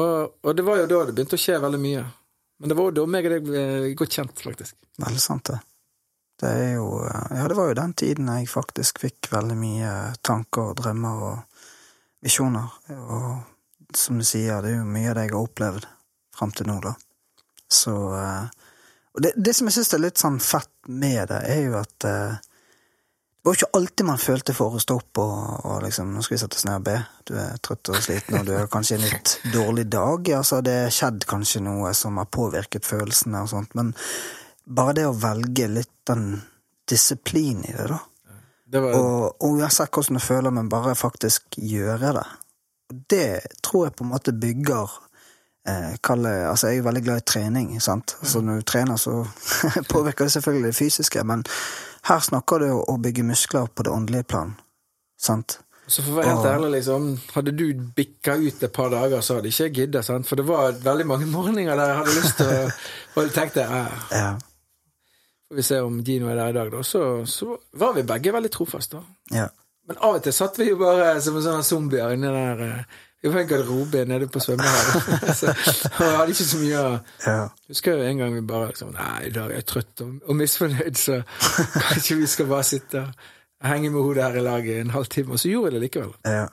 Og, 0.00 0.38
og 0.40 0.54
det 0.56 0.64
var 0.64 0.80
jo 0.80 0.86
da 0.88 1.02
det 1.04 1.16
begynte 1.18 1.36
å 1.36 1.42
skje 1.42 1.58
veldig 1.60 1.80
mye. 1.82 2.06
Men 2.60 2.72
det 2.72 2.76
var 2.78 2.88
jo 2.88 2.94
da 2.96 3.04
meg 3.08 3.28
og 3.28 3.34
deg 3.34 3.44
ble 3.44 3.64
godt 4.00 4.16
kjent, 4.16 4.40
faktisk. 4.46 4.78
Veldig 5.00 5.20
sant, 5.20 5.52
det. 5.52 5.60
Det 6.40 6.48
er 6.56 6.74
jo 6.78 6.88
Ja, 7.04 7.44
det 7.52 7.56
var 7.58 7.68
jo 7.68 7.76
den 7.76 7.92
tiden 7.92 8.28
jeg 8.32 8.48
faktisk 8.48 9.02
fikk 9.02 9.28
veldig 9.32 9.56
mye 9.60 9.92
tanker 10.24 10.70
og 10.70 10.80
drømmer 10.80 11.24
og 11.28 11.64
visjoner. 12.24 12.72
Og 12.96 13.96
som 13.96 14.20
du 14.20 14.24
sier, 14.24 14.62
det 14.64 14.72
er 14.72 14.78
jo 14.80 14.88
mye 14.88 15.10
av 15.12 15.18
det 15.18 15.26
jeg 15.26 15.34
har 15.34 15.44
opplevd 15.44 15.88
fram 16.36 16.52
til 16.56 16.70
nå, 16.70 16.78
da. 16.84 16.94
Så 17.70 17.92
eh, 18.16 18.46
Og 19.16 19.24
det, 19.24 19.34
det 19.36 19.52
som 19.56 19.68
jeg 19.68 19.76
syns 19.76 19.92
er 19.94 20.04
litt 20.04 20.20
sånn 20.20 20.38
fett 20.40 20.72
med 20.88 21.28
det, 21.28 21.42
er 21.44 21.64
jo 21.66 21.76
at 21.80 22.06
eh, 22.08 22.38
det 23.40 23.48
var 23.48 23.56
ikke 23.56 23.70
alltid 23.78 24.04
man 24.04 24.18
følte 24.20 24.52
for 24.52 24.74
å 24.76 24.80
stå 24.82 24.94
opp 25.00 25.18
og, 25.22 25.36
og 25.64 25.78
liksom 25.86 26.10
Nå 26.12 26.20
skal 26.20 26.34
vi 26.34 26.40
sette 26.42 26.58
oss 26.58 26.66
ned 26.68 26.74
og 26.76 26.84
be. 26.90 26.96
Du 27.24 27.32
er 27.40 27.56
trøtt 27.64 27.88
og 27.88 28.02
sliten, 28.04 28.36
og 28.36 28.44
du 28.44 28.52
har 28.52 28.68
kanskje 28.68 28.98
en 28.98 29.06
litt 29.06 29.32
dårlig 29.54 29.86
dag. 29.88 30.28
Altså, 30.36 30.60
det 30.66 30.74
har 30.82 30.92
skjedd 30.92 31.24
kanskje 31.30 31.62
noe 31.64 31.94
som 31.96 32.20
har 32.20 32.28
påvirket 32.28 32.84
følelsene 32.84 33.40
og 33.40 33.48
sånt, 33.54 33.72
men 33.80 33.94
bare 34.68 34.98
det 35.00 35.08
å 35.08 35.16
velge 35.16 35.70
litt 35.72 35.94
den 36.10 36.34
disiplin 36.90 37.64
i 37.64 37.72
det, 37.72 37.88
da. 37.88 38.02
Det 38.70 38.84
var, 38.84 38.94
Og, 39.00 39.42
og 39.42 39.56
uansett 39.56 39.90
hvordan 39.90 40.20
du 40.20 40.22
føler, 40.22 40.52
men 40.54 40.68
bare 40.70 40.92
faktisk 40.94 41.56
gjøre 41.58 42.12
det. 42.20 42.26
Det 43.10 43.28
tror 43.64 43.88
jeg 43.88 43.96
på 43.96 44.04
en 44.04 44.12
måte 44.12 44.36
bygger 44.36 44.92
eh, 45.66 45.96
kalle, 46.04 46.34
altså 46.50 46.68
Jeg 46.68 46.76
er 46.76 46.82
jo 46.82 46.86
veldig 46.90 47.02
glad 47.08 47.22
i 47.22 47.26
trening. 47.32 47.72
sant? 47.80 48.18
Altså 48.20 48.44
Når 48.44 48.60
du 48.60 48.68
trener, 48.68 49.00
så 49.00 49.24
påvirker 49.94 50.28
det 50.28 50.36
selvfølgelig 50.36 50.68
det 50.68 50.76
fysiske, 50.76 51.24
men 51.24 51.42
her 52.08 52.20
snakker 52.20 52.58
du 52.62 52.68
om 52.72 52.84
å 52.88 52.98
bygge 53.02 53.22
muskler 53.26 53.66
på 53.74 53.82
det 53.86 53.90
åndelige 53.92 54.24
plan. 54.32 54.54
sant? 55.20 55.58
så 55.90 56.04
for 56.06 56.12
å 56.12 56.16
være 56.20 56.30
helt 56.30 56.46
ærlig, 56.46 56.68
liksom, 56.76 57.06
hadde 57.34 57.52
du 57.58 57.64
bikka 57.96 58.36
ut 58.38 58.62
et 58.62 58.72
par 58.72 58.92
dager, 58.92 59.20
så 59.26 59.34
hadde 59.40 59.48
ikke 59.50 59.64
jeg 59.66 59.74
giddet. 59.74 60.04
sant? 60.06 60.26
For 60.28 60.38
det 60.38 60.44
var 60.46 60.76
veldig 60.84 61.06
mange 61.06 61.26
morgener 61.26 61.74
der 61.74 61.88
jeg 61.90 61.96
hadde 61.98 62.14
lyst 62.14 62.36
til 62.38 62.46
å 62.46 62.68
Og 63.24 63.32
tenkte 63.34 63.64
eh, 63.66 63.96
Ja. 64.14 64.28
får 65.50 65.56
vi 65.58 65.62
se 65.66 65.80
om 65.82 65.96
Gino 66.06 66.28
er 66.30 66.38
der 66.38 66.52
i 66.52 66.56
dag, 66.60 66.70
da. 66.70 66.82
Så, 66.86 67.02
så 67.26 67.56
var 67.74 67.96
vi 67.98 68.04
begge 68.06 68.32
veldig 68.32 68.52
trofaste. 68.54 69.02
ja. 69.34 69.48
Men 69.90 69.98
av 70.06 70.20
og 70.20 70.22
til 70.22 70.32
satt 70.36 70.58
vi 70.60 70.68
jo 70.68 70.76
bare 70.78 71.16
som 71.24 71.34
en 71.40 71.42
sånn 71.42 71.64
zombier 71.66 72.12
inni 72.14 72.28
der 72.30 72.60
eh, 72.68 72.98
Vi 73.22 73.28
var 73.28 73.40
en 73.40 73.48
garderobe 73.48 74.04
nede 74.08 74.28
på 74.32 74.40
svømmehallen. 74.40 75.02
Og 75.98 76.04
jeg 76.06 76.16
hadde 76.16 76.32
ikke 76.32 76.46
så 76.48 76.60
mye 76.60 76.84
å 76.84 76.92
ja. 77.26 77.40
Husker 77.68 77.98
jo 77.98 78.06
en 78.08 78.22
gang 78.22 78.32
vi 78.32 78.44
bare 78.48 78.70
liksom 78.70 78.94
Nei, 78.94 79.26
i 79.28 79.32
dag 79.34 79.50
er 79.50 79.58
jeg 79.58 79.66
trøtt 79.68 80.04
og, 80.06 80.14
og 80.24 80.38
misfornøyd, 80.38 80.96
så 80.96 81.18
kanskje 81.90 82.16
vi 82.22 82.30
skal 82.30 82.48
bare 82.48 82.64
sitte 82.64 83.02
og 83.60 83.68
henge 83.68 83.90
med 83.92 84.00
hodet 84.00 84.24
her 84.24 84.38
i 84.40 84.44
laget 84.46 84.80
en 84.80 84.94
halvtime. 84.94 85.36
Og 85.36 85.42
så 85.42 85.52
gjorde 85.52 85.68
jeg 85.68 85.76
det 85.76 85.82
likevel. 85.84 86.14
Ja. 86.24 86.46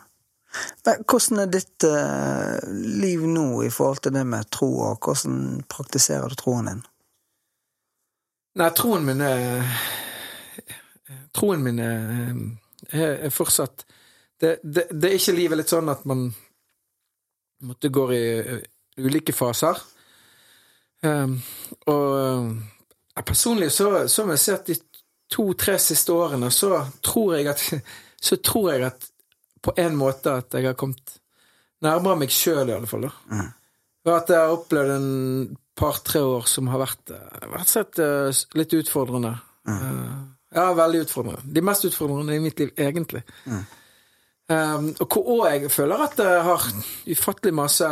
Men 0.83 1.05
hvordan 1.07 1.39
er 1.43 1.51
ditt 1.55 1.87
uh, 1.87 2.57
liv 2.99 3.23
nå 3.31 3.47
i 3.63 3.71
forhold 3.71 4.01
til 4.03 4.15
det 4.17 4.25
med 4.27 4.49
tro, 4.51 4.67
og 4.89 5.07
hvordan 5.07 5.63
praktiserer 5.71 6.33
du 6.33 6.35
troen 6.39 6.67
din? 6.67 6.83
Nei, 8.57 8.71
troen 8.75 9.05
min 9.07 9.21
er 9.21 9.63
Troen 11.37 11.61
min 11.63 11.77
er, 11.79 12.33
er, 12.89 13.11
er 13.27 13.31
fortsatt 13.31 13.85
det, 14.41 14.57
det, 14.63 14.87
det 14.91 15.09
er 15.09 15.15
ikke 15.17 15.35
livet 15.37 15.59
litt 15.61 15.71
sånn 15.71 15.89
at 15.89 16.03
man 16.09 16.27
måtte 17.65 17.91
gå 17.93 18.07
i 18.13 18.23
eh, 18.39 18.65
ulike 19.01 19.33
faser. 19.35 19.79
Um, 21.05 21.37
og 21.89 22.07
eh, 22.17 23.23
personlig 23.25 23.69
så, 23.73 24.07
så 24.09 24.25
må 24.25 24.33
jeg 24.33 24.43
si 24.43 24.53
at 24.55 24.69
de 24.69 24.77
to-tre 25.29 25.77
siste 25.81 26.13
årene 26.15 26.49
så 26.53 26.81
tror 27.05 27.37
jeg 27.37 27.53
at 27.53 27.63
Så 28.17 28.39
tror 28.41 28.71
jeg 28.71 28.81
at 28.81 29.03
på 29.61 29.75
en 29.77 29.93
måte 29.93 30.31
at 30.39 30.55
jeg 30.57 30.65
har 30.65 30.73
kommet 30.73 31.19
nærmere 31.85 32.17
meg 32.23 32.31
sjøl, 32.33 32.71
i 32.71 32.73
alle 32.73 32.89
fall. 32.89 33.05
da. 33.05 33.43
Og 34.07 34.13
at 34.15 34.31
jeg 34.33 34.41
har 34.41 34.53
opplevd 34.55 34.93
en 34.95 35.11
par-tre 35.77 36.23
år 36.25 36.47
som 36.49 36.71
har 36.71 36.81
vært 36.81 37.13
vært 37.51 37.69
sett 37.69 38.01
eh, 38.01 38.41
litt 38.57 38.73
utfordrende. 38.73 39.35
Eh, 39.69 40.15
ja, 40.57 40.65
veldig 40.73 41.03
utfordrende. 41.05 41.43
De 41.53 41.63
mest 41.69 41.85
utfordrende 41.91 42.37
i 42.37 42.41
mitt 42.41 42.59
liv, 42.63 42.71
egentlig. 42.79 43.21
Um, 43.45 43.61
og 44.47 45.11
hvor 45.11 45.47
jeg 45.49 45.71
føler 45.71 46.03
at 46.05 46.19
jeg 46.23 46.43
har 46.47 46.65
ufattelig 47.11 47.51
masse 47.53 47.87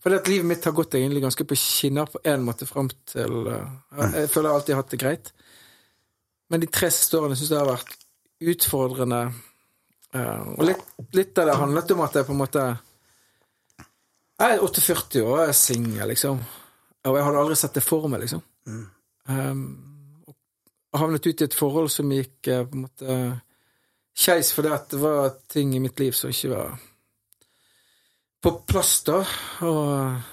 Fordi 0.00 0.16
at 0.16 0.28
livet 0.30 0.48
mitt 0.48 0.64
har 0.64 0.72
gått 0.72 0.94
egentlig 0.96 1.20
ganske 1.26 1.44
på 1.44 1.58
skinner 1.60 2.08
på 2.08 2.22
én 2.24 2.44
måte 2.46 2.64
fram 2.66 2.88
til 3.10 3.50
uh, 3.50 3.66
Jeg 4.14 4.30
føler 4.32 4.48
jeg 4.48 4.54
alltid 4.54 4.74
har 4.74 4.82
hatt 4.82 4.94
det 4.94 5.00
greit. 5.02 5.32
Men 6.48 6.62
de 6.62 6.70
tre 6.72 6.88
siste 6.94 7.18
årene 7.18 7.36
syns 7.36 7.50
jeg 7.52 7.60
har 7.60 7.68
vært 7.68 7.96
utfordrende. 8.48 9.18
Uh, 10.14 10.54
og 10.54 10.62
litt, 10.70 10.86
litt 11.12 11.42
av 11.42 11.50
det 11.50 11.58
handlet 11.60 11.92
om 11.92 12.04
at 12.06 12.16
jeg 12.16 12.28
på 12.28 12.32
en 12.32 12.40
måte 12.40 12.64
Jeg 14.38 14.54
er 14.54 14.64
48 14.64 15.26
år 15.26 15.34
og 15.34 15.44
er 15.48 15.58
singel, 15.58 16.08
liksom. 16.14 16.40
Og 17.08 17.18
jeg 17.18 17.26
hadde 17.26 17.42
aldri 17.42 17.58
sett 17.58 17.76
det 17.76 17.84
for 17.84 18.08
meg, 18.08 18.24
liksom. 18.24 18.40
Um, 19.28 19.62
og 20.92 21.02
havnet 21.02 21.26
ut 21.26 21.42
i 21.42 21.46
et 21.46 21.56
forhold 21.56 21.90
som 21.92 22.12
gikk 22.12 22.48
eh, 22.48 22.64
på 22.64 22.76
en 22.76 22.84
måte 22.86 23.16
skeis 24.18 24.52
fordi 24.54 24.74
det 24.90 25.00
var 25.02 25.34
ting 25.50 25.74
i 25.76 25.82
mitt 25.82 26.00
liv 26.00 26.16
som 26.16 26.32
ikke 26.32 26.50
var 26.52 26.78
på 28.42 28.52
plass, 28.70 29.00
da. 29.06 29.18
Og, 29.66 30.30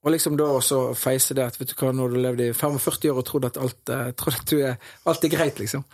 og 0.00 0.14
liksom 0.14 0.36
da 0.38 0.46
også 0.54 0.80
feise 0.98 1.34
det 1.34 1.46
at 1.46 1.58
vet 1.58 1.72
du 1.72 1.76
hva, 1.80 1.90
når 1.94 2.12
du 2.12 2.20
levde 2.22 2.48
i 2.50 2.56
45 2.56 3.10
år 3.10 3.20
og 3.22 3.26
trodde 3.26 3.50
at 3.50 3.60
alt, 3.60 3.80
eh, 3.90 4.10
trodde 4.18 4.42
at 4.42 4.52
du 4.52 4.58
er, 4.58 4.92
alt 5.10 5.26
er 5.26 5.32
greit, 5.32 5.58
liksom. 5.58 5.84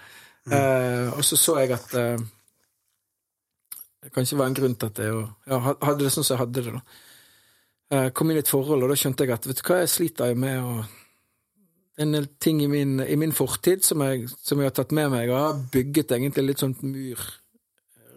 Eh, 0.46 1.08
og 1.16 1.24
så 1.26 1.38
så 1.40 1.56
jeg 1.58 1.72
at 1.74 1.94
eh, 1.98 2.20
det 4.04 4.12
kanskje 4.14 4.38
var 4.38 4.46
en 4.46 4.54
grunn 4.54 4.76
til 4.78 4.92
at 4.92 5.00
jeg 5.02 5.24
ja, 5.50 5.58
hadde 5.58 6.04
det 6.04 6.12
sånn 6.14 6.26
som 6.26 6.36
jeg 6.36 6.42
hadde 6.44 6.62
det. 6.62 6.76
da. 6.76 6.82
Eh, 7.96 8.08
kom 8.14 8.30
inn 8.30 8.38
i 8.38 8.44
et 8.44 8.52
forhold, 8.52 8.84
og 8.84 8.92
da 8.92 8.98
skjønte 8.98 9.26
jeg 9.26 9.34
at 9.34 9.48
vet 9.48 9.58
du 9.58 9.64
hva, 9.66 9.80
jeg 9.82 9.90
sliter 9.90 10.30
jo 10.30 10.38
med 10.44 10.62
å 10.62 10.76
en 11.96 12.12
del 12.12 12.26
ting 12.42 12.60
i 12.62 12.68
min, 12.68 12.98
i 13.00 13.16
min 13.16 13.32
fortid 13.32 13.84
som 13.84 14.02
jeg, 14.04 14.26
som 14.44 14.60
jeg 14.60 14.68
har 14.68 14.74
tatt 14.76 14.92
med 14.96 15.10
meg, 15.14 15.30
og 15.32 15.40
har 15.40 15.60
bygget 15.72 16.12
egentlig 16.16 16.50
litt 16.50 16.64
sånn 16.64 16.76
mur 16.82 17.22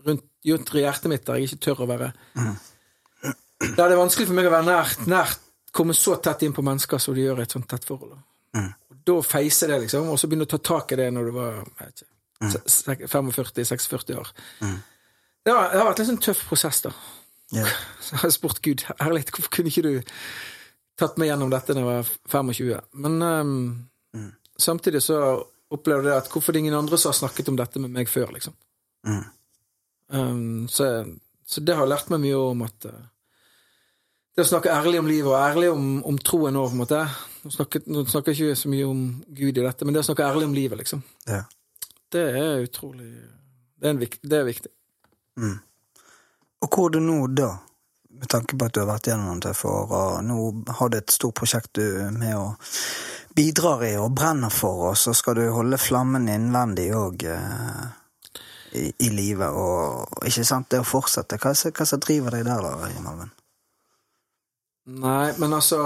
rundt, 0.08 0.26
rundt 0.48 0.74
hjertet 0.76 1.12
mitt 1.12 1.26
der 1.28 1.40
jeg 1.40 1.50
ikke 1.50 1.64
tør 1.68 1.86
å 1.86 1.90
være. 1.94 2.10
Der 2.40 3.80
det 3.80 3.86
er 3.86 4.00
vanskelig 4.00 4.30
for 4.30 4.40
meg 4.40 4.50
å 4.50 4.54
være 4.54 4.68
nært, 4.68 5.08
nært 5.12 5.48
komme 5.76 5.96
så 5.96 6.18
tett 6.24 6.44
inn 6.48 6.56
på 6.56 6.66
mennesker 6.66 7.02
som 7.02 7.16
de 7.16 7.26
gjør 7.26 7.42
i 7.42 7.48
et 7.48 7.56
sånt 7.56 7.68
tett 7.72 7.88
forhold. 7.88 8.18
Og 8.58 9.02
da 9.08 9.18
feise 9.26 9.70
det, 9.70 9.82
liksom, 9.86 10.10
og 10.12 10.20
så 10.20 10.30
begynne 10.30 10.48
å 10.48 10.52
ta 10.52 10.60
tak 10.72 10.94
i 10.94 11.00
det 11.00 11.10
når 11.16 11.30
du 11.30 11.36
var 11.36 11.60
jeg 11.60 11.94
ikke, 11.94 12.10
45-46 12.40 14.16
år. 14.16 14.30
Det, 15.44 15.52
har, 15.52 15.72
det 15.72 15.80
har 15.80 15.88
vært 15.90 16.04
en 16.04 16.08
sånn 16.14 16.22
tøff 16.24 16.46
prosess, 16.48 16.80
da. 16.86 16.94
Yeah. 17.56 17.72
Så 18.04 18.14
jeg 18.16 18.22
har 18.24 18.32
spurt 18.36 18.62
Gud 18.64 18.86
ærlig, 19.02 19.26
hvorfor 19.34 19.52
kunne 19.56 19.72
ikke 19.72 19.84
du 19.88 19.94
tatt 21.00 21.18
meg 21.20 21.32
gjennom 21.32 21.52
dette 21.54 21.76
da 21.76 21.82
jeg 21.82 21.88
var 21.90 22.10
25? 22.32 22.82
Men 23.06 23.22
ehm, 23.26 24.26
samtidig 24.60 25.02
så 25.06 25.20
opplevde 25.70 26.10
jeg 26.12 26.24
at 26.24 26.30
hvorfor 26.32 26.54
det 26.54 26.60
er 26.60 26.66
ingen 26.66 26.80
andre 26.80 26.98
som 26.98 27.12
har 27.14 27.20
snakket 27.20 27.52
om 27.52 27.58
dette 27.60 27.82
med 27.82 27.94
meg 27.94 28.10
før, 28.10 28.34
liksom. 28.36 28.56
Mm. 29.08 29.24
Um, 30.10 30.68
så, 30.68 30.90
så 31.46 31.62
det 31.62 31.76
har 31.78 31.88
lært 31.88 32.10
meg 32.10 32.24
mye 32.24 32.38
om 32.42 32.64
at 32.66 32.88
uh, 32.90 32.96
Det 34.34 34.42
å 34.42 34.50
snakke 34.50 34.74
ærlig 34.74 35.00
om 35.00 35.08
livet, 35.08 35.30
og 35.30 35.38
ærlig 35.38 35.70
om, 35.70 35.86
om 36.10 36.18
troen 36.18 36.58
òg, 36.58 36.72
på 36.72 36.78
en 36.78 36.82
måte 36.82 37.04
nå 37.44 37.54
snakker, 37.54 37.86
nå 37.88 38.04
snakker 38.10 38.34
jeg 38.34 38.50
ikke 38.50 38.60
så 38.60 38.72
mye 38.72 38.88
om 38.90 39.04
Gud 39.38 39.58
i 39.58 39.64
dette, 39.64 39.86
men 39.86 39.96
det 39.96 40.02
å 40.02 40.08
snakke 40.10 40.28
ærlig 40.28 40.50
om 40.50 40.56
livet, 40.58 40.82
liksom, 40.82 41.04
Ja. 41.30 41.44
det 42.12 42.26
er 42.42 42.66
utrolig 42.66 43.10
Det 43.80 43.88
er, 43.88 43.94
en 43.94 44.00
det 44.02 44.38
er 44.38 44.48
viktig. 44.48 44.72
Og 46.60 46.68
hvor 46.74 46.90
er 46.90 46.98
du 46.98 47.00
nå 47.00 47.20
da? 47.32 47.54
Med 48.10 48.30
tanke 48.32 48.58
på 48.58 48.66
at 48.66 48.74
du 48.74 48.82
har 48.82 48.90
vært 48.90 49.08
gjennom 49.08 49.30
noen 49.30 49.44
tøffe 49.44 49.70
år, 49.70 49.92
og 49.94 50.24
nå 50.26 50.40
har 50.80 50.90
du 50.90 50.98
et 50.98 51.14
stort 51.14 51.38
prosjekt 51.38 51.78
du 51.78 51.86
med 52.16 52.34
og 52.36 52.74
bidrar 53.38 53.86
i 53.86 53.94
og 54.02 54.16
brenner 54.18 54.52
for, 54.52 54.90
og 54.90 54.98
så 54.98 55.14
skal 55.16 55.38
du 55.38 55.46
holde 55.54 55.78
flammen 55.80 56.26
innvendig 56.32 56.90
òg 56.98 57.28
eh, 57.30 57.84
i, 58.76 58.88
i 59.06 59.10
livet, 59.14 59.54
og 59.54 60.26
ikke 60.26 60.48
sant, 60.48 60.72
det 60.74 60.82
å 60.82 60.88
fortsette. 60.88 61.38
Hva 61.38 61.54
er 61.54 61.76
det 61.78 61.88
som 61.94 62.02
driver 62.04 62.36
deg 62.36 62.50
der, 62.50 62.66
da, 62.66 62.92
Malvin? 63.06 63.32
Nei, 64.90 65.30
men 65.38 65.54
altså 65.54 65.84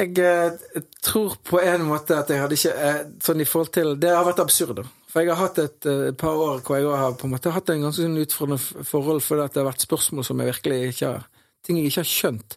jeg, 0.00 0.16
eh, 0.18 0.52
jeg 0.74 0.84
tror 1.04 1.36
på 1.44 1.60
en 1.62 1.84
måte 1.86 2.16
at 2.18 2.30
jeg 2.32 2.40
hadde 2.42 2.56
ikke 2.56 2.72
jeg, 2.72 3.10
Sånn 3.22 3.42
i 3.42 3.46
forhold 3.46 3.72
til 3.74 3.92
Det 4.00 4.10
har 4.14 4.24
vært 4.26 4.42
absurd, 4.42 4.80
da. 4.80 4.86
For 5.10 5.24
jeg 5.24 5.32
har 5.32 5.40
hatt 5.40 5.58
et, 5.58 5.86
et, 5.90 6.16
par 6.18 6.38
år 6.38 6.62
hvor 6.62 6.78
jeg 6.78 6.86
har 7.02 7.16
på 7.18 7.26
en 7.26 7.34
måte 7.34 7.50
hatt 7.50 7.70
en 7.72 7.82
ganske 7.82 8.04
sånn 8.04 8.20
utfordrende 8.22 8.86
forhold 8.86 9.24
fordi 9.26 9.48
det 9.48 9.62
har 9.62 9.68
vært 9.72 9.86
spørsmål 9.86 10.26
som 10.26 10.42
jeg 10.42 10.52
virkelig 10.52 10.80
ikke 10.94 11.12
har 11.14 11.28
Ting 11.60 11.76
jeg 11.76 11.90
ikke 11.90 12.00
har 12.00 12.08
skjønt. 12.08 12.54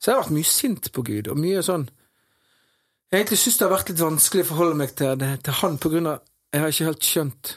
Så 0.00 0.08
jeg 0.08 0.14
har 0.16 0.22
vært 0.22 0.32
mye 0.32 0.48
sint 0.48 0.86
på 0.96 1.02
Gud, 1.04 1.26
og 1.28 1.36
mye 1.36 1.60
sånn 1.64 1.82
Jeg 3.12 3.18
egentlig 3.18 3.38
syns 3.42 3.58
det 3.58 3.66
har 3.66 3.74
vært 3.74 3.90
litt 3.90 4.00
vanskelig 4.00 4.44
å 4.46 4.48
forholde 4.48 4.78
meg 4.80 4.94
til, 4.96 5.24
til 5.44 5.58
han 5.60 5.76
på 5.82 5.92
grunn 5.92 6.08
av 6.14 6.22
Jeg 6.54 6.62
har 6.62 6.72
ikke 6.72 6.88
helt 6.88 7.10
skjønt 7.10 7.52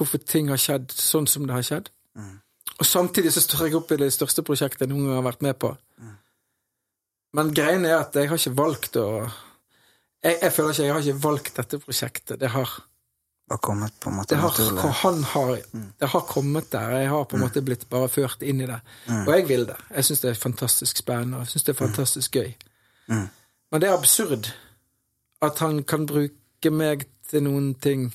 hvorfor 0.00 0.22
ting 0.22 0.48
har 0.48 0.60
skjedd 0.60 0.92
sånn 0.94 1.26
som 1.28 1.44
det 1.48 1.52
har 1.52 1.64
skjedd. 1.66 1.90
Og 2.80 2.86
samtidig 2.88 3.32
så 3.34 3.42
står 3.44 3.66
jeg 3.66 3.76
opp 3.76 3.90
i 3.92 3.98
det 4.00 4.08
største 4.14 4.44
prosjektet 4.46 4.86
jeg 4.86 4.92
noen 4.92 5.08
gang 5.08 5.18
har 5.18 5.26
vært 5.26 5.42
med 5.44 5.58
på. 5.60 5.74
men 7.36 7.52
greien 7.54 7.84
er 7.84 7.98
at 7.98 8.14
jeg 8.16 8.30
har 8.30 8.40
ikke 8.40 8.56
valgt 8.58 8.96
å 8.96 9.08
jeg, 10.24 10.36
jeg 10.42 10.52
føler 10.52 10.72
ikke 10.72 10.86
jeg 10.86 10.94
har 10.94 11.04
ikke 11.04 11.24
valgt 11.24 11.56
dette 11.56 11.78
prosjektet. 11.80 12.40
Det 12.40 12.50
har, 12.52 12.72
Bare 13.50 13.62
kommet 13.66 13.96
på 13.98 14.12
en 14.12 14.16
måte 14.20 14.34
det 14.34 14.40
har, 14.40 14.52
naturlig. 14.54 14.92
han 15.00 15.22
har, 15.32 15.48
det 15.98 16.08
har 16.12 16.26
kommet 16.28 16.68
der. 16.70 16.92
Jeg 17.00 17.08
har 17.10 17.24
på 17.26 17.36
en 17.36 17.42
måte 17.42 17.62
blitt 17.66 17.88
bare 17.90 18.10
ført 18.12 18.44
inn 18.46 18.62
i 18.62 18.68
det. 18.70 18.78
Og 19.24 19.32
jeg 19.34 19.46
vil 19.48 19.66
det. 19.66 19.78
Jeg 19.90 20.06
syns 20.06 20.22
det 20.22 20.30
er 20.30 20.38
fantastisk 20.38 21.02
spennende, 21.02 21.40
og 21.40 21.48
jeg 21.48 21.54
syns 21.54 21.66
det 21.66 21.72
er 21.74 21.80
fantastisk 21.80 22.38
gøy. 22.38 22.52
Mm. 23.10 23.26
Men 23.72 23.82
det 23.82 23.88
er 23.88 23.96
absurd 23.98 24.52
at 25.42 25.58
han 25.64 25.82
kan 25.88 26.06
bruke 26.06 26.70
meg 26.70 27.08
til 27.30 27.42
noen 27.46 27.72
ting, 27.82 28.10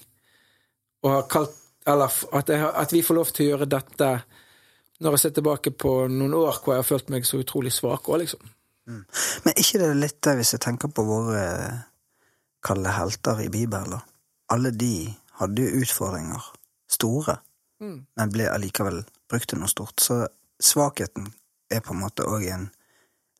og 1.04 1.12
har 1.18 1.30
kalt 1.32 1.62
Eller 1.86 2.10
at, 2.34 2.50
jeg, 2.50 2.66
at 2.66 2.94
vi 2.94 3.04
får 3.06 3.14
lov 3.14 3.30
til 3.30 3.46
å 3.46 3.50
gjøre 3.52 3.66
dette 3.70 4.08
når 5.06 5.14
jeg 5.14 5.22
ser 5.22 5.34
tilbake 5.36 5.70
på 5.70 5.92
noen 6.10 6.34
år 6.34 6.56
hvor 6.64 6.74
jeg 6.74 6.82
har 6.82 6.88
følt 6.88 7.12
meg 7.14 7.28
så 7.30 7.38
utrolig 7.38 7.70
svak 7.76 8.08
òg, 8.10 8.24
liksom. 8.24 8.42
Men 8.90 9.54
ikke 9.54 9.82
det 9.82 9.90
er 9.92 10.00
litt 10.00 10.18
det, 10.26 10.34
hvis 10.40 10.56
jeg 10.56 10.64
tenker 10.66 10.90
på 10.90 11.06
våre 11.06 11.44
kalde 12.66 12.90
helter 12.96 13.44
i 13.44 13.52
Bibelen. 13.54 14.02
Alle 14.50 14.72
de 14.74 15.14
hadde 15.40 15.62
jo 15.66 15.82
utfordringer, 15.84 16.52
store, 16.90 17.38
Mm. 17.82 18.06
men 18.18 18.30
ble 18.32 18.46
allikevel 18.48 19.02
brukt 19.30 19.50
til 19.52 19.60
noe 19.60 19.68
stort. 19.68 20.00
Så 20.00 20.28
svakheten 20.64 21.26
er 21.70 21.82
på 21.84 21.92
en 21.94 22.00
måte 22.00 22.24
òg 22.24 22.46
en 22.54 22.70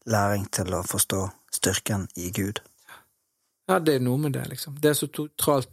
læring 0.06 0.50
til 0.52 0.74
å 0.76 0.82
forstå 0.84 1.22
styrken 1.56 2.08
i 2.20 2.32
Gud. 2.36 2.60
Ja, 3.70 3.80
det 3.80 3.96
er 3.96 4.00
noe 4.04 4.18
med 4.18 4.34
det, 4.36 4.44
liksom. 4.52 4.76
Det 4.82 4.90
er 4.92 4.94
så 5.00 5.08
totalt 5.08 5.70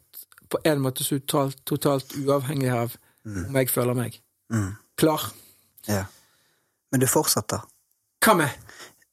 På 0.52 0.58
en 0.68 0.80
måte 0.84 1.00
så 1.04 1.16
totalt, 1.18 1.56
totalt 1.64 2.12
uavhengig 2.20 2.68
av 2.70 2.94
om 3.24 3.54
jeg 3.56 3.68
føler 3.70 3.94
meg 3.94 4.20
Mm. 4.52 4.76
klar. 4.96 5.32
Ja. 5.88 6.04
Men 6.90 7.00
du 7.00 7.06
fortsetter 7.06 7.62
Hva 8.20 8.34
med? 8.36 8.50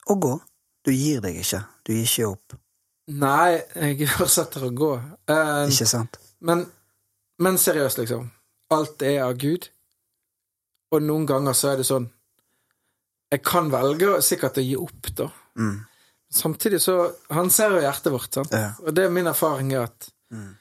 å 0.09 0.15
gå. 0.19 0.41
Du 0.83 0.91
gir 0.91 1.21
deg 1.21 1.35
ikke. 1.39 1.63
Du 1.85 1.93
gir 1.93 2.03
ikke 2.03 2.27
opp. 2.27 2.53
Nei, 3.07 3.61
jeg 3.75 4.07
fortsetter 4.19 4.67
å 4.67 4.69
gå. 4.75 4.91
Uh, 5.29 5.69
Ikke 5.71 5.87
sant? 5.87 6.17
men, 6.41 6.65
men 7.39 7.57
seriøst, 7.57 7.97
liksom. 8.01 8.29
Alt 8.71 9.01
er 9.01 9.21
av 9.25 9.37
Gud. 9.41 9.69
Og 10.93 11.01
noen 11.05 11.25
ganger 11.29 11.53
så 11.57 11.71
er 11.73 11.77
det 11.77 11.85
sånn 11.85 12.07
Jeg 13.31 13.43
kan 13.45 13.67
velge 13.69 14.15
sikkert 14.25 14.57
å 14.57 14.63
gi 14.65 14.75
opp, 14.79 15.09
da. 15.17 15.27
Mm. 15.59 15.85
Samtidig 16.33 16.79
så 16.81 16.95
Han 17.33 17.49
ser 17.53 17.75
jo 17.75 17.81
hjertet 17.83 18.11
vårt, 18.13 18.33
sant. 18.33 18.51
Ja. 18.53 18.71
Og 18.85 18.93
det 18.97 19.05
er 19.05 19.13
min 19.13 19.27
erfaring 19.29 19.73
er 19.73 19.83
at 19.89 20.09
Mm. 20.31 20.55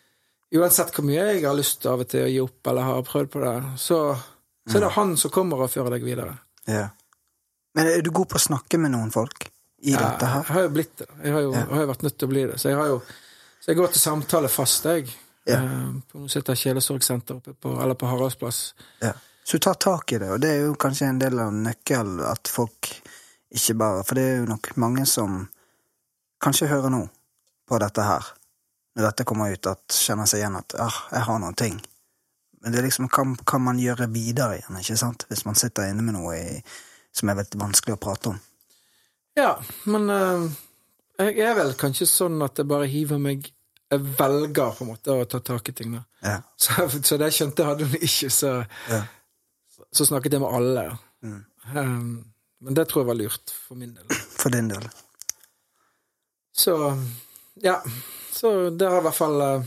uansett 0.56 0.94
hvor 0.96 1.04
mye 1.04 1.24
jeg 1.34 1.42
har 1.44 1.52
lyst 1.54 1.84
av 1.86 2.00
og 2.00 2.08
til 2.08 2.22
å 2.24 2.28
gi 2.32 2.38
opp, 2.40 2.66
eller 2.70 2.82
har 2.82 3.02
prøvd 3.04 3.28
på 3.34 3.40
det, 3.42 3.78
så, 3.78 3.98
så 4.66 4.76
er 4.78 4.80
det 4.86 4.92
han 4.94 5.10
som 5.20 5.30
kommer 5.30 5.60
og 5.60 5.68
fører 5.70 5.90
deg 5.90 6.06
videre. 6.06 6.38
Ja. 6.66 6.86
Men 7.76 7.86
er 7.86 8.00
du 8.00 8.08
god 8.10 8.30
på 8.30 8.38
å 8.40 8.46
snakke 8.46 8.78
med 8.80 8.92
noen 8.94 9.12
folk 9.12 9.50
i 9.84 9.92
Ja, 9.92 9.98
dette 10.06 10.24
her? 10.26 10.42
Jeg 10.48 10.54
har 10.56 10.62
jo 10.62 10.70
blitt 10.78 10.96
det. 10.96 11.08
Jeg 11.22 11.32
har 11.34 11.40
jo, 11.44 11.52
Ja. 11.52 11.64
har 11.68 11.80
jo 11.84 11.90
vært 11.92 12.02
nødt 12.02 12.16
til 12.18 12.28
å 12.28 12.32
bli 12.32 12.46
det. 12.46 12.56
Så 12.60 12.68
jeg 12.70 12.76
har 12.80 12.86
jo 12.86 13.02
så 13.60 13.66
jeg 13.74 13.76
går 13.76 13.92
til 13.92 14.00
samtale 14.00 14.48
fast, 14.48 14.84
jeg. 14.84 15.12
Ja. 15.48 15.58
Eh, 15.62 15.92
På 16.12 16.26
heter 16.28 16.54
Kjelesorgsenter 16.54 17.40
på, 17.40 17.74
eller 17.82 17.94
på 17.94 18.06
Haraldsplass. 18.06 18.74
Ja. 19.00 19.14
Så 19.44 19.56
du 19.56 19.64
tar 19.64 19.74
tak 19.74 20.12
i 20.12 20.18
det, 20.20 20.28
og 20.30 20.40
det 20.40 20.50
er 20.52 20.66
jo 20.66 20.74
kanskje 20.76 21.06
en 21.08 21.20
del 21.22 21.38
av 21.40 21.54
nøkkelen 21.54 22.20
at 22.28 22.50
folk 22.52 22.90
ikke 23.48 23.78
bare 23.80 24.02
For 24.04 24.18
det 24.18 24.24
er 24.28 24.34
jo 24.42 24.48
nok 24.50 24.66
mange 24.76 25.06
som 25.08 25.38
kanskje 26.44 26.68
hører 26.68 26.92
nå 26.92 27.06
på 27.68 27.78
dette 27.80 28.04
her, 28.04 28.26
når 28.92 29.06
dette 29.08 29.24
kommer 29.24 29.52
ut, 29.52 29.70
at 29.70 29.96
kjenner 29.96 30.28
seg 30.28 30.42
igjen 30.42 30.58
at 30.58 30.76
ah, 30.76 30.98
jeg 31.14 31.24
har 31.24 31.40
noen 31.40 31.56
ting. 31.56 31.78
Men 32.60 32.74
det 32.74 32.82
er 32.82 32.88
liksom 32.90 33.08
hva 33.08 33.24
kan 33.48 33.64
man 33.64 33.80
gjøre 33.80 34.10
videre 34.12 34.58
igjen, 34.58 34.78
ikke 34.82 34.98
sant? 35.00 35.24
Hvis 35.30 35.46
man 35.48 35.56
sitter 35.56 35.88
inne 35.88 36.04
med 36.04 36.18
noe 36.18 36.36
i, 36.36 36.60
som 37.16 37.32
er 37.32 37.40
veldig 37.40 37.60
vanskelig 37.62 37.96
å 37.96 38.02
prate 38.04 38.34
om. 38.34 38.40
Ja, 39.38 39.54
men 39.88 40.10
eh, 40.12 40.46
jeg 41.24 41.40
er 41.48 41.56
vel 41.56 41.72
kanskje 41.78 42.08
sånn 42.10 42.36
at 42.44 42.60
jeg 42.60 42.68
bare 42.68 42.88
hiver 42.90 43.20
meg 43.22 43.48
Jeg 43.88 44.04
velger 44.18 44.74
på 44.76 44.84
en 44.84 44.90
måte 44.90 45.14
å 45.16 45.24
ta 45.24 45.40
tak 45.40 45.68
i 45.70 45.72
ting. 45.72 45.94
da. 45.96 46.02
Ja. 46.22 46.36
Så, 46.60 46.88
så 47.02 47.16
det 47.16 47.30
jeg 47.30 47.38
skjønte 47.38 47.64
hadde 47.68 47.86
hun 47.88 48.02
ikke, 48.04 48.28
så, 48.30 48.50
Ja. 48.90 49.02
så 49.92 50.04
snakket 50.08 50.36
jeg 50.36 50.42
med 50.42 50.52
alle. 50.58 50.84
Mm. 51.24 51.38
Um, 51.74 52.10
men 52.60 52.74
det 52.76 52.88
tror 52.88 53.02
jeg 53.02 53.08
var 53.12 53.18
lurt 53.20 53.54
for 53.54 53.78
min 53.80 53.94
del. 53.96 54.18
For 54.38 54.52
din 54.52 54.68
del. 54.68 54.84
Så 56.52 56.74
ja. 57.62 57.78
Så 58.32 58.70
det 58.70 58.86
har 58.90 59.00
i 59.00 59.06
hvert 59.06 59.16
fall 59.18 59.40
eh, 59.42 59.62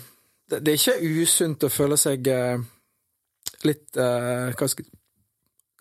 Det, 0.50 0.60
det 0.64 0.72
er 0.72 0.78
ikke 0.80 1.22
usunt 1.24 1.64
å 1.64 1.70
føle 1.72 1.98
seg 2.00 2.28
eh, 2.32 2.62
litt 3.68 3.98
uh, 4.00 4.52
hva, 4.56 4.68
skal, 4.72 4.86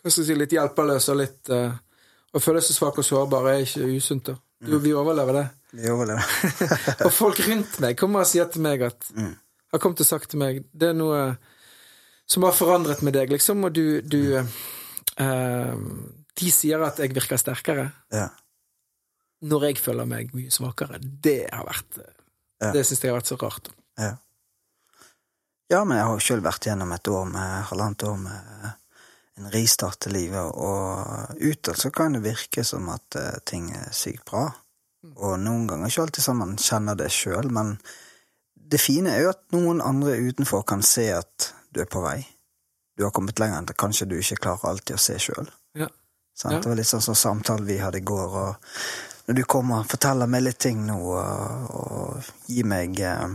hva 0.02 0.10
skal 0.10 0.22
jeg 0.24 0.28
si 0.30 0.36
Litt 0.38 0.54
hjelpeløs 0.56 1.06
og 1.12 1.18
litt 1.20 1.50
uh, 1.54 1.70
Å 2.34 2.42
føle 2.42 2.62
seg 2.62 2.76
svak 2.76 2.98
og 2.98 3.06
sårbar 3.06 3.46
er 3.52 3.62
ikke 3.64 3.86
usunt. 3.94 4.30
da. 4.30 4.36
Du, 4.60 4.74
vi 4.82 4.92
overlever 4.92 5.32
det. 5.38 5.44
Vi 5.72 5.88
overlever. 5.90 6.26
Og 7.06 7.12
folk 7.14 7.40
rundt 7.46 7.78
meg 7.80 7.96
kommer 8.00 8.24
og 8.24 8.28
sier 8.28 8.50
til 8.52 8.64
meg 8.66 8.82
at 8.88 9.08
Mm. 9.16 9.34
Har 9.70 9.78
kommet 9.78 10.00
og 10.02 10.06
sagt 10.08 10.32
til 10.32 10.40
meg 10.42 10.64
Det 10.74 10.88
er 10.90 10.96
noe 10.98 11.36
som 12.30 12.42
har 12.42 12.54
forandret 12.54 13.02
med 13.06 13.14
deg, 13.14 13.30
liksom, 13.30 13.64
og 13.66 13.72
du, 13.74 14.00
du 14.02 14.36
eh, 14.38 15.74
De 16.40 16.50
sier 16.54 16.82
at 16.86 16.98
jeg 17.02 17.14
virker 17.14 17.38
sterkere 17.38 17.88
ja. 18.14 18.28
når 19.46 19.68
jeg 19.68 19.80
føler 19.82 20.06
meg 20.10 20.34
mye 20.34 20.50
svakere. 20.54 20.98
Det 21.00 21.48
har 21.50 21.66
vært 21.66 22.02
eh, 22.02 22.12
Ja. 22.60 22.72
Det 22.74 22.82
syns 22.84 23.00
jeg 23.02 23.10
har 23.10 23.16
vært 23.16 23.30
så 23.30 23.38
rart. 23.40 23.70
Ja. 23.98 24.10
ja, 25.72 25.80
men 25.84 25.96
jeg 25.96 26.06
har 26.06 26.18
jo 26.18 26.24
sjøl 26.26 26.42
vært 26.44 26.66
gjennom 26.68 26.90
et 26.92 27.08
år 27.08 27.24
med 27.30 27.54
halvannet 27.70 28.04
år 28.10 28.18
med 28.20 28.66
en 29.38 29.50
ristart 29.52 30.00
til 30.04 30.16
livet, 30.18 30.42
og 30.42 31.36
utad 31.40 31.78
så 31.78 31.90
kan 31.94 32.16
det 32.16 32.24
virke 32.24 32.64
som 32.66 32.88
at 32.92 33.16
eh, 33.16 33.38
ting 33.46 33.70
er 33.76 33.92
sykt 33.96 34.24
bra. 34.28 34.48
Og 35.16 35.38
noen 35.40 35.66
ganger 35.68 35.88
ikke 35.88 36.04
alltid 36.04 36.26
sånn 36.26 36.40
man 36.42 36.58
kjenner 36.60 36.98
det 36.98 37.08
sjøl, 37.14 37.48
men 37.54 37.76
det 38.70 38.80
fine 38.82 39.14
er 39.14 39.24
jo 39.24 39.32
at 39.32 39.46
noen 39.54 39.80
andre 39.82 40.18
utenfor 40.20 40.66
kan 40.68 40.84
se 40.86 41.08
at 41.14 41.52
du 41.72 41.80
er 41.82 41.88
på 41.90 42.02
vei. 42.04 42.18
Du 42.98 43.06
har 43.06 43.14
kommet 43.16 43.40
lenger 43.40 43.62
enn 43.62 43.70
det 43.70 43.78
kanskje 43.80 44.10
du 44.10 44.18
ikke 44.18 44.42
klarer 44.44 44.74
alltid 44.74 44.98
å 44.98 45.00
se 45.00 45.16
sjøl. 45.22 45.48
Ja. 45.78 45.88
Ja. 46.44 46.58
Det 46.58 46.68
var 46.68 46.76
litt 46.78 46.88
sånn 46.88 47.04
som 47.04 47.16
samtalen 47.18 47.66
vi 47.68 47.80
hadde 47.80 48.00
i 48.00 48.06
går, 48.06 48.36
og 48.42 49.26
når 49.28 49.36
du 49.36 49.42
kommer 49.48 49.82
og 49.82 49.90
forteller 49.90 50.28
meg 50.30 50.44
litt 50.46 50.60
ting 50.62 50.84
nå, 50.86 50.96
og, 51.00 51.72
og 51.76 52.30
gir 52.50 52.68
meg 52.68 53.00
eh, 53.04 53.34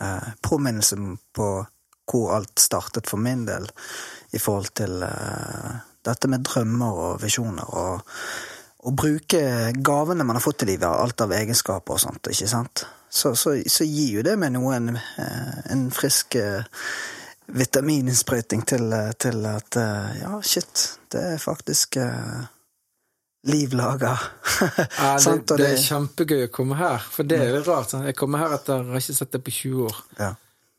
eh, 0.00 0.28
påminnelse 0.42 0.98
på 1.36 1.48
hvor 2.06 2.36
alt 2.36 2.62
startet 2.62 3.10
for 3.10 3.18
min 3.18 3.42
del 3.48 3.66
i 4.34 4.40
forhold 4.42 4.72
til 4.78 5.02
eh, 5.06 5.72
dette 6.06 6.30
med 6.30 6.44
drømmer 6.46 7.00
og 7.06 7.22
visjoner, 7.22 7.66
og 7.66 8.86
å 8.86 8.92
bruke 8.94 9.40
gavene 9.84 10.24
man 10.26 10.38
har 10.38 10.44
fått 10.44 10.62
i 10.62 10.70
livet, 10.70 10.86
alt 10.86 11.20
av 11.24 11.34
egenskaper 11.34 11.96
og 11.96 12.02
sånt, 12.02 12.30
ikke 12.30 12.50
sant, 12.50 12.86
så, 13.10 13.34
så, 13.38 13.56
så 13.70 13.86
gir 13.86 14.18
jo 14.18 14.26
det 14.26 14.36
meg 14.38 14.54
noe 14.54 14.74
en, 14.76 14.96
eh, 14.96 15.62
en 15.74 15.86
frisk 15.94 16.38
eh, 16.40 16.66
vitamininnsprøyting 17.46 18.66
til, 18.66 18.90
til 19.22 19.44
at 19.46 19.76
ja, 20.18 20.32
shit, 20.42 20.80
det 21.14 21.20
er 21.36 21.36
faktisk 21.38 21.94
uh, 22.02 22.40
liv 23.46 23.74
laga. 23.78 24.16
Ja, 24.98 25.12
det, 25.14 25.54
det 25.54 25.68
er 25.68 25.78
kjempegøy 25.78 26.48
å 26.48 26.50
komme 26.50 26.74
her, 26.80 26.98
for 26.98 27.28
det 27.28 27.38
er 27.44 27.52
jo 27.54 27.60
rart. 27.68 27.94
Jeg 28.08 28.18
kommer 28.18 28.42
her 28.42 28.56
etter 28.56 28.82
jeg 28.82 28.96
har 28.96 29.04
ikke 29.04 29.16
sett 29.20 29.36
det 29.36 29.42
på 29.46 29.54
20 29.60 29.86
år, 29.86 30.00
Ja, 30.18 30.32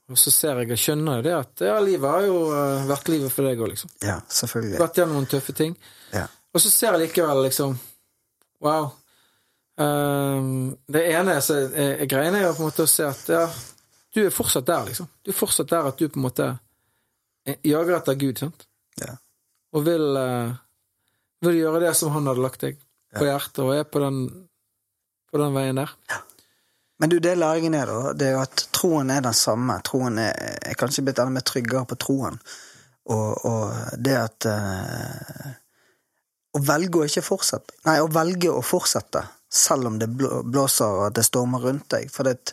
og 0.07 0.19
så 0.19 0.31
ser 0.31 0.61
jeg 0.61 0.71
og 0.71 0.79
skjønner 0.79 1.23
det 1.25 1.33
at 1.35 1.63
ja, 1.67 1.75
livet 1.83 2.07
har 2.07 2.23
jo 2.23 2.37
eh, 2.55 2.85
vært 2.87 3.09
livet 3.11 3.33
for 3.33 3.47
deg 3.47 3.59
òg, 3.59 3.71
liksom. 3.73 3.91
ja, 4.07 4.15
selvfølgelig. 4.31 4.79
Vært 4.79 4.99
gjennom 5.01 5.19
noen 5.19 5.27
tøffe 5.31 5.55
ting. 5.57 5.73
Ja. 6.13 6.23
Og 6.55 6.63
så 6.63 6.71
ser 6.71 6.95
jeg 6.95 7.07
likevel 7.07 7.43
liksom 7.49 7.75
Wow. 8.63 8.87
Um, 9.77 10.71
det 10.89 11.03
ene 11.13 11.35
så, 11.45 11.59
er, 11.67 11.99
er 12.01 12.07
greiene 12.09 12.39
er 12.39 12.47
jo 12.47 12.55
på 12.57 12.63
en 12.63 12.69
måte 12.71 12.87
å 12.87 12.89
se 12.89 13.05
at 13.05 13.27
ja, 13.29 13.43
du 14.15 14.23
er 14.23 14.33
fortsatt 14.33 14.65
der, 14.65 14.87
liksom. 14.87 15.09
Du 15.21 15.29
er 15.29 15.37
fortsatt 15.37 15.69
der 15.69 15.91
at 15.91 15.99
du 15.99 16.07
på 16.09 16.17
en 16.17 16.25
måte 16.25 16.47
eh, 17.45 17.59
jager 17.67 17.99
etter 17.99 18.17
Gud, 18.17 18.41
sant? 18.41 18.65
Ja. 18.97 19.11
Og 19.77 19.85
vil, 19.85 20.07
uh, 20.17 20.55
vil 21.45 21.59
gjøre 21.59 21.83
det 21.85 21.93
som 21.99 22.15
han 22.15 22.25
hadde 22.31 22.41
lagt 22.41 22.65
deg 22.65 22.79
på 23.13 23.27
hjertet, 23.27 23.61
og 23.61 23.75
er 23.75 23.85
på 23.85 24.01
den, 24.01 24.23
på 25.29 25.43
den 25.43 25.53
veien 25.53 25.83
der. 25.83 25.93
Men 26.97 27.11
du, 27.11 27.19
det 27.21 27.35
læringen 27.37 27.75
er, 27.77 27.89
da, 27.89 28.13
det 28.17 28.27
er 28.27 28.35
jo 28.37 28.43
at 28.45 28.63
troen 28.73 29.11
er 29.13 29.21
den 29.25 29.37
samme. 29.37 29.77
Troen 29.85 30.17
er, 30.21 30.33
er 30.65 30.77
kanskje 30.79 31.03
blitt 31.05 31.21
enda 31.21 31.35
mer 31.35 31.45
tryggere 31.45 31.85
på 31.89 31.97
troen. 32.01 32.39
Og, 33.07 33.45
og 33.45 34.01
det 34.03 34.17
at 34.19 34.47
uh, 34.51 35.51
Å 36.57 36.59
velge 36.59 36.99
å 36.99 37.05
ikke 37.07 37.21
fortsette 37.23 37.77
Nei, 37.85 38.01
å 38.03 38.09
velge 38.11 38.51
å 38.51 38.59
fortsette 38.65 39.21
selv 39.47 39.87
om 39.87 39.95
det 40.01 40.09
blåser 40.11 41.05
og 41.05 41.13
det 41.15 41.23
stormer 41.23 41.63
rundt 41.63 41.87
deg. 41.93 42.09
For 42.11 42.27
det, 42.27 42.51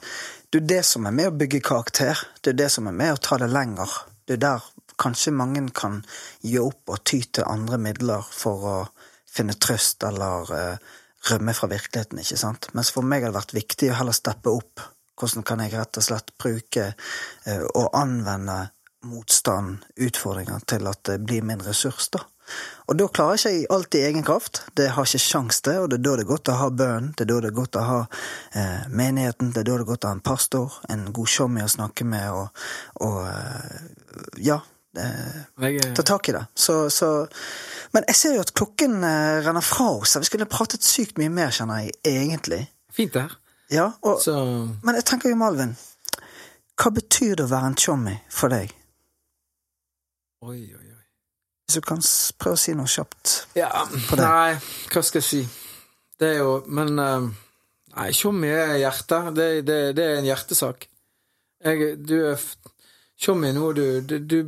det 0.55 0.61
er 0.61 0.69
det 0.77 0.83
som 0.87 1.09
er 1.09 1.17
med 1.17 1.33
å 1.33 1.37
bygge 1.41 1.59
karakter. 1.65 2.21
Det 2.39 2.53
er 2.53 2.61
det 2.61 2.69
som 2.71 2.87
er 2.87 2.95
med 2.95 3.17
å 3.17 3.23
ta 3.23 3.39
det 3.43 3.51
lenger. 3.51 3.97
Det 4.23 4.37
er 4.37 4.45
der 4.45 4.69
kanskje 5.01 5.35
mange 5.35 5.65
kan 5.75 6.03
gi 6.47 6.61
opp 6.63 6.93
og 6.95 7.03
ty 7.03 7.25
til 7.27 7.49
andre 7.51 7.81
midler 7.83 8.23
for 8.31 8.69
å 8.71 8.77
finne 9.27 9.57
trøst 9.59 10.07
eller 10.07 10.53
eh, 10.55 10.93
rømme 11.31 11.55
fra 11.57 11.69
virkeligheten, 11.73 12.21
ikke 12.21 12.41
sant. 12.41 12.69
Mens 12.77 12.93
for 12.95 13.07
meg 13.07 13.25
har 13.25 13.33
det 13.33 13.41
vært 13.41 13.57
viktig 13.57 13.91
å 13.91 13.99
heller 14.01 14.17
steppe 14.17 14.53
opp. 14.53 14.83
Hvordan 15.21 15.47
kan 15.47 15.63
jeg 15.63 15.75
rett 15.77 16.01
og 16.01 16.05
slett 16.05 16.33
bruke 16.41 16.91
eh, 16.91 17.65
og 17.75 17.95
anvende 17.97 18.65
motstand, 19.05 19.85
utfordringer, 20.01 20.65
til 20.67 20.89
at 20.89 21.03
det 21.09 21.21
blir 21.27 21.45
min 21.45 21.63
ressurs, 21.63 22.09
da. 22.15 22.25
Og 22.91 22.99
da 23.01 23.07
klarer 23.09 23.41
jeg 23.41 23.63
ikke 23.63 23.77
alt 23.77 23.97
i 23.97 24.03
egen 24.05 24.25
kraft. 24.27 24.61
Det 24.77 24.91
har 24.93 25.09
ikke 25.09 25.23
sjans 25.23 25.63
til, 25.65 25.85
og 25.85 25.91
det 25.93 25.99
er 26.01 26.05
da 26.05 26.17
det 26.19 26.27
er 26.27 26.29
godt 26.29 26.51
å 26.53 26.59
ha 26.61 26.69
bønnen, 26.69 27.15
det 27.17 27.25
er 27.25 27.31
da 27.31 27.39
det 27.41 27.51
er 27.51 27.57
godt 27.57 27.79
å 27.81 27.85
ha 27.89 28.01
eh, 28.05 28.85
menigheten, 28.93 29.55
det 29.55 29.63
er 29.63 29.71
da 29.71 29.79
det 29.79 29.87
er 29.87 29.91
godt 29.93 30.05
å 30.05 30.13
ha 30.13 30.19
en 30.19 30.25
pastor, 30.25 30.77
en 30.93 31.07
god 31.17 31.33
showmy 31.37 31.65
å 31.65 31.73
snakke 31.73 32.05
med, 32.09 32.29
og, 32.37 32.67
og 33.07 33.21
eh, 33.31 34.31
ja. 34.51 34.61
Eh, 34.97 35.93
ta 35.95 36.03
tak 36.07 36.29
i 36.29 36.33
det. 36.37 36.45
Så, 36.55 36.89
så 36.91 37.09
Men 37.95 38.05
jeg 38.09 38.17
ser 38.17 38.35
jo 38.37 38.43
at 38.45 38.53
klokken 38.55 38.99
eh, 39.05 39.41
renner 39.47 39.65
fra 39.65 39.89
oss. 39.99 40.17
Vi 40.21 40.29
skulle 40.29 40.47
pratet 40.51 40.83
sykt 40.87 41.19
mye 41.19 41.31
mer, 41.35 41.51
kjenner 41.55 41.83
jeg, 41.85 41.97
egentlig. 42.05 42.61
Fint 42.95 43.13
det 43.17 43.23
her. 43.27 43.35
Ja, 43.73 43.87
og, 44.03 44.21
Så 44.23 44.35
Men 44.85 44.95
jeg 44.99 45.05
tenker 45.09 45.31
jo, 45.33 45.37
Malvin, 45.41 45.75
hva 46.79 46.91
betyr 46.95 47.37
det 47.39 47.47
å 47.47 47.51
være 47.53 47.71
en 47.73 47.79
chommy 47.81 48.17
for 48.31 48.53
deg? 48.53 48.73
Oi, 50.45 50.59
oi, 50.75 50.85
oi. 50.91 51.03
Hvis 51.65 51.79
du 51.79 51.85
kan 51.87 52.03
prøve 52.39 52.59
å 52.59 52.61
si 52.61 52.75
noe 52.77 52.91
kjapt. 52.91 53.35
Ja, 53.57 53.71
På 54.09 54.19
det. 54.19 54.27
nei, 54.27 54.57
hva 54.93 55.03
skal 55.07 55.23
jeg 55.23 55.29
si? 55.29 55.43
Det 56.21 56.29
er 56.35 56.43
jo 56.45 56.59
Men 56.71 56.99
eh, 57.03 57.31
Nei, 57.95 58.09
Tjommi 58.15 58.49
er 58.51 58.75
hjerte. 58.83 59.21
Det, 59.35 59.47
det, 59.67 59.79
det 59.97 60.05
er 60.05 60.17
en 60.19 60.27
hjertesak. 60.27 60.89
Jeg, 61.65 61.93
du 62.05 62.17
er 62.27 62.35
f- 62.35 62.57
er 63.25 63.53
nå, 63.55 63.69
du, 63.73 63.85
du, 64.03 64.17
du, 64.19 64.39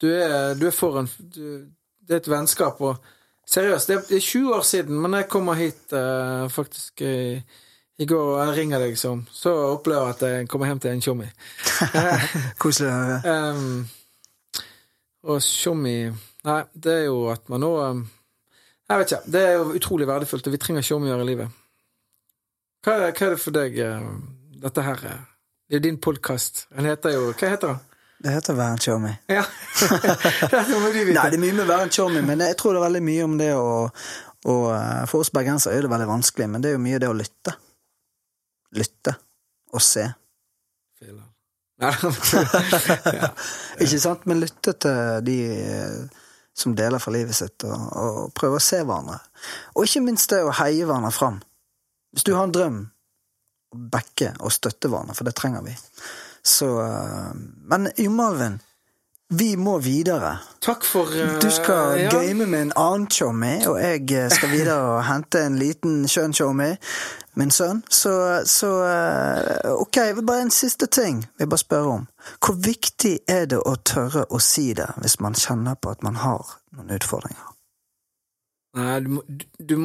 du, 0.00 0.08
er, 0.12 0.54
du 0.58 0.66
er 0.68 0.74
for 0.74 1.00
en 1.00 1.08
du, 1.34 1.44
Det 2.08 2.16
er 2.16 2.20
et 2.22 2.30
vennskap, 2.30 2.80
og 2.80 2.96
seriøst, 3.48 3.88
det 3.88 3.96
er, 3.96 4.04
er 4.16 4.20
20 4.20 4.54
år 4.56 4.62
siden, 4.64 5.00
men 5.02 5.16
jeg 5.18 5.28
kommer 5.28 5.58
hit 5.58 5.92
uh, 5.92 6.48
faktisk 6.52 7.02
i, 7.04 7.36
i 7.98 8.06
går, 8.08 8.30
og 8.32 8.38
jeg 8.46 8.56
ringer 8.56 8.80
deg 8.84 8.96
som, 9.00 9.26
så 9.32 9.52
opplever 9.74 10.06
jeg 10.08 10.16
at 10.16 10.22
jeg 10.28 10.48
kommer 10.48 10.70
hjem 10.70 10.80
til 10.80 10.94
en 10.94 11.02
Tjommi. 11.04 11.28
Koselig 12.62 12.88
å 12.92 12.96
høre. 12.96 13.36
Um, 13.52 14.62
og 15.28 15.42
Tjommi 15.44 15.98
Nei, 16.46 16.60
det 16.72 16.92
er 16.94 17.06
jo 17.08 17.24
at 17.32 17.48
man 17.50 17.60
nå 17.60 17.68
um, 17.82 18.04
Jeg 18.88 19.00
vet 19.00 19.10
ikke. 19.10 19.32
Det 19.34 19.40
er 19.42 19.56
jo 19.58 19.72
utrolig 19.76 20.06
verdifullt, 20.08 20.46
og 20.46 20.54
vi 20.54 20.60
trenger 20.62 20.86
Tjommier 20.86 21.20
i 21.20 21.26
livet. 21.26 21.56
Hva 22.86 22.94
er, 22.94 23.10
hva 23.10 23.26
er 23.26 23.34
det 23.34 23.40
for 23.42 23.56
deg, 23.56 23.76
uh, 23.82 24.06
dette 24.62 24.84
her? 24.86 25.02
uh, 25.02 25.18
Det 25.68 25.76
er 25.76 25.84
din 25.84 25.98
podkast. 26.00 26.68
Den 26.72 26.88
heter 26.88 27.16
jo 27.18 27.26
Hva 27.34 27.50
heter 27.52 27.74
den? 27.74 27.82
Det 28.18 28.32
heter 28.34 28.56
å 28.56 28.58
være 28.58 28.74
en 28.74 28.80
chommy. 28.82 29.10
Ja. 29.30 29.44
Nei, 29.84 31.28
det 31.30 31.38
er 31.38 31.42
mye 31.42 31.54
med 31.54 31.62
å 31.62 31.68
være 31.68 31.86
en 31.86 31.92
chommy, 31.94 32.22
men 32.26 32.42
jeg 32.42 32.56
tror 32.58 32.74
det 32.74 32.80
er 32.80 32.86
veldig 32.88 33.02
mye 33.06 33.26
om 33.28 33.36
det 33.38 33.52
å 33.54 33.68
og 34.46 34.68
eh, 34.70 35.02
For 35.10 35.24
oss 35.24 35.32
bergensere 35.34 35.74
er 35.74 35.86
det 35.86 35.90
veldig 35.92 36.10
vanskelig, 36.10 36.46
men 36.50 36.62
det 36.62 36.70
er 36.70 36.76
jo 36.76 36.84
mye 36.84 37.00
det 37.02 37.10
å 37.10 37.16
lytte. 37.16 37.54
Lytte 38.78 39.16
og 39.74 39.82
se. 39.84 40.06
Nei, 41.78 41.90
ja. 43.18 43.32
Ikke 43.78 44.00
sant? 44.02 44.24
Men 44.26 44.42
lytte 44.42 44.74
til 44.82 45.26
de 45.26 45.38
eh, 45.58 46.22
som 46.58 46.74
deler 46.78 47.02
fra 47.02 47.14
livet 47.14 47.36
sitt, 47.38 47.66
og, 47.66 47.82
og 47.98 48.30
prøve 48.36 48.58
å 48.58 48.62
se 48.62 48.80
hverandre. 48.82 49.18
Og 49.76 49.86
ikke 49.86 50.02
minst 50.06 50.30
det 50.32 50.42
å 50.42 50.54
heie 50.58 50.86
hverandre 50.86 51.12
fram. 51.14 51.42
Hvis 52.14 52.26
du 52.26 52.32
har 52.34 52.48
en 52.48 52.54
drøm, 52.54 52.80
backe 53.92 54.32
og 54.40 54.54
støtte 54.54 54.90
hverandre, 54.90 55.14
for 55.14 55.28
det 55.28 55.36
trenger 55.38 55.62
vi. 55.66 55.76
Så 56.42 56.70
eh, 56.82 57.30
Men 57.68 57.90
Jo 57.96 58.10
Malvin, 58.10 58.60
vi 59.28 59.56
må 59.56 59.78
videre. 59.78 60.38
Takk 60.60 60.84
for 60.88 61.10
uh, 61.12 61.38
Du 61.40 61.50
skal 61.50 62.00
ja. 62.00 62.10
game 62.10 62.46
med 62.46 62.62
en 62.62 62.72
annen 62.76 63.10
chommy, 63.12 63.58
og 63.68 63.76
jeg 63.82 64.06
eh, 64.16 64.30
skal 64.32 64.50
videre 64.50 64.78
og 64.94 65.02
hente 65.04 65.42
en 65.44 65.58
liten 65.60 66.06
skjønn 66.08 66.32
chommy, 66.32 66.70
min 67.36 67.52
sønn. 67.52 67.82
Så, 67.92 68.12
så 68.48 68.70
eh, 68.88 69.68
ok, 69.74 69.98
bare 70.22 70.46
en 70.46 70.54
siste 70.54 70.88
ting 70.88 71.26
jeg 71.38 71.48
bare 71.48 71.60
spørre 71.60 71.98
om. 71.98 72.06
Hvor 72.40 72.56
viktig 72.56 73.18
er 73.28 73.44
det 73.52 73.60
å 73.60 73.76
tørre 73.84 74.24
å 74.32 74.40
si 74.40 74.70
det 74.72 74.88
hvis 75.02 75.18
man 75.20 75.36
kjenner 75.36 75.76
på 75.76 75.92
at 75.92 76.02
man 76.02 76.16
har 76.24 76.56
noen 76.72 76.96
utfordringer? 76.96 77.52
Nei, 78.80 78.96
du 79.04 79.12
må, 79.12 79.22
du, 79.28 79.44
du, 79.60 79.76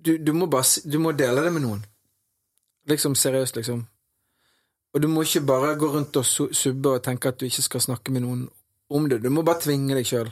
du, 0.00 0.12
du 0.16 0.32
må 0.32 0.48
bare 0.48 0.80
Du 0.88 0.98
må 1.02 1.12
dele 1.12 1.44
det 1.44 1.52
med 1.52 1.66
noen. 1.66 1.84
Liksom 2.88 3.12
seriøst, 3.20 3.60
liksom. 3.60 3.84
Og 4.94 5.02
du 5.02 5.08
må 5.12 5.22
ikke 5.24 5.44
bare 5.46 5.74
gå 5.78 5.88
rundt 5.92 6.16
og 6.16 6.26
subbe 6.26 6.94
og 6.96 7.02
tenke 7.04 7.30
at 7.30 7.40
du 7.40 7.46
ikke 7.48 7.64
skal 7.66 7.84
snakke 7.84 8.14
med 8.14 8.24
noen 8.24 8.46
om 8.94 9.08
det. 9.08 9.20
Du 9.22 9.28
må 9.30 9.44
bare 9.44 9.60
tvinge 9.62 9.96
deg 9.98 10.06
sjøl 10.08 10.30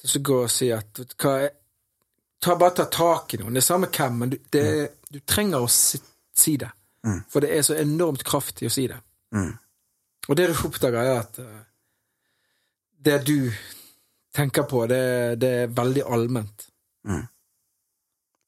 til 0.00 0.20
å 0.20 0.22
gå 0.28 0.36
og 0.44 0.52
si 0.52 0.70
at 0.72 1.00
hva 1.20 1.32
er, 1.44 1.56
ta, 2.40 2.54
Bare 2.56 2.76
ta 2.78 2.86
tak 2.92 3.34
i 3.34 3.40
noen. 3.40 3.56
Det 3.56 3.62
er 3.62 3.66
samme 3.66 3.90
hvem, 3.92 4.20
men 4.22 4.32
du, 4.32 4.38
det, 4.54 4.66
du 5.10 5.18
trenger 5.26 5.66
å 5.66 5.70
si, 5.70 6.00
si 6.36 6.54
det. 6.60 6.70
Mm. 7.06 7.18
For 7.32 7.44
det 7.44 7.50
er 7.56 7.66
så 7.66 7.76
enormt 7.80 8.24
kraft 8.28 8.62
i 8.62 8.68
å 8.68 8.72
si 8.72 8.86
det. 8.88 9.00
Mm. 9.34 9.52
Og 10.28 10.38
det 10.38 10.46
du 10.50 10.62
oppdager, 10.68 11.00
er 11.00 11.20
at 11.24 11.40
eh, 11.42 11.60
det 13.10 13.18
du 13.26 13.50
tenker 14.36 14.68
på, 14.70 14.84
det, 14.90 15.02
det 15.42 15.52
er 15.64 15.74
veldig 15.74 16.04
allment. 16.06 16.68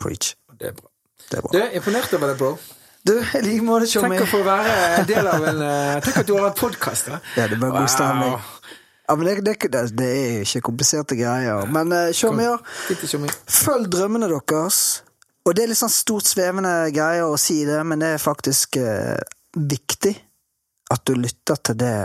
Preach. 0.03 0.35
Og 0.49 0.59
det 0.61 0.71
er 0.71 0.79
bra. 0.79 0.89
Det 1.23 1.39
er 1.39 1.45
bra. 1.45 1.53
er 1.67 1.77
imponert 1.81 2.15
over 2.17 2.33
det, 2.33 2.39
bro. 2.39 2.53
Du, 3.03 3.17
i 3.19 3.43
like 3.43 3.65
måte, 3.67 3.89
chommy. 3.91 4.15
Tenk 4.15 4.29
å 4.29 4.31
få 4.31 4.43
være 4.47 5.05
del 5.11 5.27
av 5.27 5.43
en 5.51 5.63
eh, 5.67 5.97
Tenk 6.05 6.21
at 6.23 6.29
du 6.29 6.37
har 6.37 6.53
en 6.53 6.59
podkast. 6.59 7.09
Ja, 7.11 7.19
det 7.35 7.57
er 7.57 7.59
bare 7.59 7.81
god 7.81 7.91
stemning. 7.91 8.37
Ja, 9.09 9.17
men 9.19 9.27
det, 9.27 9.57
det, 9.67 9.81
det, 9.99 10.07
er 10.07 10.37
jo 10.37 10.45
ikke 10.47 10.63
kompliserte 10.71 11.17
greier. 11.19 11.67
Men 11.75 11.91
uh, 11.91 12.13
chommyer, 12.15 12.63
følg 13.51 13.91
drømmene 13.91 14.29
deres. 14.31 15.03
Og 15.43 15.57
det 15.59 15.65
er 15.65 15.73
litt 15.73 15.81
sånn 15.81 15.91
stort 15.91 16.31
svevende 16.31 16.71
greier 16.95 17.27
å 17.27 17.41
si 17.41 17.65
det, 17.67 17.81
men 17.83 17.99
det 17.99 18.13
er 18.15 18.23
faktisk 18.23 18.79
eh, 18.79 19.19
viktig 19.59 20.13
at 20.95 21.03
du 21.09 21.17
lytter 21.19 21.59
til 21.67 21.81
det 21.81 21.97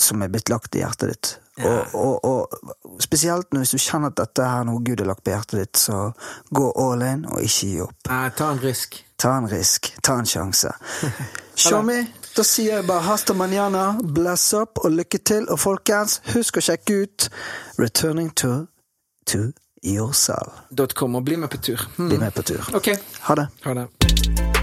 som 0.00 0.24
er 0.24 0.32
blitt 0.32 0.48
lagt 0.48 0.78
i 0.78 0.80
hjertet 0.80 1.12
ditt. 1.12 1.34
Og, 1.68 1.92
og, 1.98 2.24
og 2.24 3.02
spesielt 3.04 3.52
hvis 3.52 3.74
du 3.74 3.82
kjenner 3.82 4.14
at 4.14 4.20
dette 4.22 4.46
er 4.46 4.64
noe 4.64 4.80
Gud 4.86 5.02
har 5.02 5.10
lagt 5.10 5.26
på 5.26 5.34
hjertet 5.34 5.60
ditt, 5.60 5.82
så 5.82 6.06
gå 6.54 6.70
all 6.80 7.04
in, 7.04 7.26
og 7.28 7.44
ikke 7.44 7.70
gi 7.74 7.84
opp. 7.84 7.98
Nei, 8.08 8.24
ta 8.38 8.48
en 8.54 8.62
risk. 8.64 9.02
Ta 9.18 9.36
en 9.36 9.48
risk, 9.50 9.92
ta 10.02 10.18
en 10.18 10.26
sjanse. 10.26 10.70
Shomi, 11.58 11.96
da 12.36 12.44
sier 12.46 12.76
jeg 12.78 12.86
bare 12.86 13.02
hasta 13.08 13.34
manana, 13.34 13.88
bless 14.02 14.52
up 14.54 14.78
og 14.84 14.94
lykke 14.94 15.18
til. 15.26 15.48
Og 15.50 15.58
folkens, 15.58 16.20
husk 16.34 16.60
å 16.60 16.62
sjekke 16.68 17.00
ut 17.02 17.26
Returning 17.82 18.30
to, 18.38 18.52
to 19.26 19.48
yourself. 19.82 20.62
.com 20.94 21.18
og 21.18 21.26
bli 21.26 21.36
med 21.36 21.50
på 21.50 21.58
tur. 21.58 21.82
Hmm. 21.96 22.08
Bli 22.12 22.18
med 22.22 22.34
på 22.34 22.46
tur. 22.46 22.62
Ok, 22.78 22.92
Ha 23.26 23.34
det. 23.42 23.48
ha 23.66 23.74
det. 23.74 24.57